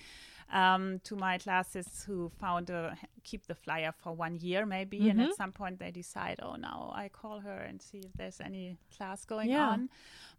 um, 0.53 1.01
to 1.05 1.17
my 1.17 1.39
classes 1.39 2.05
who 2.07 2.29
found 2.41 2.71
a 2.71 2.97
keep 3.25 3.47
the 3.47 3.55
flyer 3.55 3.93
for 3.93 4.13
one 4.13 4.37
year 4.37 4.67
maybe, 4.67 5.09
and 5.09 5.21
Mhm. 5.21 5.31
at 5.31 5.35
some 5.37 5.53
point 5.53 5.79
they 5.79 5.91
decide, 5.91 6.41
oh, 6.43 6.57
now 6.57 6.93
I 6.95 7.09
call 7.09 7.41
her 7.41 7.59
and 7.69 7.81
see 7.83 7.99
if 7.99 8.13
there's 8.15 8.41
any 8.41 8.77
class 8.97 9.25
going 9.25 9.51
Yeah. 9.51 9.71
on. 9.73 9.89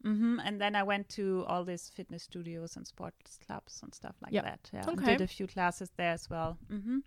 hmm 0.04 0.40
And 0.40 0.60
then 0.60 0.76
I 0.76 0.84
went 0.84 1.08
to 1.10 1.46
all 1.48 1.64
these 1.66 1.90
fitness 1.90 2.24
studios 2.24 2.76
and 2.78 2.88
sports 2.88 3.38
clubs 3.46 3.80
and 3.84 3.94
stuff 3.94 4.16
like 4.22 4.34
Yeah. 4.34 4.42
that. 4.42 4.70
Yeah, 4.74 4.84
and 4.88 4.98
Okay. 4.98 5.14
did 5.18 5.22
a 5.22 5.28
few 5.28 5.48
classes 5.48 5.90
there 5.98 6.14
as 6.14 6.30
well. 6.30 6.58
hmm 6.70 7.00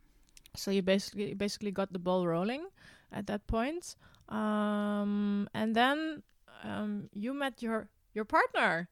so 0.57 0.71
you 0.71 0.83
basically 0.83 1.35
basically 1.35 1.73
got 1.73 1.93
the 1.93 1.99
ball 1.99 2.27
rolling 2.29 2.67
at 3.11 3.27
that 3.27 3.47
point. 3.47 3.97
Um, 4.29 5.49
and 5.53 5.75
then 5.75 6.23
um, 6.63 7.09
you 7.13 7.35
met 7.35 7.61
your 7.63 7.89
your 8.15 8.25
partner. 8.25 8.89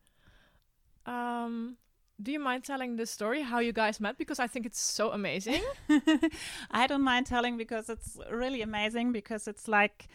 Um, 1.07 1.77
do 2.23 2.33
you 2.33 2.39
mind 2.39 2.65
telling 2.65 2.97
the 2.97 3.07
story 3.07 3.43
how 3.43 3.59
you 3.59 3.73
guys 3.73 4.01
met? 4.01 4.17
Because 4.19 4.39
I 4.39 4.47
think 4.47 4.67
it's 4.67 4.81
so 4.81 5.11
amazing. 5.11 5.63
I 6.71 6.87
don't 6.87 7.03
mind 7.03 7.27
telling 7.27 7.57
because 7.57 7.89
it's 7.89 8.19
really 8.31 8.63
amazing 8.63 9.13
because 9.13 9.49
it's 9.49 9.67
like, 9.69 10.09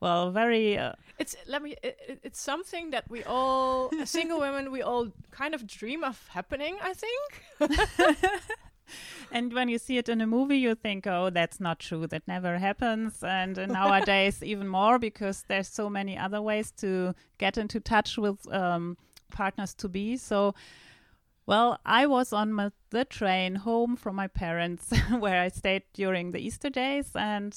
well, 0.00 0.30
very. 0.30 0.78
Uh, 0.78 0.92
it's 1.18 1.36
let 1.46 1.62
me. 1.62 1.74
It, 1.82 1.98
it- 2.08 2.20
it's 2.22 2.40
something 2.40 2.90
that 2.90 3.04
we 3.10 3.22
all 3.24 3.90
single 4.04 4.40
women 4.46 4.70
we 4.72 4.82
all 4.82 5.12
kind 5.30 5.54
of 5.54 5.66
dream 5.66 6.02
of 6.04 6.26
happening. 6.28 6.78
I 6.82 6.94
think. 6.94 7.70
and 9.32 9.52
when 9.52 9.68
you 9.68 9.78
see 9.78 9.98
it 9.98 10.08
in 10.08 10.20
a 10.20 10.26
movie, 10.26 10.56
you 10.58 10.74
think, 10.74 11.06
oh, 11.06 11.30
that's 11.30 11.60
not 11.60 11.78
true. 11.78 12.06
That 12.06 12.26
never 12.26 12.58
happens. 12.58 13.22
And 13.22 13.58
uh, 13.58 13.66
nowadays, 13.66 14.42
even 14.42 14.66
more 14.66 14.98
because 14.98 15.44
there's 15.48 15.68
so 15.68 15.88
many 15.90 16.18
other 16.18 16.40
ways 16.42 16.72
to 16.78 17.14
get 17.38 17.56
into 17.58 17.78
touch 17.80 18.16
with 18.18 18.50
um, 18.52 18.96
partners 19.30 19.74
to 19.74 19.88
be. 19.88 20.16
So, 20.16 20.54
well, 21.46 21.78
I 21.84 22.06
was 22.06 22.32
on 22.32 22.52
my, 22.52 22.70
the 22.90 23.04
train 23.04 23.56
home 23.56 23.96
from 23.96 24.16
my 24.16 24.28
parents 24.28 24.92
where 25.18 25.40
I 25.40 25.48
stayed 25.48 25.82
during 25.94 26.32
the 26.32 26.38
Easter 26.38 26.70
days. 26.70 27.10
And 27.14 27.56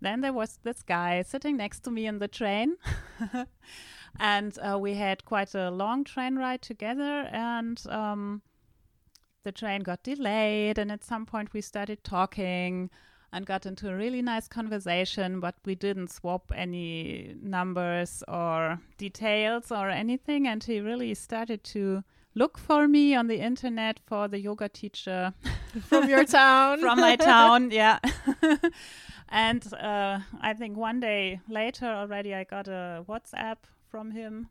then 0.00 0.20
there 0.20 0.32
was 0.32 0.58
this 0.62 0.82
guy 0.82 1.22
sitting 1.22 1.56
next 1.56 1.80
to 1.80 1.90
me 1.90 2.06
in 2.06 2.18
the 2.18 2.28
train. 2.28 2.76
and 4.20 4.58
uh, 4.58 4.78
we 4.78 4.94
had 4.94 5.24
quite 5.24 5.54
a 5.54 5.70
long 5.70 6.04
train 6.04 6.36
ride 6.36 6.62
together. 6.62 7.28
And. 7.32 7.80
Um, 7.88 8.42
the 9.42 9.52
train 9.52 9.82
got 9.82 10.02
delayed 10.02 10.78
and 10.78 10.92
at 10.92 11.04
some 11.04 11.26
point 11.26 11.52
we 11.52 11.60
started 11.60 12.04
talking 12.04 12.90
and 13.32 13.46
got 13.46 13.64
into 13.64 13.88
a 13.88 13.96
really 13.96 14.22
nice 14.22 14.48
conversation 14.48 15.40
but 15.40 15.54
we 15.64 15.74
didn't 15.74 16.10
swap 16.10 16.52
any 16.54 17.34
numbers 17.40 18.22
or 18.28 18.80
details 18.98 19.70
or 19.70 19.88
anything 19.88 20.46
and 20.46 20.64
he 20.64 20.80
really 20.80 21.14
started 21.14 21.62
to 21.64 22.02
look 22.34 22.58
for 22.58 22.86
me 22.86 23.14
on 23.14 23.26
the 23.26 23.40
internet 23.40 24.00
for 24.06 24.28
the 24.28 24.38
yoga 24.38 24.68
teacher 24.68 25.34
from 25.82 26.08
your 26.08 26.24
town. 26.24 26.80
from 26.86 27.00
my 27.00 27.16
town 27.16 27.70
yeah 27.72 27.98
and 29.28 29.72
uh, 29.74 30.18
i 30.40 30.52
think 30.52 30.76
one 30.76 31.00
day 31.00 31.40
later 31.48 31.86
already 31.86 32.34
i 32.34 32.44
got 32.44 32.68
a 32.68 33.04
whatsapp 33.08 33.56
from 33.88 34.10
him 34.10 34.48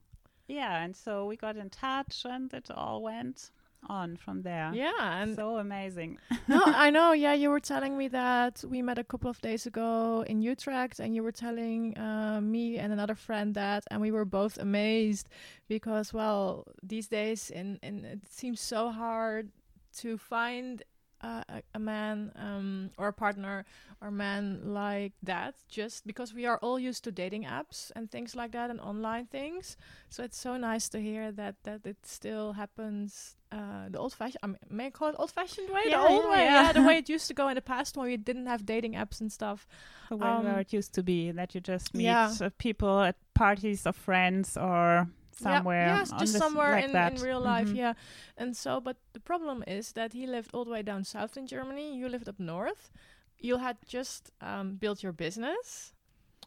yeah 0.48 0.84
and 0.84 0.96
so 0.96 1.26
we 1.26 1.36
got 1.36 1.56
in 1.56 1.70
touch 1.70 2.26
and 2.26 2.54
it 2.54 2.70
all 2.72 3.02
went 3.02 3.52
on 3.88 4.18
from 4.18 4.42
there 4.42 4.72
Yeah, 4.74 5.22
and 5.22 5.36
so 5.36 5.58
amazing. 5.58 6.18
no, 6.48 6.62
I 6.66 6.90
know. 6.90 7.12
Yeah, 7.14 7.34
you 7.34 7.50
were 7.50 7.60
telling 7.60 7.98
me 7.98 8.08
that 8.10 8.64
we 8.68 8.82
met 8.82 8.98
a 8.98 9.04
couple 9.04 9.30
of 9.30 9.40
days 9.42 9.66
ago 9.66 10.24
in 10.28 10.42
Utrecht, 10.42 11.00
and 11.00 11.16
you 11.16 11.24
were 11.24 11.32
telling 11.32 11.98
uh, 11.98 12.40
me 12.42 12.78
and 12.78 12.92
another 12.94 13.16
friend 13.16 13.56
that, 13.56 13.84
and 13.90 14.02
we 14.02 14.12
were 14.12 14.26
both 14.26 14.58
amazed 14.58 15.30
because, 15.68 16.14
well, 16.14 16.66
these 16.84 17.08
days, 17.08 17.50
in, 17.50 17.80
in 17.82 18.06
it 18.06 18.28
seems 18.28 18.60
so 18.60 18.92
hard 18.92 19.50
to 19.98 20.18
find 20.18 20.84
uh, 21.22 21.44
a, 21.50 21.62
a 21.76 21.80
man 21.80 22.32
um, 22.36 22.92
or 22.98 23.08
a 23.08 23.14
partner 23.14 23.66
or 24.02 24.12
man 24.12 24.62
like 24.64 25.14
that, 25.24 25.56
just 25.68 26.08
because 26.08 26.34
we 26.34 26.46
are 26.46 26.58
all 26.58 26.80
used 26.80 27.04
to 27.04 27.12
dating 27.12 27.44
apps 27.44 27.92
and 27.96 28.10
things 28.10 28.36
like 28.36 28.52
that 28.52 28.70
and 28.70 28.80
online 28.80 29.26
things. 29.26 29.78
So 30.10 30.24
it's 30.24 30.38
so 30.38 30.58
nice 30.58 30.90
to 30.90 31.00
hear 31.00 31.32
that 31.34 31.56
that 31.64 31.86
it 31.86 31.98
still 32.06 32.54
happens 32.54 33.36
uh, 33.52 33.90
the 33.90 33.98
old 33.98 34.14
fashioned. 34.14 34.40
I 34.44 34.48
mean, 34.48 34.58
may 34.70 34.86
I 34.88 34.90
call 34.92 35.10
it 35.10 35.16
old 35.18 35.32
fashioned 35.32 35.70
way? 35.70 35.82
Yeah, 35.86 35.98
the 35.98 36.08
old 36.08 36.24
yeah, 36.26 36.32
way, 36.32 36.44
yeah. 36.44 36.62
yeah. 36.64 36.72
the 36.72 36.84
way 36.84 36.98
it 36.98 37.10
used 37.16 37.28
to 37.28 37.34
go 37.34 37.48
in 37.48 37.56
the 37.56 37.62
past 37.62 37.98
when 37.98 38.08
we 38.08 38.18
didn't 38.18 38.46
have 38.46 38.66
dating 38.66 38.94
apps 38.94 39.22
and 39.22 39.32
stuff. 39.32 39.68
The 40.10 40.18
way 40.18 40.28
Um, 40.28 40.46
where 40.46 40.60
it 40.60 40.72
used 40.72 40.94
to 40.94 41.04
be 41.04 41.32
that 41.32 41.56
you 41.56 41.62
just 41.62 41.94
meet 41.94 42.08
uh, 42.08 42.50
people 42.58 43.02
at 43.02 43.16
parties 43.34 43.86
of 43.86 43.96
friends 43.96 44.56
or 44.58 45.10
somewhere. 45.40 45.88
Yeah, 45.88 46.00
yes, 46.00 46.12
just 46.20 46.34
somewhere 46.38 46.72
like 46.76 46.86
in, 46.86 46.92
that. 46.94 47.14
in 47.14 47.22
real 47.22 47.40
life, 47.42 47.70
Mhm. 47.70 47.76
yeah. 47.76 47.94
And 48.38 48.56
so, 48.56 48.80
but 48.82 48.98
the 49.14 49.20
problem 49.20 49.64
is 49.68 49.94
that 49.94 50.14
he 50.14 50.28
lived 50.28 50.50
all 50.54 50.66
the 50.66 50.72
way 50.72 50.84
down 50.84 51.04
south 51.04 51.38
in 51.38 51.48
Germany. 51.48 51.96
You 51.98 52.10
lived 52.10 52.28
up 52.30 52.40
north. 52.40 52.92
You 53.40 53.58
had 53.58 53.78
just 53.88 54.32
um, 54.42 54.76
built 54.80 55.02
your 55.04 55.14
business. 55.14 55.94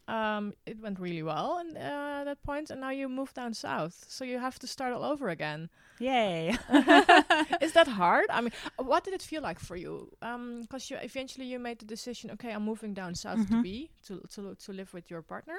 Um, 0.09 0.53
it 0.67 0.81
went 0.81 0.99
really 0.99 1.23
well 1.23 1.59
and 1.59 1.77
uh, 1.77 2.21
at 2.21 2.25
that 2.25 2.43
point, 2.43 2.71
and 2.71 2.81
now 2.81 2.91
you 2.91 3.09
moved 3.09 3.35
down 3.35 3.55
south. 3.55 4.05
So 4.09 4.25
you 4.25 4.39
have 4.41 4.59
to 4.59 4.67
start 4.67 4.93
all 4.93 5.05
over 5.05 5.29
again. 5.29 5.69
Yay. 6.01 6.57
is 7.61 7.73
that 7.73 7.87
hard? 7.89 8.27
I 8.31 8.41
mean, 8.41 8.53
uh, 8.79 8.83
what 8.85 9.05
did 9.05 9.15
it 9.15 9.23
feel 9.23 9.43
like 9.43 9.61
for 9.61 9.77
you? 9.77 10.11
Because 10.21 10.91
you 10.91 10.97
eventually 11.03 11.47
you 11.47 11.59
made 11.61 11.79
the 11.79 11.85
decision. 11.87 12.31
Okay, 12.33 12.51
I'm 12.53 12.65
moving 12.65 12.95
down 12.95 13.15
south 13.15 13.47
to 13.49 13.55
Mhm. 13.55 13.63
be 13.63 13.91
to 14.07 14.21
to 14.35 14.55
to 14.65 14.73
live 14.73 14.93
with 14.93 15.09
your 15.11 15.23
partner, 15.23 15.59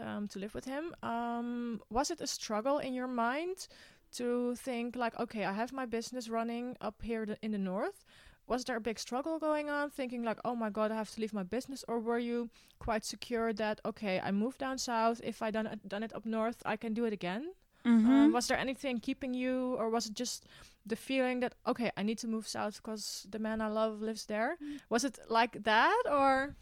um, 0.00 0.28
to 0.28 0.38
live 0.38 0.54
with 0.54 0.64
him. 0.64 0.94
Um, 1.02 1.80
was 1.90 2.10
it 2.10 2.20
a 2.20 2.26
struggle 2.26 2.78
in 2.78 2.94
your 2.94 3.08
mind 3.08 3.68
to 4.12 4.54
think 4.56 4.96
like, 4.96 5.18
okay, 5.18 5.44
I 5.44 5.52
have 5.52 5.72
my 5.72 5.86
business 5.86 6.28
running 6.28 6.76
up 6.80 7.02
here 7.02 7.26
th- 7.26 7.38
in 7.42 7.52
the 7.52 7.58
north? 7.58 8.04
Was 8.46 8.64
there 8.64 8.76
a 8.76 8.80
big 8.80 8.98
struggle 8.98 9.38
going 9.38 9.70
on, 9.70 9.90
thinking 9.90 10.22
like, 10.22 10.38
oh 10.44 10.54
my 10.54 10.70
god, 10.70 10.90
I 10.92 10.96
have 10.96 11.10
to 11.12 11.20
leave 11.20 11.32
my 11.32 11.42
business, 11.44 11.84
or 11.88 11.98
were 11.98 12.18
you 12.18 12.50
quite 12.78 13.04
secure 13.04 13.52
that 13.54 13.80
okay, 13.84 14.20
I 14.20 14.30
moved 14.32 14.58
down 14.58 14.78
south. 14.78 15.20
If 15.24 15.42
I 15.42 15.50
done 15.50 15.66
it, 15.66 15.88
done 15.88 16.02
it 16.02 16.14
up 16.14 16.24
north, 16.26 16.62
I 16.64 16.76
can 16.76 16.92
do 16.94 17.04
it 17.06 17.12
again? 17.12 17.54
Mhm. 17.84 18.06
Um, 18.06 18.32
was 18.32 18.46
there 18.48 18.58
anything 18.58 19.00
keeping 19.00 19.34
you, 19.34 19.74
or 19.78 19.88
was 19.90 20.06
it 20.06 20.14
just 20.14 20.46
the 20.86 20.96
feeling 20.96 21.40
that 21.40 21.54
okay, 21.66 21.90
I 21.96 22.02
need 22.02 22.18
to 22.18 22.28
move 22.28 22.46
south 22.46 22.76
because 22.82 23.26
the 23.30 23.38
man 23.38 23.60
I 23.60 23.68
love 23.68 24.00
lives 24.02 24.26
there? 24.26 24.58
Was 24.90 25.04
it 25.04 25.18
like 25.28 25.62
that, 25.64 26.02
or 26.10 26.54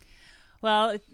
Well, 0.63 0.91
it, 0.91 1.05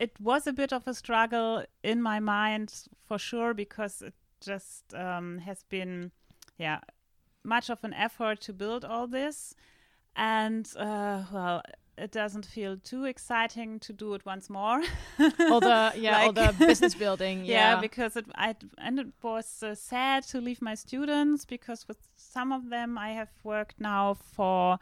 it 0.00 0.18
was 0.18 0.46
a 0.46 0.52
bit 0.52 0.72
of 0.72 0.88
a 0.88 0.94
struggle 0.94 1.62
in 1.84 2.00
my 2.00 2.18
mind 2.18 2.72
for 3.06 3.18
sure 3.18 3.52
because 3.52 4.00
it 4.00 4.14
just 4.40 4.94
um, 4.94 5.38
has 5.38 5.62
been, 5.64 6.10
yeah, 6.56 6.80
much 7.44 7.68
of 7.68 7.84
an 7.84 7.92
effort 7.92 8.40
to 8.40 8.54
build 8.54 8.82
all 8.82 9.06
this. 9.06 9.54
And, 10.16 10.66
uh, 10.78 11.24
well, 11.30 11.62
it 11.98 12.12
doesn't 12.12 12.46
feel 12.46 12.78
too 12.78 13.04
exciting 13.04 13.78
to 13.80 13.92
do 13.92 14.14
it 14.14 14.24
once 14.24 14.48
more. 14.48 14.80
all 15.38 15.60
the 15.60 15.92
yeah, 15.96 16.22
all 16.22 16.32
the 16.32 16.54
business 16.58 16.94
building? 16.94 17.44
yeah, 17.44 17.74
Yeah, 17.74 17.80
because 17.80 18.16
it 18.16 18.24
I 18.34 18.56
and 18.78 18.98
it 18.98 19.08
was 19.22 19.62
uh, 19.62 19.74
sad 19.74 20.22
to 20.28 20.40
leave 20.40 20.62
my 20.62 20.74
students 20.74 21.44
because 21.44 21.86
with 21.86 21.98
some 22.16 22.52
of 22.52 22.70
them 22.70 22.96
I 22.96 23.10
have 23.10 23.28
worked 23.44 23.78
now 23.78 24.14
for 24.14 24.78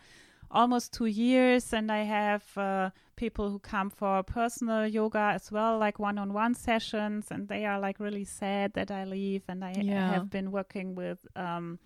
almost 0.50 0.92
two 0.92 1.06
years, 1.06 1.72
and 1.72 1.90
I 1.90 2.04
have 2.04 2.44
uh, 2.56 2.90
people 3.16 3.50
who 3.50 3.58
come 3.58 3.90
for 3.90 4.22
personal 4.22 4.86
yoga 4.86 5.32
as 5.34 5.50
well, 5.52 5.78
like 5.78 5.98
one-on-one 5.98 6.54
sessions, 6.54 7.26
and 7.30 7.48
they 7.48 7.64
are 7.66 7.78
like 7.80 8.00
really 8.00 8.24
sad 8.24 8.72
that 8.74 8.90
I 8.90 9.04
leave. 9.04 9.42
And 9.48 9.64
I 9.64 9.84
Yeah. 9.86 10.06
have 10.12 10.30
been 10.30 10.50
working 10.50 10.94
with. 10.94 11.26
Um, 11.36 11.78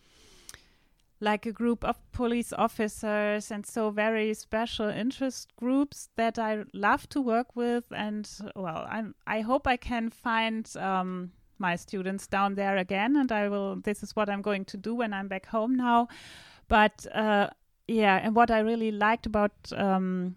like 1.20 1.46
a 1.46 1.52
group 1.52 1.84
of 1.84 1.96
police 2.10 2.52
officers 2.52 3.52
and 3.52 3.64
so 3.64 3.90
very 3.90 4.34
special 4.34 4.88
interest 4.88 5.54
groups 5.56 6.08
that 6.16 6.36
I 6.36 6.64
love 6.74 7.08
to 7.10 7.20
work 7.20 7.54
with 7.54 7.84
and 7.92 8.28
well 8.56 8.86
I'm 8.90 9.14
I 9.24 9.40
hope 9.42 9.68
I 9.68 9.76
can 9.76 10.10
find 10.10 10.68
um, 10.76 11.30
my 11.58 11.76
students 11.76 12.26
down 12.26 12.56
there 12.56 12.76
again 12.76 13.14
and 13.16 13.30
I 13.30 13.48
will 13.48 13.76
this 13.76 14.02
is 14.02 14.16
what 14.16 14.28
I'm 14.28 14.42
going 14.42 14.64
to 14.64 14.76
do 14.76 14.96
when 14.96 15.12
I'm 15.14 15.28
back 15.28 15.46
home 15.46 15.76
now 15.76 16.08
but 16.66 17.06
uh, 17.14 17.50
yeah 17.88 18.20
and 18.22 18.34
what 18.34 18.50
I 18.50 18.60
really 18.60 18.90
liked 18.92 19.26
about 19.26 19.52
um, 19.76 20.36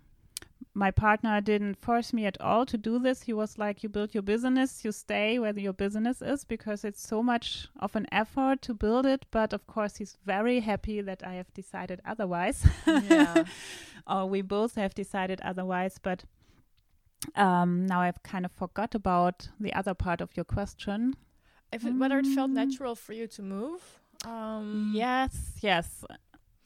my 0.73 0.91
partner 0.91 1.39
didn't 1.41 1.75
force 1.75 2.11
me 2.11 2.25
at 2.25 2.39
all 2.41 2.65
to 2.65 2.77
do 2.77 2.99
this. 2.99 3.21
He 3.21 3.31
was 3.33 3.57
like, 3.57 3.81
You 3.81 3.87
build 3.87 4.13
your 4.13 4.23
business, 4.23 4.83
you 4.83 4.91
stay 4.91 5.39
where 5.39 5.57
your 5.57 5.71
business 5.71 6.21
is 6.21 6.43
because 6.43 6.83
it's 6.83 7.01
so 7.07 7.23
much 7.23 7.69
of 7.79 7.95
an 7.95 8.07
effort 8.11 8.61
to 8.63 8.73
build 8.73 9.05
it. 9.05 9.25
But 9.31 9.53
of 9.53 9.65
course, 9.67 9.95
he's 9.97 10.17
very 10.25 10.59
happy 10.59 10.99
that 10.99 11.23
I 11.25 11.35
have 11.35 11.53
decided 11.53 12.01
otherwise. 12.05 12.65
Yeah. 12.85 13.45
or 14.07 14.25
we 14.27 14.41
both 14.41 14.75
have 14.75 14.93
decided 14.93 15.39
otherwise. 15.41 15.97
But 16.01 16.25
um, 17.35 17.85
now 17.85 18.01
I've 18.01 18.21
kind 18.23 18.43
of 18.45 18.51
forgot 18.51 18.95
about 18.95 19.47
the 19.59 19.73
other 19.73 19.93
part 19.93 20.19
of 20.19 20.35
your 20.35 20.45
question. 20.45 21.15
if 21.71 21.85
it, 21.85 21.91
whether 21.95 22.19
it 22.19 22.27
felt 22.27 22.51
Mm. 22.51 22.53
natural 22.55 22.95
for 22.95 23.13
you 23.13 23.27
to 23.27 23.41
move. 23.41 23.81
Um, 24.25 24.91
Yes, 24.93 25.57
yes. 25.61 26.03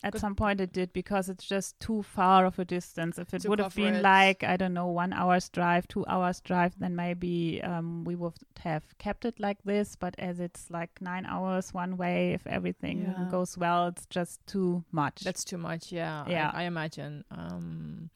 At 0.01 0.17
some 0.17 0.33
point 0.33 0.61
it 0.61 0.71
did 0.71 0.93
because 0.93 1.27
it's 1.27 1.45
just 1.45 1.77
too 1.81 2.03
far 2.03 2.45
of 2.45 2.57
a 2.57 2.63
distance. 2.63 3.17
If 3.17 3.33
it 3.33 3.45
would 3.49 3.59
have 3.59 3.75
been 3.75 3.95
it. 3.95 4.01
like, 4.01 4.43
I 4.45 4.55
don't 4.55 4.73
know, 4.73 4.87
one 4.87 5.11
hour's 5.11 5.49
drive, 5.49 5.87
two 5.89 6.05
hours 6.07 6.39
drive, 6.39 6.73
then 6.79 6.95
maybe 6.95 7.61
um, 7.63 8.05
we 8.05 8.15
would 8.15 8.33
have 8.59 8.83
kept 8.97 9.25
it 9.25 9.39
like 9.41 9.57
this. 9.65 9.97
But 9.97 10.15
as 10.17 10.39
it's 10.39 10.71
like 10.71 11.01
nine 11.01 11.25
hours 11.25 11.73
one 11.73 11.97
way, 11.97 12.31
if 12.31 12.47
everything 12.47 13.01
Yeah. 13.17 13.27
goes 13.29 13.57
well, 13.57 13.87
it's 13.87 14.05
just 14.05 14.39
too 14.47 14.85
much. 14.91 15.21
That's 15.21 15.43
too 15.43 15.57
much. 15.57 15.91
Yeah. 15.91 16.23
I- 16.25 16.31
Yeah. 16.31 16.51
I, 16.53 16.63
imagine. 16.63 17.25
Um, 17.29 18.09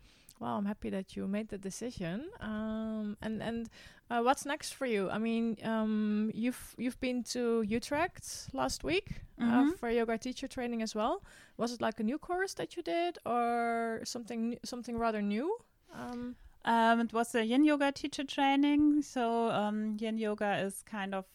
well, 0.43 0.58
I'm 0.58 0.65
happy 0.65 0.89
that 0.91 1.15
you 1.15 1.27
made 1.27 1.47
the 1.49 1.58
decision. 1.58 2.29
Um, 2.41 3.17
and 3.21 3.41
and 3.41 3.69
uh, 4.12 4.21
what's 4.21 4.45
next 4.45 4.73
for 4.75 4.86
you? 4.86 5.10
I 5.10 5.17
mean, 5.17 5.58
um, 5.63 6.32
you've 6.34 6.75
you've 6.77 6.99
been 6.99 7.23
to 7.34 7.63
Utrecht 7.77 8.49
last 8.53 8.84
week 8.84 9.08
uh, 9.39 9.63
Mhm. 9.63 9.77
for 9.79 9.89
yoga 9.89 10.17
teacher 10.17 10.47
training 10.49 10.82
as 10.84 10.93
well. 10.95 11.21
Was 11.58 11.71
it 11.73 11.82
like 11.82 11.99
a 11.99 12.03
new 12.03 12.17
course 12.19 12.53
that 12.56 12.75
you 12.75 12.84
did, 12.84 13.17
or 13.25 14.01
something 14.03 14.60
something 14.63 14.97
rather 14.99 15.21
new? 15.21 15.58
Um, 15.93 16.36
Um, 16.65 17.01
it 17.01 17.12
was 17.13 17.36
a 17.36 17.43
Yin 17.43 17.65
Yoga 17.65 17.91
teacher 17.91 18.23
training. 18.25 19.01
So 19.03 19.49
um, 19.51 19.97
Yin 19.99 20.17
Yoga 20.17 20.58
is 20.65 20.84
kind 20.84 21.13
of 21.13 21.25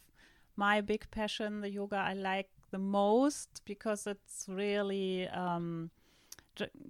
my 0.57 0.81
big 0.83 1.03
passion. 1.11 1.61
The 1.61 1.68
yoga 1.71 1.97
I 1.97 2.14
like 2.14 2.49
the 2.71 2.79
most 2.79 3.61
because 3.64 4.07
it's 4.11 4.47
really 4.49 5.29
um, 5.29 5.90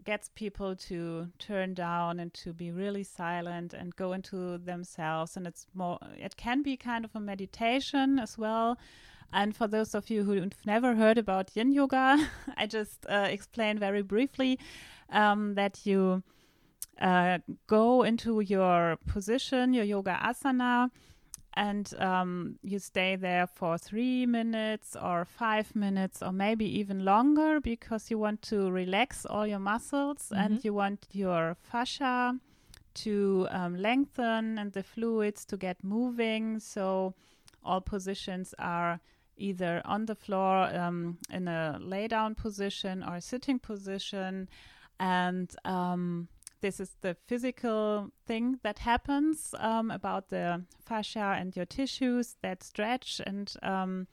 gets 0.05 0.31
people 0.35 0.75
to 0.77 1.29
turn 1.39 1.75
down 1.75 2.21
and 2.21 2.33
to 2.35 2.53
be 2.53 2.71
really 2.71 3.05
silent 3.05 3.75
and 3.75 3.95
go 3.97 4.13
into 4.13 4.59
themselves. 4.59 5.37
And 5.37 5.47
it's 5.47 5.67
more. 5.75 5.99
It 6.17 6.37
can 6.37 6.63
be 6.63 6.77
kind 6.77 7.05
of 7.05 7.11
a 7.15 7.21
meditation 7.21 8.19
as 8.19 8.39
well. 8.39 8.79
And 9.33 9.55
for 9.55 9.67
those 9.67 9.95
of 9.95 10.09
you 10.09 10.25
who've 10.25 10.53
never 10.65 10.95
heard 10.95 11.19
about 11.19 11.55
Yin 11.55 11.73
Yoga, 11.73 12.19
I 12.57 12.67
just 12.67 13.05
uh, 13.09 13.27
explain 13.31 13.79
very 13.79 14.03
briefly 14.03 14.59
um, 15.11 15.55
that 15.55 15.85
you 15.85 16.23
uh, 17.01 17.39
go 17.67 18.03
into 18.03 18.41
your 18.41 18.99
position, 19.07 19.75
your 19.75 19.85
yoga 19.85 20.19
asana, 20.23 20.91
and 21.67 21.93
um, 21.99 22.59
you 22.63 22.79
stay 22.79 23.17
there 23.17 23.47
for 23.47 23.77
three 23.79 24.27
minutes 24.27 24.97
or 24.97 25.25
five 25.25 25.75
minutes 25.75 26.23
or 26.23 26.33
maybe 26.33 26.65
even 26.81 27.05
longer 27.05 27.61
because 27.61 28.11
you 28.13 28.19
want 28.19 28.43
to 28.43 28.71
relax 28.71 29.27
all 29.27 29.47
your 29.47 29.59
muscles 29.59 30.33
and 30.33 30.55
Mhm. 30.59 30.65
you 30.65 30.75
want 30.75 31.07
your 31.13 31.57
fascia 31.71 32.39
to 32.95 33.47
um, 33.51 33.77
lengthen 33.77 34.59
and 34.59 34.73
the 34.73 34.83
fluids 34.83 35.45
to 35.47 35.57
get 35.57 35.83
moving. 35.85 36.61
So 36.61 37.15
all 37.65 37.81
positions 37.81 38.55
are 38.59 39.01
either 39.37 39.83
on 39.85 40.07
the 40.07 40.15
floor 40.15 40.57
um, 40.77 41.19
in 41.31 41.49
a 41.49 41.79
lay 41.81 42.09
down 42.09 42.35
position 42.35 43.03
or 43.03 43.21
sitting 43.21 43.59
position. 43.59 44.49
And 45.01 45.55
um, 45.65 46.29
this 46.61 46.81
is 46.81 46.97
the 47.01 47.17
physical 47.27 48.11
thing 48.27 48.59
that 48.63 48.81
happens 48.81 49.55
um, 49.59 49.91
about 49.91 50.29
the 50.29 50.65
fascia 50.85 51.37
and 51.39 51.57
your 51.57 51.67
tissues 51.67 52.37
that 52.43 52.63
stretch. 52.63 53.21
And 53.27 53.53
um, 53.63 54.07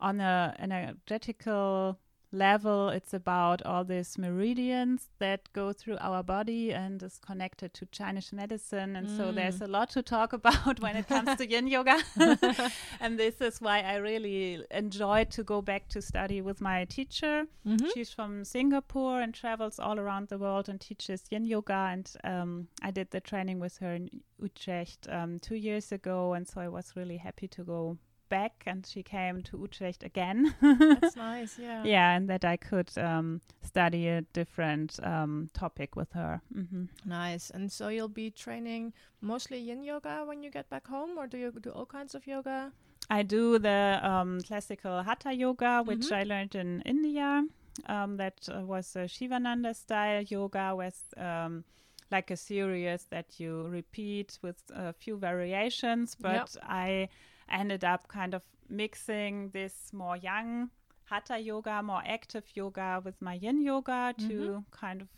on 0.00 0.20
a 0.20 0.54
energetical 0.58 1.98
level, 2.32 2.88
it's 2.88 3.12
about 3.14 3.62
all 3.66 3.84
these 3.84 4.16
meridians 4.18 5.10
that 5.18 5.52
go 5.52 5.72
through 5.72 5.98
our 6.00 6.22
body 6.22 6.72
and 6.72 7.02
is 7.02 7.18
connected 7.18 7.74
to 7.74 7.86
Chinese 7.86 8.32
medicine. 8.32 8.96
And 8.96 9.08
so 9.10 9.32
there's 9.32 9.58
Mm. 9.58 9.66
a 9.66 9.68
lot 9.68 9.90
to 9.90 10.02
talk 10.02 10.32
about 10.32 10.80
when 10.84 10.96
it 10.96 11.06
comes 11.08 11.36
to 11.36 11.46
yin 11.48 11.66
yoga. 11.66 11.98
and 13.00 13.18
this 13.18 13.40
is 13.40 13.60
why 13.60 13.80
I 13.80 13.96
really 13.96 14.64
enjoyed 14.70 15.30
to 15.32 15.42
go 15.44 15.60
back 15.62 15.88
to 15.88 16.00
study 16.02 16.40
with 16.40 16.60
my 16.60 16.84
teacher. 16.86 17.46
mhm. 17.66 17.92
She's 17.94 18.12
from 18.12 18.44
Singapore 18.44 19.20
and 19.20 19.34
travels 19.34 19.78
all 19.78 19.98
around 20.00 20.28
the 20.28 20.38
world 20.38 20.68
and 20.68 20.80
teaches 20.80 21.24
yin 21.30 21.44
yoga. 21.44 21.88
And 21.92 22.10
um, 22.24 22.68
I 22.82 22.90
did 22.90 23.10
the 23.10 23.20
training 23.20 23.60
with 23.60 23.78
her 23.78 23.92
in 23.94 24.22
Utrecht 24.40 25.06
um, 25.08 25.38
two 25.38 25.56
years 25.56 25.92
ago. 25.92 26.32
And 26.34 26.46
so 26.48 26.60
I 26.60 26.68
was 26.68 26.96
really 26.96 27.18
happy 27.18 27.48
to 27.48 27.62
go 27.64 27.98
back. 28.36 28.54
And 28.66 28.86
she 28.86 29.02
came 29.02 29.42
to 29.42 29.58
Utrecht 29.58 30.02
again. 30.04 30.54
That's 30.60 31.16
nice. 31.30 31.58
Yeah. 31.58 31.84
yeah, 31.84 32.16
and 32.16 32.28
that 32.28 32.44
I 32.44 32.56
could 32.56 32.90
um, 32.98 33.40
study 33.60 34.08
a 34.08 34.22
different 34.32 34.98
um, 35.02 35.48
topic 35.52 35.96
with 35.96 36.12
her. 36.12 36.40
hmm 36.52 36.84
Nice. 37.04 37.50
And 37.54 37.70
so 37.72 37.88
you'll 37.88 38.14
be 38.24 38.30
training 38.30 38.92
mostly 39.20 39.58
yin 39.68 39.84
yoga 39.84 40.24
when 40.26 40.42
you 40.44 40.50
get 40.50 40.68
back 40.70 40.86
home, 40.88 41.18
or 41.18 41.26
do 41.26 41.36
you 41.38 41.52
do 41.60 41.70
all 41.70 41.86
kinds 41.86 42.14
of 42.14 42.26
yoga? 42.26 42.72
I 43.10 43.22
do 43.24 43.58
the 43.58 44.00
um, 44.02 44.40
classical 44.48 45.02
Hatha 45.02 45.32
yoga, 45.32 45.82
which 45.84 46.06
Mhm. 46.10 46.12
I 46.20 46.22
learned 46.24 46.54
in 46.54 46.82
India. 46.84 47.44
Um, 47.86 48.16
that 48.18 48.48
uh, 48.48 48.60
was 48.66 48.96
a 48.96 49.06
Shivananda 49.08 49.74
style 49.74 50.22
yoga 50.28 50.74
with 50.76 51.00
um, 51.16 51.64
like 52.10 52.30
a 52.32 52.36
series 52.36 53.06
that 53.10 53.40
you 53.40 53.62
repeat 53.72 54.38
with 54.42 54.60
a 54.74 54.92
few 54.92 55.16
variations. 55.16 56.14
But 56.14 56.54
I 56.62 57.08
ended 57.52 57.84
up 57.84 58.08
kind 58.08 58.34
of 58.34 58.42
mixing 58.68 59.50
this 59.50 59.92
more 59.92 60.16
yang 60.16 60.70
Hatha 61.04 61.38
yoga, 61.38 61.82
more 61.82 62.02
active 62.06 62.44
yoga 62.54 63.02
with 63.04 63.20
my 63.20 63.34
Yin 63.34 63.60
yoga 63.60 64.14
to 64.18 64.64
kind 64.70 65.02
of 65.02 65.08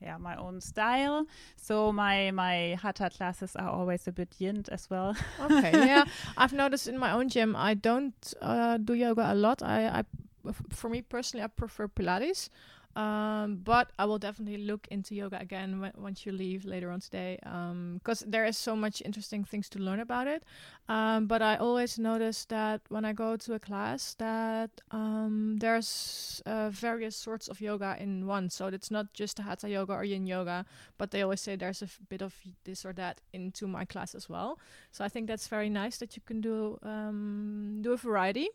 yeah 0.00 0.16
my 0.16 0.34
own 0.36 0.60
style. 0.60 1.26
So 1.56 1.92
my 1.92 2.32
my 2.32 2.76
Hatha 2.82 3.10
classes 3.10 3.54
are 3.56 3.68
always 3.70 4.08
a 4.08 4.12
bit 4.12 4.34
Yin 4.38 4.64
as 4.72 4.90
well. 4.90 5.14
Okay. 5.40 5.70
yeah. 5.86 6.04
I've 6.36 6.52
noticed 6.52 6.88
in 6.88 6.98
my 6.98 7.12
own 7.12 7.28
gym, 7.28 7.54
I 7.54 7.74
don't 7.74 8.34
uh, 8.42 8.78
do 8.78 8.94
yoga 8.94 9.32
a 9.32 9.34
lot. 9.34 9.62
I, 9.62 9.86
I, 9.86 10.02
f- 10.48 10.62
for 10.70 10.88
me 10.88 11.02
personally, 11.02 11.44
I 11.44 11.48
prefer 11.48 11.86
Pilates. 11.88 12.48
Um, 12.96 13.56
but 13.56 13.90
I 13.98 14.04
will 14.04 14.18
definitely 14.18 14.58
look 14.58 14.86
into 14.88 15.14
yoga 15.14 15.40
again 15.40 15.72
w- 15.80 15.92
once 15.96 16.24
you 16.24 16.32
leave 16.32 16.64
later 16.64 16.90
on 16.90 17.00
today, 17.00 17.38
because 17.42 18.20
there 18.26 18.44
is 18.44 18.56
so 18.56 18.76
much 18.76 19.02
interesting 19.04 19.42
things 19.44 19.68
to 19.70 19.78
learn 19.78 20.00
about 20.00 20.26
it. 20.28 20.44
Um, 20.88 21.26
but 21.26 21.42
I 21.42 21.56
always 21.56 21.98
notice 21.98 22.44
that 22.46 22.82
when 22.88 23.04
I 23.04 23.12
go 23.12 23.36
to 23.36 23.54
a 23.54 23.58
class, 23.58 24.14
that 24.14 24.70
um, 24.90 25.56
there's 25.58 26.42
uh, 26.46 26.70
various 26.70 27.16
sorts 27.16 27.48
of 27.48 27.60
yoga 27.60 27.96
in 27.98 28.26
one. 28.26 28.50
So 28.50 28.66
it's 28.68 28.90
not 28.90 29.12
just 29.12 29.38
a 29.38 29.42
hatha 29.42 29.68
yoga 29.68 29.94
or 29.94 30.04
yin 30.04 30.26
yoga, 30.26 30.64
but 30.98 31.10
they 31.10 31.22
always 31.22 31.40
say 31.40 31.56
there's 31.56 31.82
a 31.82 31.86
f- 31.86 31.98
bit 32.08 32.22
of 32.22 32.34
this 32.64 32.84
or 32.84 32.92
that 32.92 33.20
into 33.32 33.66
my 33.66 33.84
class 33.84 34.14
as 34.14 34.28
well. 34.28 34.58
So 34.92 35.04
I 35.04 35.08
think 35.08 35.26
that's 35.26 35.48
very 35.48 35.70
nice 35.70 35.96
that 35.98 36.16
you 36.16 36.22
can 36.24 36.40
do 36.40 36.78
um, 36.82 37.78
do 37.80 37.92
a 37.92 37.96
variety 37.96 38.50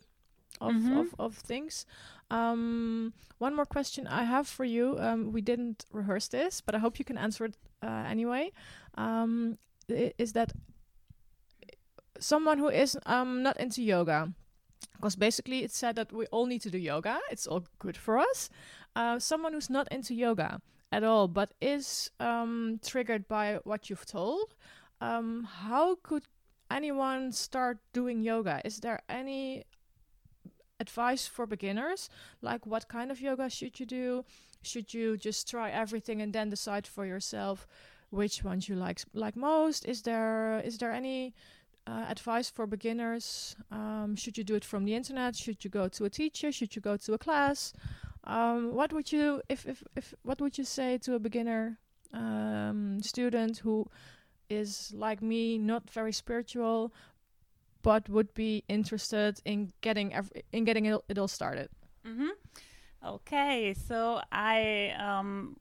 of, 0.60 0.74
Mhm. 0.74 1.00
of, 1.00 1.14
of 1.18 1.34
things. 1.36 1.86
Um, 2.30 3.12
one 3.38 3.54
more 3.56 3.66
question 3.66 4.06
I 4.06 4.24
have 4.24 4.46
for 4.46 4.64
you. 4.64 4.96
Um, 4.98 5.32
we 5.32 5.40
didn't 5.40 5.84
rehearse 5.92 6.28
this, 6.28 6.60
but 6.60 6.74
I 6.74 6.78
hope 6.78 6.98
you 6.98 7.04
can 7.04 7.18
answer 7.18 7.46
it 7.46 7.56
uh, 7.82 8.04
anyway. 8.08 8.52
Um, 8.94 9.58
is 9.88 10.32
that 10.34 10.52
someone 12.18 12.58
who 12.58 12.68
is 12.68 12.98
um, 13.06 13.42
not 13.42 13.58
into 13.58 13.82
yoga? 13.82 14.32
Because 14.96 15.16
basically, 15.16 15.64
it's 15.64 15.76
said 15.76 15.96
that 15.96 16.12
we 16.12 16.26
all 16.26 16.46
need 16.46 16.60
to 16.62 16.70
do 16.70 16.78
yoga. 16.78 17.18
It's 17.30 17.46
all 17.46 17.64
good 17.78 17.96
for 17.96 18.18
us. 18.18 18.50
Uh, 18.94 19.18
someone 19.18 19.52
who's 19.52 19.70
not 19.70 19.88
into 19.90 20.14
yoga 20.14 20.60
at 20.92 21.04
all, 21.04 21.28
but 21.28 21.52
is 21.60 22.10
um, 22.20 22.80
triggered 22.84 23.26
by 23.28 23.60
what 23.64 23.88
you've 23.88 24.06
told. 24.06 24.54
Um, 25.00 25.44
how 25.44 25.96
could 26.02 26.24
anyone 26.70 27.32
start 27.32 27.78
doing 27.92 28.22
yoga? 28.22 28.60
Is 28.64 28.80
there 28.80 29.00
any 29.08 29.64
advice 30.80 31.26
for 31.26 31.46
beginners? 31.46 32.08
Like, 32.42 32.66
what 32.66 32.88
kind 32.88 33.10
of 33.10 33.20
yoga 33.20 33.48
should 33.50 33.78
you 33.78 33.86
do? 33.86 34.24
Should 34.62 34.92
you 34.92 35.16
just 35.16 35.48
try 35.48 35.70
everything 35.70 36.20
and 36.20 36.32
then 36.32 36.50
decide 36.50 36.86
for 36.86 37.06
yourself 37.06 37.66
which 38.10 38.42
ones 38.42 38.68
you 38.68 38.74
like 38.74 39.00
like 39.14 39.36
most? 39.36 39.86
Is 39.86 40.02
there 40.02 40.60
is 40.64 40.78
there 40.78 40.92
any 40.92 41.34
uh, 41.86 42.06
advice 42.08 42.50
for 42.50 42.66
beginners? 42.66 43.56
Um, 43.70 44.16
should 44.16 44.36
you 44.36 44.44
do 44.44 44.54
it 44.54 44.64
from 44.64 44.84
the 44.84 44.94
internet? 44.94 45.36
Should 45.36 45.64
you 45.64 45.70
go 45.70 45.88
to 45.88 46.04
a 46.04 46.10
teacher? 46.10 46.52
Should 46.52 46.74
you 46.76 46.82
go 46.82 46.96
to 46.96 47.14
a 47.14 47.18
class? 47.18 47.72
Um, 48.24 48.74
what 48.74 48.92
would 48.92 49.12
you 49.12 49.42
if, 49.48 49.66
if 49.66 49.82
if 49.96 50.14
what 50.22 50.40
would 50.40 50.58
you 50.58 50.64
say 50.64 50.98
to 50.98 51.14
a 51.14 51.18
beginner 51.18 51.78
um, 52.12 53.00
student 53.02 53.58
who 53.58 53.86
is 54.50 54.92
like 54.94 55.22
me, 55.22 55.56
not 55.56 55.88
very 55.88 56.12
spiritual, 56.12 56.92
but 57.82 58.08
would 58.08 58.32
be 58.34 58.64
interested 58.68 59.40
in 59.44 59.72
getting 59.80 60.14
ev- 60.14 60.32
in 60.52 60.64
getting 60.64 60.86
it, 60.86 61.00
it 61.08 61.18
all 61.18 61.28
started? 61.28 61.68
Mm-hmm. 62.06 62.28
Okay, 63.06 63.74
so 63.74 64.20
I 64.30 64.94
um, 64.98 65.56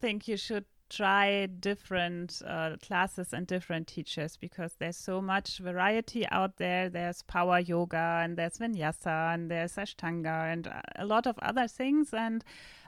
think 0.00 0.26
you 0.26 0.36
should 0.36 0.64
try 0.92 1.46
different 1.46 2.42
uh, 2.46 2.76
classes 2.82 3.32
and 3.32 3.46
different 3.46 3.86
teachers 3.86 4.36
because 4.36 4.74
there's 4.78 4.96
so 4.96 5.22
much 5.22 5.58
variety 5.58 6.26
out 6.28 6.58
there. 6.58 6.90
There's 6.90 7.22
power 7.22 7.58
yoga 7.60 8.20
and 8.22 8.36
there's 8.36 8.58
vinyasa 8.58 9.34
and 9.34 9.50
there's 9.50 9.76
ashtanga 9.76 10.52
and 10.52 10.68
a 10.96 11.06
lot 11.06 11.26
of 11.26 11.38
other 11.38 11.66
things. 11.66 12.12
And 12.12 12.44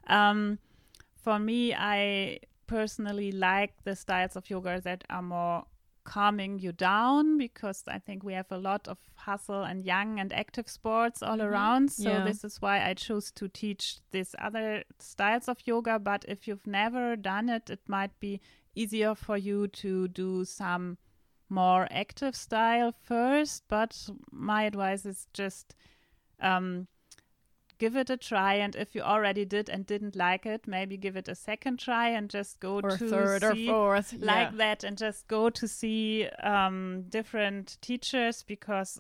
um, 0.09 0.59
for 1.17 1.39
me, 1.39 1.75
I 1.75 2.41
personally 2.67 3.33
like 3.33 3.73
the 3.85 3.97
styles 3.97 4.37
of 4.37 4.51
yoga 4.51 4.81
that 4.83 5.05
are 5.09 5.23
more 5.23 5.65
calming 6.05 6.59
you 6.59 6.73
down 6.73 7.39
because 7.39 7.83
I 7.89 7.99
think 7.99 8.23
we 8.23 8.35
have 8.35 8.51
a 8.51 8.59
lot 8.59 8.87
of 8.89 8.99
hustle 9.15 9.63
and 9.63 9.85
yang 9.85 10.21
and 10.21 10.33
active 10.33 10.69
sports 10.69 11.23
all 11.23 11.39
mm-hmm. 11.39 11.47
around. 11.47 11.93
So 11.93 12.11
yeah. 12.11 12.25
this 12.25 12.45
is 12.45 12.61
why 12.61 12.87
I 12.87 12.95
chose 12.95 13.31
to 13.33 13.49
teach 13.49 13.99
these 14.11 14.35
other 14.39 14.85
styles 14.99 15.49
of 15.49 15.59
yoga. 15.65 15.99
But 15.99 16.25
if 16.29 16.47
you've 16.47 16.67
never 16.67 17.17
done 17.17 17.49
it, 17.49 17.71
it 17.71 17.81
might 17.89 18.19
be 18.21 18.41
easier 18.75 19.15
for 19.15 19.37
you 19.37 19.69
to 19.69 20.09
do 20.09 20.45
some 20.45 20.99
more 21.49 21.89
active 21.91 22.37
style 22.37 22.93
first. 22.93 23.65
But 23.69 24.09
my 24.31 24.65
advice 24.65 25.07
is 25.07 25.27
just 25.33 25.75
um, 26.41 26.87
give 27.85 27.97
it 27.97 28.09
a 28.09 28.17
try 28.17 28.55
and 28.55 28.75
if 28.77 28.95
you 28.95 29.03
already 29.03 29.45
did 29.45 29.69
and 29.69 29.87
didn't 29.87 30.17
like 30.17 30.47
it 30.47 30.67
maybe 30.67 30.97
give 30.97 31.17
it 31.17 31.29
a 31.29 31.35
second 31.35 31.79
try 31.79 32.09
and 32.09 32.31
just 32.31 32.59
go 32.59 32.81
or 32.81 32.97
to 32.97 33.09
third 33.11 33.45
or 33.45 33.55
fourth 33.55 34.15
like 34.33 34.51
yeah. 34.53 34.57
that 34.63 34.85
and 34.85 34.97
just 34.97 35.29
go 35.29 35.51
to 35.51 35.69
see 35.69 36.27
um, 36.43 37.05
different 37.11 37.77
teachers 37.83 38.43
because 38.43 38.99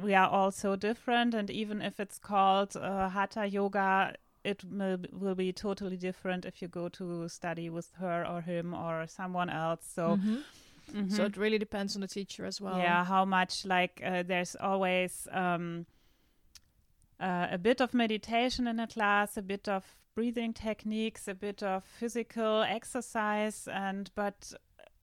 we 0.00 0.14
are 0.14 0.28
all 0.28 0.50
so 0.50 0.74
different 0.74 1.34
and 1.34 1.50
even 1.50 1.82
if 1.82 2.00
it's 2.00 2.18
called 2.18 2.74
uh, 2.76 3.10
hatha 3.10 3.46
yoga 3.46 4.14
it 4.42 4.64
will, 4.64 4.98
will 5.12 5.34
be 5.34 5.52
totally 5.52 5.98
different 5.98 6.46
if 6.46 6.62
you 6.62 6.68
go 6.68 6.88
to 6.88 7.28
study 7.28 7.68
with 7.68 7.90
her 8.00 8.26
or 8.26 8.40
him 8.40 8.74
or 8.74 9.06
someone 9.06 9.50
else 9.50 9.84
so 9.94 10.16
mm-hmm. 10.16 10.36
Mm-hmm. 10.96 11.14
so 11.14 11.24
it 11.24 11.36
really 11.36 11.58
depends 11.58 11.94
on 11.94 12.00
the 12.00 12.08
teacher 12.08 12.46
as 12.46 12.58
well 12.58 12.78
yeah 12.78 13.04
how 13.04 13.24
much 13.26 13.66
like 13.66 14.00
uh, 14.04 14.22
there's 14.22 14.56
always 14.56 15.28
um, 15.30 15.84
uh, 17.22 17.46
a 17.50 17.58
bit 17.58 17.80
of 17.80 17.94
meditation 17.94 18.66
in 18.66 18.80
a 18.80 18.86
class, 18.86 19.36
a 19.36 19.42
bit 19.42 19.68
of 19.68 19.84
breathing 20.14 20.52
techniques, 20.52 21.28
a 21.28 21.34
bit 21.34 21.62
of 21.62 21.84
physical 21.84 22.62
exercise, 22.62 23.68
and 23.68 24.10
but 24.14 24.52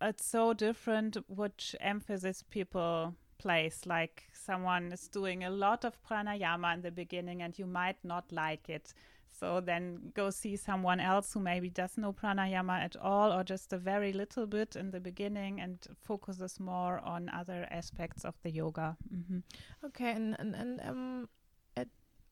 it's 0.02 0.26
so 0.26 0.54
different 0.54 1.18
which 1.28 1.76
emphasis 1.80 2.44
people 2.50 3.16
place. 3.38 3.86
Like 3.86 4.30
someone 4.34 4.92
is 4.92 5.08
doing 5.08 5.46
a 5.46 5.50
lot 5.50 5.86
of 5.86 5.98
pranayama 6.04 6.74
in 6.74 6.82
the 6.82 6.92
beginning, 6.92 7.42
and 7.42 7.58
you 7.58 7.66
might 7.66 7.98
not 8.04 8.32
like 8.32 8.70
it. 8.70 8.94
So 9.40 9.62
then 9.62 10.12
go 10.14 10.32
see 10.32 10.58
someone 10.58 11.00
else 11.00 11.32
who 11.32 11.40
maybe 11.40 11.70
doesn't 11.70 12.02
know 12.02 12.12
pranayama 12.12 12.84
at 12.84 12.98
all 12.98 13.32
or 13.32 13.46
just 13.46 13.72
a 13.72 13.78
very 13.78 14.12
little 14.12 14.46
bit 14.46 14.76
in 14.76 14.92
the 14.92 15.00
beginning 15.00 15.62
and 15.62 15.78
focuses 16.04 16.60
more 16.60 17.00
on 17.00 17.30
other 17.30 17.66
aspects 17.72 18.26
of 18.26 18.36
the 18.44 18.52
yoga. 18.52 18.98
Mm-hmm. 19.16 19.40
Okay, 19.86 20.12
and 20.12 20.36
and, 20.40 20.56
and 20.56 20.82
um, 20.82 21.30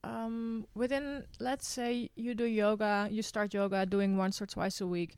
um, 0.04 0.66
within 0.76 1.26
let's 1.40 1.68
say 1.68 2.10
you 2.16 2.34
do 2.36 2.46
yoga 2.46 3.08
you 3.12 3.22
start 3.22 3.54
yoga 3.54 3.86
doing 3.86 4.18
once 4.18 4.42
or 4.42 4.46
twice 4.46 4.82
a 4.82 4.88
week 4.88 5.16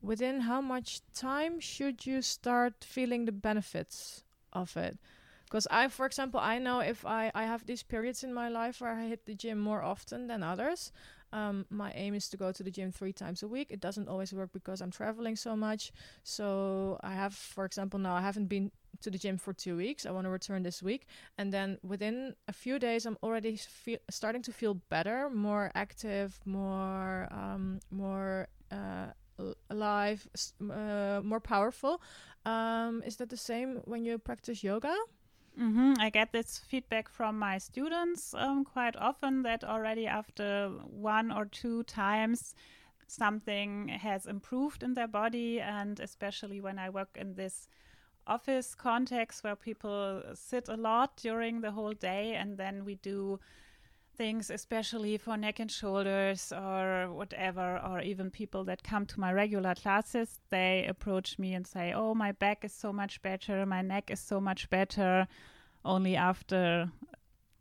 within 0.00 0.42
how 0.42 0.60
much 0.60 1.00
time 1.14 1.58
should 1.58 2.06
you 2.06 2.22
start 2.22 2.74
feeling 2.84 3.24
the 3.24 3.32
benefits 3.32 4.22
of 4.52 4.76
it 4.76 4.98
because 5.44 5.66
i 5.70 5.88
for 5.88 6.06
example 6.06 6.38
i 6.40 6.58
know 6.58 6.80
if 6.80 7.04
i 7.04 7.30
i 7.34 7.44
have 7.44 7.66
these 7.66 7.82
periods 7.82 8.22
in 8.22 8.32
my 8.32 8.48
life 8.48 8.80
where 8.80 8.92
i 8.92 9.06
hit 9.06 9.26
the 9.26 9.34
gym 9.34 9.58
more 9.58 9.82
often 9.82 10.26
than 10.28 10.42
others 10.42 10.92
um, 11.32 11.66
my 11.68 11.92
aim 11.94 12.14
is 12.14 12.28
to 12.30 12.36
go 12.36 12.52
to 12.52 12.62
the 12.62 12.70
gym 12.70 12.90
three 12.90 13.12
times 13.12 13.42
a 13.42 13.48
week. 13.48 13.68
It 13.70 13.80
doesn't 13.80 14.08
always 14.08 14.32
work 14.32 14.50
because 14.52 14.80
I'm 14.80 14.90
traveling 14.90 15.36
so 15.36 15.54
much. 15.56 15.92
So 16.22 16.98
I 17.02 17.12
have, 17.12 17.34
for 17.34 17.64
example, 17.64 17.98
now 17.98 18.14
I 18.14 18.22
haven't 18.22 18.46
been 18.46 18.70
to 19.02 19.10
the 19.10 19.18
gym 19.18 19.38
for 19.38 19.52
two 19.52 19.76
weeks. 19.76 20.06
I 20.06 20.10
want 20.10 20.24
to 20.24 20.30
return 20.30 20.62
this 20.62 20.82
week, 20.82 21.06
and 21.36 21.52
then 21.52 21.78
within 21.82 22.34
a 22.46 22.52
few 22.52 22.78
days, 22.78 23.06
I'm 23.06 23.18
already 23.22 23.56
feel, 23.56 23.98
starting 24.10 24.42
to 24.42 24.52
feel 24.52 24.74
better, 24.74 25.30
more 25.30 25.70
active, 25.74 26.38
more 26.44 27.28
um, 27.30 27.80
more 27.90 28.48
uh, 28.70 29.08
alive, 29.70 30.26
uh, 30.60 31.20
more 31.22 31.40
powerful. 31.40 32.00
Um, 32.44 33.02
is 33.06 33.16
that 33.16 33.28
the 33.28 33.36
same 33.36 33.80
when 33.84 34.04
you 34.04 34.18
practice 34.18 34.64
yoga? 34.64 34.94
Mm-hmm. 35.60 35.94
I 35.98 36.10
get 36.10 36.32
this 36.32 36.60
feedback 36.68 37.08
from 37.08 37.38
my 37.38 37.58
students 37.58 38.32
um, 38.34 38.64
quite 38.64 38.94
often 38.96 39.42
that 39.42 39.64
already 39.64 40.06
after 40.06 40.70
one 40.88 41.32
or 41.32 41.46
two 41.46 41.82
times 41.82 42.54
something 43.08 43.88
has 43.88 44.26
improved 44.26 44.82
in 44.82 44.94
their 44.94 45.08
body, 45.08 45.60
and 45.60 45.98
especially 45.98 46.60
when 46.60 46.78
I 46.78 46.90
work 46.90 47.16
in 47.18 47.34
this 47.34 47.68
office 48.28 48.74
context 48.74 49.42
where 49.42 49.56
people 49.56 50.22
sit 50.34 50.68
a 50.68 50.76
lot 50.76 51.16
during 51.16 51.60
the 51.60 51.70
whole 51.70 51.92
day 51.92 52.34
and 52.34 52.56
then 52.58 52.84
we 52.84 52.96
do 52.96 53.40
things 54.16 54.50
especially 54.50 55.16
for 55.16 55.36
neck 55.36 55.60
and 55.60 55.70
shoulders 55.70 56.52
or 56.52 57.12
whatever 57.12 57.80
or 57.88 58.00
even 58.00 58.30
people 58.30 58.64
that 58.64 58.82
come 58.82 59.06
to 59.06 59.20
my 59.20 59.32
regular 59.32 59.74
classes 59.74 60.40
they 60.50 60.84
approach 60.88 61.38
me 61.38 61.54
and 61.54 61.66
say 61.66 61.92
oh 61.92 62.14
my 62.14 62.32
back 62.32 62.64
is 62.64 62.72
so 62.72 62.92
much 62.92 63.22
better 63.22 63.64
my 63.64 63.80
neck 63.80 64.10
is 64.10 64.20
so 64.20 64.40
much 64.40 64.68
better 64.70 65.26
only 65.84 66.16
after 66.16 66.90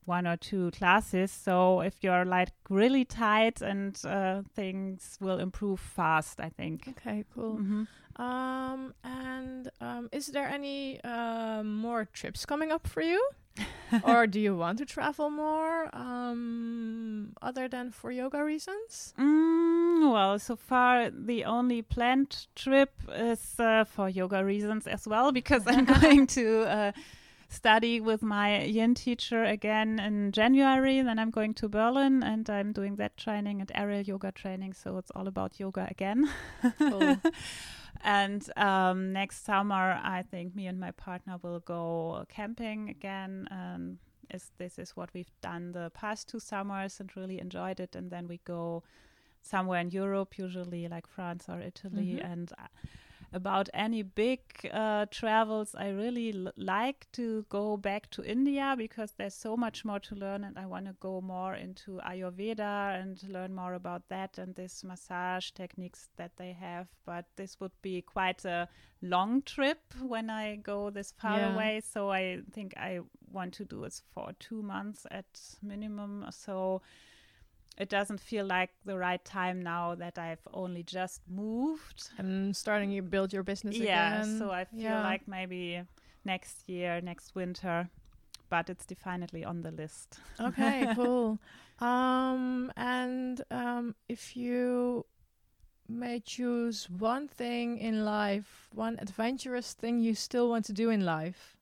one 0.07 0.25
or 0.25 0.37
two 0.37 0.71
classes. 0.71 1.31
So 1.31 1.81
if 1.81 2.01
you're 2.01 2.25
like 2.25 2.49
really 2.69 3.03
tight 3.03 3.61
and 3.61 3.99
uh, 4.05 4.41
things 4.55 5.17
will 5.19 5.39
improve 5.39 5.79
fast, 5.79 6.39
I 6.39 6.49
think. 6.49 6.87
Okay, 6.87 7.25
cool. 7.35 7.57
Mm-hmm. 7.57 7.83
Um, 8.17 8.93
and 9.03 9.69
um, 9.79 10.09
is 10.11 10.27
there 10.27 10.47
any 10.47 10.99
uh, 11.03 11.63
more 11.63 12.05
trips 12.05 12.45
coming 12.45 12.71
up 12.71 12.87
for 12.87 13.01
you? 13.01 13.21
or 14.03 14.27
do 14.27 14.39
you 14.39 14.55
want 14.55 14.77
to 14.79 14.85
travel 14.85 15.29
more 15.29 15.89
um, 15.95 17.33
other 17.41 17.67
than 17.67 17.91
for 17.91 18.11
yoga 18.11 18.43
reasons? 18.43 19.13
Mm, 19.19 20.11
well, 20.11 20.37
so 20.39 20.55
far 20.55 21.09
the 21.09 21.45
only 21.45 21.81
planned 21.81 22.47
trip 22.55 22.91
is 23.15 23.59
uh, 23.59 23.83
for 23.83 24.09
yoga 24.09 24.43
reasons 24.43 24.87
as 24.87 25.07
well 25.07 25.31
because 25.31 25.63
I'm 25.65 25.85
going 26.01 26.27
to 26.27 26.63
uh, 26.63 26.91
study 27.49 28.01
with 28.01 28.21
my 28.21 28.63
yin 28.63 28.93
teacher 28.93 29.43
again 29.43 29.99
in 29.99 30.31
January. 30.31 31.01
Then 31.01 31.17
I'm 31.19 31.31
going 31.31 31.53
to 31.55 31.69
Berlin 31.69 32.23
and 32.23 32.49
I'm 32.49 32.73
doing 32.73 32.97
that 32.97 33.17
training 33.17 33.61
and 33.61 33.71
aerial 33.73 34.01
yoga 34.01 34.31
training. 34.31 34.73
So 34.73 34.97
it's 34.97 35.11
all 35.11 35.27
about 35.27 35.59
yoga 35.59 35.87
again. 35.89 36.29
Cool. 36.77 37.17
and 38.03 38.49
um, 38.55 39.13
next 39.13 39.45
summer, 39.45 39.99
I 40.03 40.23
think 40.23 40.55
me 40.55 40.67
and 40.67 40.79
my 40.79 40.91
partner 40.91 41.37
will 41.41 41.59
go 41.59 42.25
camping 42.29 42.89
again. 42.89 43.47
Um, 43.51 43.99
is 44.29 44.51
this 44.57 44.77
is 44.77 44.95
what 44.95 45.09
we've 45.13 45.31
done 45.41 45.71
the 45.71 45.89
past 45.93 46.27
two 46.27 46.39
summers 46.39 46.99
and 46.99 47.15
really 47.15 47.39
enjoyed 47.39 47.79
it. 47.79 47.95
And 47.95 48.11
then 48.11 48.27
we 48.27 48.41
go 48.43 48.83
somewhere 49.41 49.79
in 49.79 49.91
Europe, 49.91 50.37
usually 50.37 50.87
like 50.87 51.07
France 51.07 51.45
or 51.47 51.59
Italy, 51.61 52.15
mm-hmm. 52.17 52.31
and. 52.31 52.51
Uh, 52.57 52.67
about 53.33 53.69
any 53.73 54.03
big 54.03 54.39
uh, 54.71 55.05
travels, 55.11 55.75
I 55.75 55.89
really 55.89 56.33
l- 56.33 56.53
like 56.55 57.07
to 57.13 57.45
go 57.49 57.77
back 57.77 58.09
to 58.11 58.23
India 58.23 58.75
because 58.77 59.13
there's 59.17 59.33
so 59.33 59.57
much 59.57 59.83
more 59.83 59.99
to 59.99 60.15
learn, 60.15 60.43
and 60.43 60.57
I 60.57 60.65
want 60.65 60.85
to 60.85 60.95
go 60.99 61.21
more 61.21 61.55
into 61.55 61.99
Ayurveda 62.05 63.01
and 63.01 63.21
learn 63.29 63.53
more 63.53 63.73
about 63.73 64.07
that 64.09 64.37
and 64.37 64.55
this 64.55 64.83
massage 64.83 65.51
techniques 65.51 66.09
that 66.17 66.37
they 66.37 66.53
have. 66.53 66.87
But 67.05 67.25
this 67.35 67.59
would 67.59 67.81
be 67.81 68.01
quite 68.01 68.45
a 68.45 68.69
long 69.01 69.41
trip 69.41 69.79
when 70.01 70.29
I 70.29 70.55
go 70.55 70.89
this 70.89 71.11
far 71.11 71.37
yeah. 71.37 71.53
away, 71.53 71.81
so 71.81 72.09
I 72.09 72.39
think 72.51 72.73
I 72.77 72.99
want 73.31 73.53
to 73.55 73.65
do 73.65 73.83
it 73.83 74.01
for 74.13 74.31
two 74.39 74.63
months 74.63 75.05
at 75.11 75.39
minimum. 75.61 76.25
So 76.29 76.81
it 77.77 77.89
doesn't 77.89 78.19
feel 78.19 78.45
like 78.45 78.71
the 78.85 78.97
right 78.97 79.23
time 79.23 79.61
now 79.61 79.95
that 79.95 80.17
I've 80.17 80.45
only 80.53 80.83
just 80.83 81.21
moved 81.29 82.09
and 82.17 82.55
starting 82.55 82.95
to 82.95 83.01
build 83.01 83.31
your 83.31 83.43
business 83.43 83.77
yeah, 83.77 84.21
again. 84.21 84.39
so 84.39 84.49
I 84.49 84.65
feel 84.65 84.81
yeah. 84.81 85.03
like 85.03 85.27
maybe 85.27 85.83
next 86.25 86.67
year, 86.67 87.01
next 87.01 87.35
winter. 87.35 87.89
but 88.49 88.69
it's 88.69 88.85
definitely 88.85 89.43
on 89.43 89.61
the 89.61 89.71
list. 89.71 90.19
Okay, 90.39 90.87
cool. 90.95 91.37
Um, 91.79 92.71
and 92.77 93.41
um, 93.51 93.95
if 94.07 94.35
you 94.35 95.05
may 95.87 96.19
choose 96.19 96.89
one 96.89 97.27
thing 97.27 97.77
in 97.77 98.05
life, 98.05 98.69
one 98.73 98.97
adventurous 98.99 99.73
thing 99.73 99.99
you 99.99 100.15
still 100.15 100.49
want 100.49 100.65
to 100.65 100.73
do 100.73 100.89
in 100.89 101.05
life, 101.05 101.57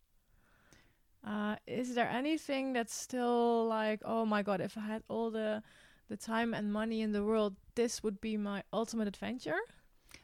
uh, 1.25 1.55
is 1.65 1.95
there 1.95 2.07
anything 2.07 2.73
that's 2.73 2.93
still 2.93 3.65
like, 3.67 4.01
oh 4.05 4.25
my 4.25 4.43
god, 4.43 4.61
if 4.61 4.77
I 4.77 4.81
had 4.81 5.03
all 5.09 5.31
the 5.31 5.63
the 6.07 6.17
time 6.17 6.53
and 6.53 6.71
money 6.71 7.01
in 7.01 7.11
the 7.11 7.23
world, 7.23 7.55
this 7.75 8.03
would 8.03 8.21
be 8.21 8.37
my 8.37 8.63
ultimate 8.71 9.07
adventure? 9.07 9.59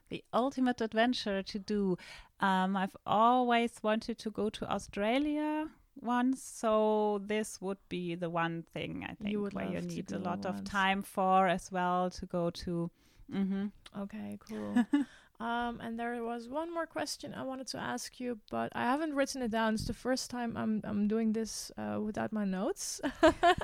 The 0.10 0.24
ultimate 0.34 0.82
adventure 0.82 1.42
to 1.42 1.60
do. 1.60 1.98
Um, 2.40 2.76
I've 2.76 2.96
always 3.06 3.74
wanted 3.82 4.18
to 4.20 4.30
go 4.30 4.50
to 4.50 4.72
Australia 4.72 5.68
once, 6.00 6.42
so 6.44 7.22
this 7.26 7.62
would 7.62 7.78
be 7.90 8.16
the 8.16 8.30
one 8.30 8.64
thing 8.74 9.04
I 9.04 9.14
think 9.16 9.32
You 9.32 9.42
would 9.42 9.54
where 9.54 9.66
you 9.66 9.82
need 9.82 10.12
a 10.12 10.20
lot 10.20 10.46
of 10.46 10.64
time 10.64 11.04
for 11.04 11.48
as 11.48 11.72
well 11.72 12.10
to 12.12 12.26
go 12.26 12.50
to. 12.50 12.90
hmm 13.32 13.68
Okay, 13.98 14.38
cool. 14.40 14.86
um, 15.42 15.82
and 15.82 16.00
there 16.00 16.24
was 16.24 16.48
one 16.48 16.72
more 16.72 16.86
question 16.86 17.34
I 17.34 17.42
wanted 17.42 17.66
to 17.68 17.80
ask 17.80 18.20
you, 18.20 18.38
but 18.52 18.72
I 18.76 18.84
haven't 18.84 19.16
written 19.16 19.42
it 19.42 19.50
down. 19.50 19.74
It's 19.74 19.88
the 19.88 19.94
first 19.94 20.30
time 20.30 20.56
I'm 20.56 20.82
I'm 20.84 21.08
doing 21.08 21.34
this 21.34 21.72
uh, 21.80 22.00
without 22.00 22.32
my 22.32 22.46
notes. 22.46 23.02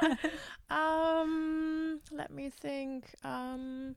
um, 0.71 1.99
let 2.11 2.31
me 2.31 2.49
think. 2.49 3.13
Um, 3.23 3.95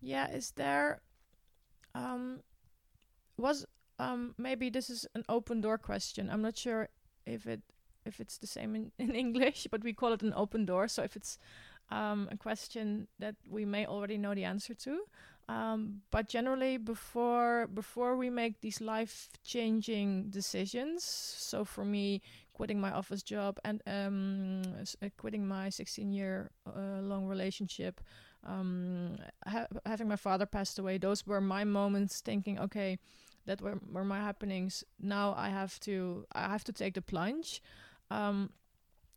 yeah, 0.00 0.30
is 0.30 0.52
there? 0.52 1.00
Um, 1.92 2.40
was 3.36 3.66
um 3.98 4.36
maybe 4.38 4.70
this 4.70 4.88
is 4.88 5.04
an 5.16 5.24
open 5.28 5.60
door 5.60 5.76
question. 5.76 6.30
I'm 6.30 6.42
not 6.42 6.56
sure 6.56 6.88
if 7.26 7.48
it 7.48 7.62
if 8.06 8.20
it's 8.20 8.38
the 8.38 8.46
same 8.46 8.76
in, 8.76 8.92
in 9.00 9.16
English, 9.16 9.66
but 9.72 9.82
we 9.82 9.92
call 9.92 10.12
it 10.12 10.22
an 10.22 10.34
open 10.36 10.66
door. 10.66 10.86
So 10.86 11.02
if 11.02 11.16
it's 11.16 11.36
um, 11.90 12.28
a 12.30 12.36
question 12.36 13.08
that 13.18 13.34
we 13.48 13.64
may 13.64 13.86
already 13.86 14.18
know 14.18 14.34
the 14.36 14.44
answer 14.44 14.74
to. 14.74 15.00
Um, 15.48 16.02
but 16.10 16.28
generally, 16.28 16.76
before 16.76 17.68
before 17.68 18.16
we 18.16 18.28
make 18.28 18.60
these 18.60 18.82
life 18.82 19.30
changing 19.44 20.28
decisions, 20.28 21.02
so 21.04 21.64
for 21.64 21.86
me, 21.86 22.20
quitting 22.52 22.78
my 22.80 22.92
office 22.92 23.22
job 23.22 23.58
and 23.64 23.82
um, 23.86 24.62
uh, 25.02 25.08
quitting 25.16 25.48
my 25.48 25.70
16 25.70 26.12
year 26.12 26.50
uh, 26.66 27.00
long 27.00 27.24
relationship, 27.26 28.02
um, 28.44 29.16
ha- 29.46 29.68
having 29.86 30.06
my 30.06 30.16
father 30.16 30.44
passed 30.44 30.78
away, 30.78 30.98
those 30.98 31.26
were 31.26 31.40
my 31.40 31.64
moments 31.64 32.20
thinking, 32.20 32.58
okay, 32.58 32.98
that 33.46 33.62
were, 33.62 33.80
were 33.90 34.04
my 34.04 34.18
happenings. 34.18 34.84
Now 35.00 35.32
I 35.34 35.48
have 35.48 35.80
to 35.80 36.26
I 36.32 36.48
have 36.48 36.64
to 36.64 36.72
take 36.74 36.92
the 36.92 37.02
plunge. 37.02 37.62
Um, 38.10 38.50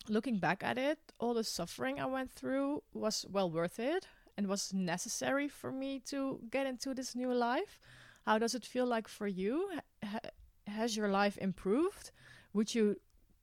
looking 0.07 0.37
back 0.39 0.63
at 0.63 0.77
it, 0.77 0.99
all 1.19 1.33
the 1.33 1.43
suffering 1.43 1.99
I 1.99 2.05
went 2.05 2.31
through 2.31 2.83
was 2.93 3.25
well 3.29 3.51
worth 3.51 3.79
it 3.79 4.07
and 4.37 4.47
was 4.47 4.73
necessary 4.73 5.47
for 5.47 5.71
me 5.71 5.99
to 6.07 6.39
get 6.49 6.67
into 6.67 6.93
this 6.93 7.15
new 7.15 7.33
life. 7.33 7.79
How 8.25 8.37
does 8.37 8.55
it 8.55 8.65
feel 8.65 8.85
like 8.85 9.07
for 9.07 9.27
you? 9.27 9.69
Ha- 9.73 10.07
ha- 10.07 10.29
has 10.67 10.95
your 10.95 11.09
life 11.09 11.37
improved? 11.37 12.11
Would 12.53 12.75
you 12.75 12.97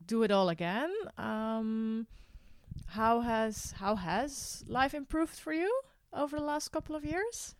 do 0.04 0.22
it 0.22 0.30
all 0.30 0.48
again? 0.48 0.92
Um, 1.16 2.06
how 2.86 3.20
has 3.20 3.72
how 3.78 3.96
has 3.96 4.64
life 4.66 4.94
improved 4.94 5.34
for 5.34 5.52
you 5.52 5.80
over 6.12 6.36
the 6.38 6.44
last 6.44 6.68
couple 6.68 6.94
of 6.96 7.04
years? 7.04 7.54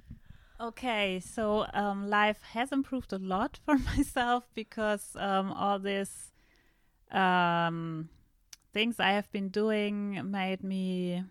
Okay, 0.61 1.21
so 1.21 1.67
um, 1.73 2.09
life 2.09 2.43
has 2.53 2.73
improved 2.73 3.13
a 3.13 3.19
lot 3.19 3.61
for 3.65 3.79
myself 3.79 4.49
because 4.55 5.17
um, 5.17 5.53
all 5.53 5.79
these 5.79 6.33
um, 7.13 8.09
things 8.73 8.99
I 8.99 9.13
have 9.13 9.31
been 9.31 9.49
doing 9.49 10.21
made 10.31 10.65
me 10.65 11.25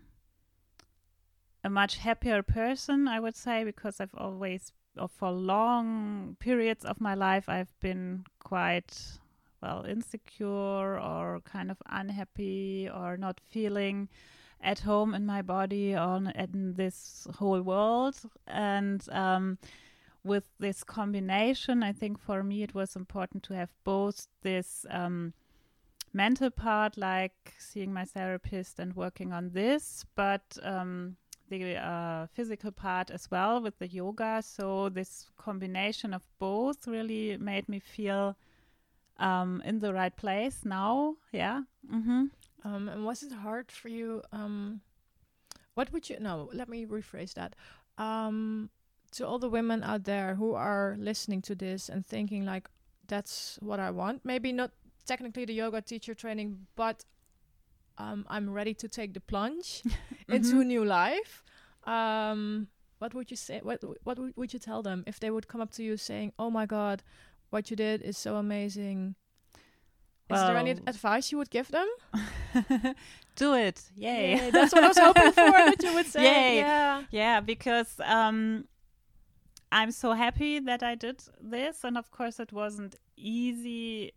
a 1.64 1.70
much 1.70 1.96
happier 1.96 2.42
person, 2.42 3.08
I 3.08 3.20
would 3.20 3.36
say, 3.36 3.64
because 3.64 4.00
I've 4.00 4.14
always, 4.16 4.72
or 4.96 5.08
for 5.08 5.30
long 5.30 6.36
periods 6.38 6.84
of 6.84 7.00
my 7.00 7.14
life, 7.14 7.48
I've 7.48 7.78
been 7.80 8.24
quite, 8.38 8.96
well, 9.62 9.84
insecure 9.84 11.00
or 11.00 11.40
kind 11.44 11.70
of 11.70 11.78
unhappy 11.90 12.88
or 12.88 13.16
not 13.16 13.40
feeling 13.40 14.08
at 14.60 14.80
home 14.80 15.14
in 15.14 15.26
my 15.26 15.42
body 15.42 15.96
or 15.96 16.22
in 16.34 16.74
this 16.74 17.26
whole 17.36 17.62
world. 17.62 18.16
And 18.46 19.04
um, 19.10 19.58
with 20.24 20.44
this 20.58 20.84
combination, 20.84 21.82
I 21.82 21.92
think 21.92 22.20
for 22.20 22.42
me 22.42 22.62
it 22.62 22.74
was 22.74 22.96
important 22.96 23.42
to 23.44 23.54
have 23.54 23.70
both 23.84 24.26
this 24.42 24.86
um, 24.90 25.32
mental 26.12 26.50
part, 26.50 26.96
like 26.96 27.54
seeing 27.58 27.92
my 27.92 28.04
therapist 28.04 28.78
and 28.78 28.94
working 28.94 29.32
on 29.32 29.50
this, 29.50 30.04
but 30.14 30.56
um, 30.62 31.16
the 31.48 31.76
uh, 31.76 32.26
physical 32.32 32.70
part 32.70 33.10
as 33.10 33.30
well 33.30 33.60
with 33.60 33.78
the 33.78 33.88
yoga. 33.88 34.42
So 34.42 34.88
this 34.88 35.30
combination 35.36 36.14
of 36.14 36.22
both 36.38 36.86
really 36.86 37.36
made 37.36 37.68
me 37.68 37.80
feel 37.80 38.36
um, 39.18 39.62
in 39.64 39.78
the 39.78 39.92
right 39.92 40.14
place 40.16 40.64
now. 40.64 41.16
Yeah. 41.32 41.62
Mm-hmm. 41.92 42.24
Um, 42.64 42.88
and 42.88 43.04
was 43.04 43.22
it 43.22 43.32
hard 43.32 43.70
for 43.70 43.88
you? 43.88 44.22
Um, 44.32 44.80
what 45.74 45.92
would 45.92 46.10
you? 46.10 46.18
No, 46.20 46.50
let 46.52 46.68
me 46.68 46.86
rephrase 46.86 47.34
that. 47.34 47.54
Um, 47.98 48.70
to 49.12 49.26
all 49.26 49.38
the 49.38 49.48
women 49.48 49.82
out 49.82 50.04
there 50.04 50.34
who 50.34 50.54
are 50.54 50.96
listening 50.98 51.40
to 51.42 51.54
this 51.54 51.88
and 51.88 52.04
thinking 52.04 52.44
like, 52.44 52.68
"That's 53.06 53.58
what 53.62 53.80
I 53.80 53.90
want." 53.90 54.24
Maybe 54.24 54.52
not 54.52 54.72
technically 55.06 55.44
the 55.44 55.54
yoga 55.54 55.80
teacher 55.80 56.14
training, 56.14 56.66
but 56.76 57.04
um, 57.98 58.24
I'm 58.28 58.50
ready 58.50 58.74
to 58.74 58.88
take 58.88 59.14
the 59.14 59.20
plunge 59.20 59.82
into 60.28 60.60
a 60.60 60.64
new 60.64 60.84
life. 60.84 61.42
Um, 61.84 62.68
what 62.98 63.14
would 63.14 63.30
you 63.30 63.36
say? 63.36 63.60
What 63.62 63.82
What 64.04 64.18
would, 64.36 64.52
you 64.52 64.58
tell 64.58 64.82
them 64.82 65.04
if 65.06 65.20
they 65.20 65.30
would 65.30 65.48
come 65.48 65.60
up 65.60 65.72
to 65.72 65.82
you 65.82 65.96
saying, 65.96 66.32
"Oh 66.38 66.50
my 66.50 66.66
God, 66.66 67.02
what 67.50 67.70
you 67.70 67.76
did 67.76 68.02
is 68.02 68.16
so 68.16 68.36
amazing"? 68.36 69.14
Is 70.30 70.40
there 70.40 70.56
any 70.56 70.72
advice 70.72 71.32
you 71.32 71.38
would 71.38 71.50
give 71.50 71.68
them? 71.68 71.88
Do 73.34 73.54
it. 73.54 73.82
Yay. 73.96 74.36
Yay, 74.36 74.50
that's 74.50 74.74
what 74.74 74.84
I 74.84 74.88
was 74.88 74.98
hoping 74.98 75.32
for 75.32 75.50
that 75.52 75.82
you 75.82 75.94
would 75.94 76.06
say. 76.06 76.22
Yay. 76.22 76.58
Yeah. 76.58 77.02
yeah, 77.10 77.40
because 77.40 77.98
um, 78.04 78.66
I'm 79.72 79.90
so 79.90 80.12
happy 80.12 80.58
that 80.58 80.82
I 80.82 80.96
did 80.96 81.22
this. 81.40 81.82
And 81.82 81.96
of 81.96 82.10
course, 82.10 82.40
it 82.40 82.52
wasn't 82.52 82.96
easy 83.16 84.12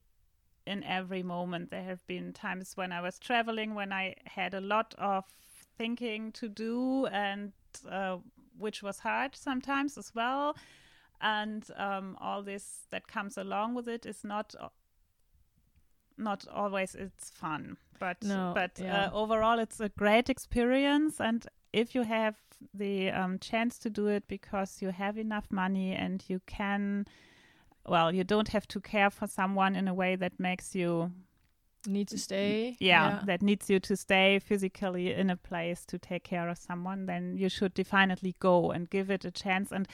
in 0.65 0.83
every 0.83 1.23
moment. 1.23 1.71
There 1.71 1.83
have 1.83 2.05
been 2.07 2.33
times 2.33 2.75
when 2.75 2.91
I 2.91 3.01
was 3.01 3.19
traveling 3.19 3.75
when 3.75 3.91
I 3.93 4.15
had 4.25 4.53
a 4.53 4.61
lot 4.61 4.93
of 4.97 5.25
thinking 5.77 6.31
to 6.33 6.47
do, 6.47 7.07
and 7.07 7.53
uh, 7.89 8.17
which 8.57 8.83
was 8.83 8.99
hard 8.99 9.35
sometimes 9.35 9.97
as 9.97 10.13
well. 10.13 10.55
And 11.21 11.65
um, 11.77 12.17
all 12.19 12.41
this 12.41 12.87
that 12.91 13.07
comes 13.07 13.37
along 13.37 13.75
with 13.75 13.87
it 13.87 14.05
is 14.05 14.23
not 14.23 14.55
not 16.17 16.45
always 16.53 16.93
it's 16.93 17.29
fun 17.29 17.77
but 17.99 18.21
No, 18.23 18.51
but 18.53 18.79
yeah. 18.79 19.05
uh, 19.05 19.11
overall 19.13 19.59
it's 19.59 19.79
a 19.79 19.89
great 19.89 20.29
experience 20.29 21.19
and 21.19 21.47
if 21.73 21.95
you 21.95 22.03
have 22.03 22.35
the 22.73 23.09
um, 23.11 23.39
chance 23.39 23.79
to 23.79 23.89
do 23.89 24.07
it 24.07 24.27
because 24.27 24.81
you 24.81 24.89
have 24.89 25.17
enough 25.17 25.47
money 25.51 25.93
and 25.93 26.23
you 26.27 26.41
can 26.45 27.05
well 27.87 28.13
you 28.13 28.23
don't 28.23 28.49
have 28.49 28.67
to 28.67 28.79
care 28.79 29.09
for 29.09 29.27
someone 29.27 29.75
in 29.75 29.87
a 29.87 29.93
way 29.93 30.15
that 30.15 30.39
makes 30.39 30.75
you 30.75 31.11
Need 31.87 32.09
to 32.09 32.19
stay. 32.19 32.77
yeah, 32.79 33.21
that 33.25 33.41
needs 33.41 33.67
you 33.67 33.79
to 33.79 33.97
stay 33.97 34.37
physically 34.37 35.11
in 35.13 35.31
a 35.31 35.35
place 35.35 35.83
to 35.85 35.97
take 35.97 36.23
care 36.23 36.47
of 36.47 36.59
someone 36.59 37.07
then 37.07 37.37
you 37.37 37.49
should 37.49 37.73
definitely 37.73 38.35
go 38.39 38.69
and 38.71 38.87
give 38.89 39.09
it 39.09 39.25
a 39.25 39.31
chance 39.31 39.71
and 39.71 39.87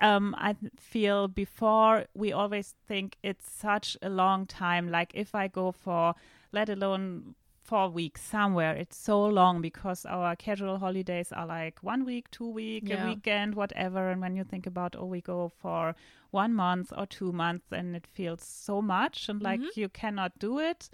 um, 0.00 0.34
I 0.38 0.56
feel 0.78 1.28
before 1.28 2.04
we 2.14 2.32
always 2.32 2.74
think 2.86 3.16
it's 3.22 3.50
such 3.50 3.96
a 4.02 4.08
long 4.08 4.44
time. 4.46 4.90
Like 4.90 5.12
if 5.14 5.34
I 5.34 5.48
go 5.48 5.70
for, 5.72 6.14
let 6.52 6.68
alone 6.68 7.36
four 7.64 7.88
weeks 7.88 8.20
somewhere, 8.22 8.74
it's 8.76 8.96
so 8.96 9.24
long 9.24 9.60
because 9.62 10.04
our 10.06 10.36
casual 10.36 10.78
holidays 10.78 11.32
are 11.32 11.46
like 11.46 11.82
one 11.82 12.04
week, 12.04 12.30
two 12.30 12.48
week, 12.48 12.88
Yeah. 12.88 13.04
a 13.04 13.06
weekend, 13.08 13.54
whatever. 13.54 14.10
And 14.10 14.20
when 14.20 14.36
you 14.36 14.44
think 14.44 14.66
about, 14.66 14.94
oh, 14.96 15.06
we 15.06 15.20
go 15.22 15.48
for 15.48 15.94
one 16.30 16.52
month 16.54 16.92
or 16.96 17.06
two 17.06 17.32
months, 17.32 17.72
and 17.72 17.96
it 17.96 18.06
feels 18.06 18.42
so 18.44 18.82
much 18.82 19.28
and 19.28 19.42
like 19.42 19.60
Mhm. 19.60 19.76
you 19.76 19.88
cannot 19.88 20.38
do 20.38 20.58
it. 20.58 20.90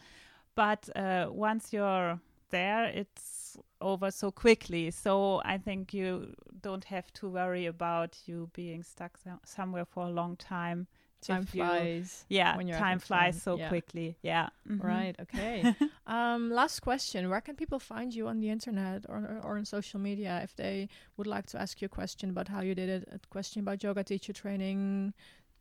But 0.55 0.89
uh, 0.97 1.29
once 1.33 1.73
you're 1.73 2.21
there, 2.51 2.85
it's 2.87 3.57
over 3.81 4.11
so 4.11 4.31
quickly. 4.31 4.91
So 4.91 5.41
I 5.45 5.59
think 5.59 5.93
you 5.95 6.35
don't 6.63 6.85
have 6.85 7.13
to 7.15 7.29
worry 7.29 7.67
about 7.67 8.19
you 8.29 8.51
being 8.53 8.83
stuck 8.83 9.17
so- 9.19 9.41
somewhere 9.45 9.85
for 9.85 10.05
a 10.07 10.11
long 10.11 10.37
time. 10.37 10.87
Time 11.27 11.45
flies. 11.45 12.25
Yeah, 12.29 12.57
time 12.79 12.99
flies 12.99 13.43
so 13.43 13.57
Yeah. 13.59 13.69
quickly. 13.69 14.17
Yeah. 14.23 14.49
mhm. 14.69 14.83
Right. 14.83 15.15
Okay. 15.21 15.75
um, 16.07 16.51
last 16.51 16.81
question: 16.81 17.29
Where 17.29 17.41
can 17.43 17.57
people 17.57 17.79
find 17.79 18.15
you 18.15 18.27
on 18.29 18.41
the 18.41 18.49
internet 18.51 19.05
or 19.09 19.41
or 19.45 19.57
on 19.59 19.65
social 19.65 20.01
media 20.01 20.41
if 20.43 20.55
they 20.57 20.89
would 21.17 21.27
like 21.27 21.47
to 21.53 21.61
ask 21.61 21.81
you 21.83 21.87
a 21.87 21.95
question 22.01 22.31
about 22.31 22.49
how 22.49 22.61
you 22.63 22.75
did 22.75 22.89
it, 22.89 23.09
a 23.13 23.19
question 23.29 23.61
about 23.61 23.83
yoga 23.83 24.03
teacher 24.05 24.33
training, 24.33 25.13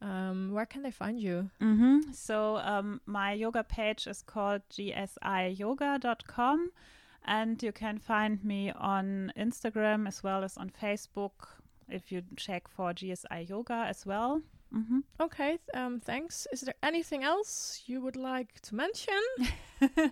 Um, 0.01 0.51
where 0.55 0.65
can 0.65 0.81
they 0.81 0.91
find 0.91 1.19
you? 1.19 1.49
Mm-hmm. 1.59 2.13
So 2.13 2.55
um, 2.63 3.01
my 3.05 3.33
yoga 3.33 3.63
page 3.63 4.07
is 4.07 4.21
called 4.23 4.61
gsiyoga.com, 5.59 6.71
and 7.25 7.61
you 7.61 7.71
can 7.71 7.97
find 7.99 8.43
me 8.43 8.71
on 8.71 9.33
Instagram 9.37 10.07
as 10.07 10.23
well 10.23 10.43
as 10.43 10.57
on 10.57 10.69
Facebook 10.69 11.47
if 11.89 12.11
you 12.11 12.21
check 12.37 12.67
for 12.67 12.93
GSI 12.93 13.49
Yoga 13.49 13.85
as 13.89 14.05
well. 14.05 14.41
Mm-hmm. 14.75 14.99
Okay, 15.19 15.59
um, 15.73 15.99
thanks. 15.99 16.47
Is 16.51 16.61
there 16.61 16.75
anything 16.83 17.23
else 17.23 17.83
you 17.87 18.01
would 18.01 18.15
like 18.15 18.61
to 18.61 18.75
mention? 18.75 19.21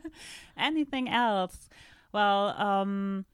anything 0.58 1.10
else? 1.10 1.70
Well, 2.12 2.60
um, 2.60 3.26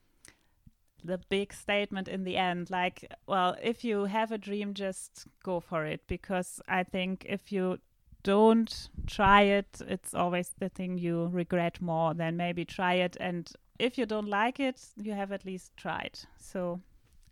the 1.04 1.20
big 1.28 1.52
statement 1.52 2.08
in 2.08 2.24
the 2.24 2.36
end 2.36 2.70
like 2.70 3.12
well 3.26 3.54
if 3.62 3.84
you 3.84 4.06
have 4.06 4.32
a 4.32 4.38
dream 4.38 4.72
just 4.72 5.26
go 5.42 5.60
for 5.60 5.84
it 5.84 6.00
because 6.06 6.60
i 6.66 6.82
think 6.82 7.26
if 7.28 7.52
you 7.52 7.78
don't 8.22 8.88
try 9.06 9.42
it 9.42 9.82
it's 9.86 10.14
always 10.14 10.54
the 10.58 10.68
thing 10.70 10.96
you 10.96 11.28
regret 11.30 11.80
more 11.80 12.14
than 12.14 12.36
maybe 12.38 12.64
try 12.64 12.94
it 12.94 13.16
and 13.20 13.52
if 13.78 13.98
you 13.98 14.06
don't 14.06 14.28
like 14.28 14.58
it 14.58 14.80
you 14.96 15.12
have 15.12 15.30
at 15.30 15.44
least 15.44 15.76
tried 15.76 16.18
so 16.38 16.80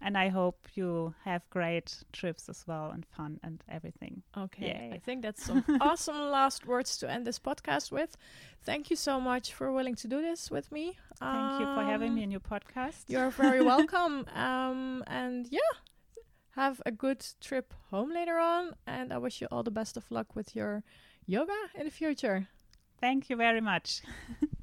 and 0.03 0.19
I 0.19 0.29
hope 0.29 0.67
you 0.75 1.15
have 1.25 1.49
great 1.51 2.03
trips 2.13 2.49
as 2.49 2.65
well 2.67 2.91
and 2.91 3.07
fun 3.07 3.39
and 3.43 3.63
everything. 3.69 4.23
Okay, 4.37 4.67
Yay. 4.67 4.91
I 4.95 4.99
think 4.99 5.23
that's 5.23 5.45
some 5.45 5.65
awesome 5.81 6.31
last 6.31 6.67
words 6.67 6.99
to 6.99 7.11
end 7.11 7.27
this 7.27 7.39
podcast 7.39 7.93
with. 7.93 8.17
Thank 8.65 8.91
you 8.91 8.97
so 8.97 9.21
much 9.21 9.55
for 9.55 9.73
willing 9.73 9.95
to 9.97 10.09
do 10.09 10.21
this 10.21 10.51
with 10.51 10.73
me. 10.73 10.99
Thank 11.21 11.33
um, 11.33 11.61
you 11.61 11.67
for 11.67 11.85
having 11.85 12.15
me 12.15 12.23
um, 12.23 12.25
in 12.25 12.31
your 12.33 12.41
podcast. 12.41 13.05
You're 13.07 13.31
very 13.31 13.63
welcome. 13.73 14.27
Um, 14.35 15.05
and 15.07 15.47
yeah, 15.51 15.61
have 16.57 16.83
a 16.85 16.91
good 16.91 17.25
trip 17.41 17.73
home 17.91 18.13
later 18.13 18.39
on. 18.39 18.75
And 18.87 19.13
I 19.13 19.19
wish 19.19 19.41
you 19.41 19.47
all 19.53 19.63
the 19.63 19.71
best 19.71 19.97
of 19.97 20.11
luck 20.11 20.35
with 20.35 20.57
your 20.57 20.83
yoga 21.27 21.57
in 21.77 21.85
the 21.85 21.91
future. 21.93 22.49
Thank 23.01 23.31
you 23.31 23.37
very 23.37 23.61
much. 23.61 24.03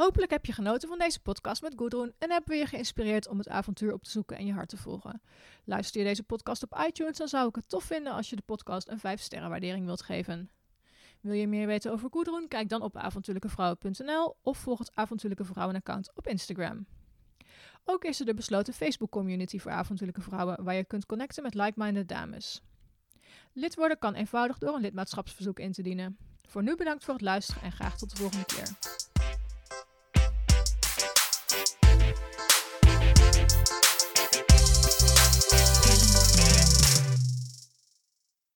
Hopelijk 0.00 0.30
heb 0.30 0.46
je 0.46 0.52
genoten 0.52 0.88
van 0.88 0.98
deze 0.98 1.20
podcast 1.20 1.62
met 1.62 1.74
Gudrun 1.76 2.14
en 2.18 2.30
hebben 2.30 2.50
we 2.50 2.56
je 2.56 2.66
geïnspireerd 2.66 3.28
om 3.28 3.38
het 3.38 3.48
avontuur 3.48 3.92
op 3.92 4.02
te 4.02 4.10
zoeken 4.10 4.36
en 4.36 4.46
je 4.46 4.52
hart 4.52 4.68
te 4.68 4.76
volgen. 4.76 5.22
Luister 5.64 6.00
je 6.00 6.06
deze 6.06 6.22
podcast 6.22 6.62
op 6.62 6.82
iTunes, 6.86 7.16
dan 7.16 7.28
zou 7.28 7.48
ik 7.48 7.54
het 7.54 7.68
tof 7.68 7.84
vinden 7.84 8.12
als 8.12 8.30
je 8.30 8.36
de 8.36 8.42
podcast 8.42 8.88
een 8.88 8.98
5 8.98 9.20
sterren 9.20 9.48
waardering 9.50 9.84
wilt 9.84 10.02
geven. 10.02 10.50
Wil 11.20 11.32
je 11.32 11.46
meer 11.46 11.66
weten 11.66 11.92
over 11.92 12.08
Gudrun? 12.10 12.48
Kijk 12.48 12.68
dan 12.68 12.82
op 12.82 12.96
avontuurlijkevrouwen.nl 12.96 14.36
of 14.42 14.58
volg 14.58 14.78
het 14.78 14.90
Avontuurlijke 14.94 15.44
Vrouwen 15.44 15.76
account 15.76 16.10
op 16.14 16.26
Instagram. 16.26 16.86
Ook 17.84 18.04
is 18.04 18.20
er 18.20 18.26
de 18.26 18.34
besloten 18.34 18.74
Facebook 18.74 19.10
community 19.10 19.58
voor 19.58 19.70
avontuurlijke 19.70 20.22
vrouwen 20.22 20.64
waar 20.64 20.74
je 20.74 20.84
kunt 20.84 21.06
connecten 21.06 21.42
met 21.42 21.54
like-minded 21.54 22.08
dames. 22.08 22.62
Lid 23.52 23.74
worden 23.74 23.98
kan 23.98 24.14
eenvoudig 24.14 24.58
door 24.58 24.74
een 24.74 24.80
lidmaatschapsverzoek 24.80 25.58
in 25.58 25.72
te 25.72 25.82
dienen. 25.82 26.16
Voor 26.48 26.62
nu 26.62 26.76
bedankt 26.76 27.04
voor 27.04 27.14
het 27.14 27.22
luisteren 27.22 27.62
en 27.62 27.72
graag 27.72 27.98
tot 27.98 28.10
de 28.10 28.16
volgende 28.16 28.46
keer. 28.46 29.08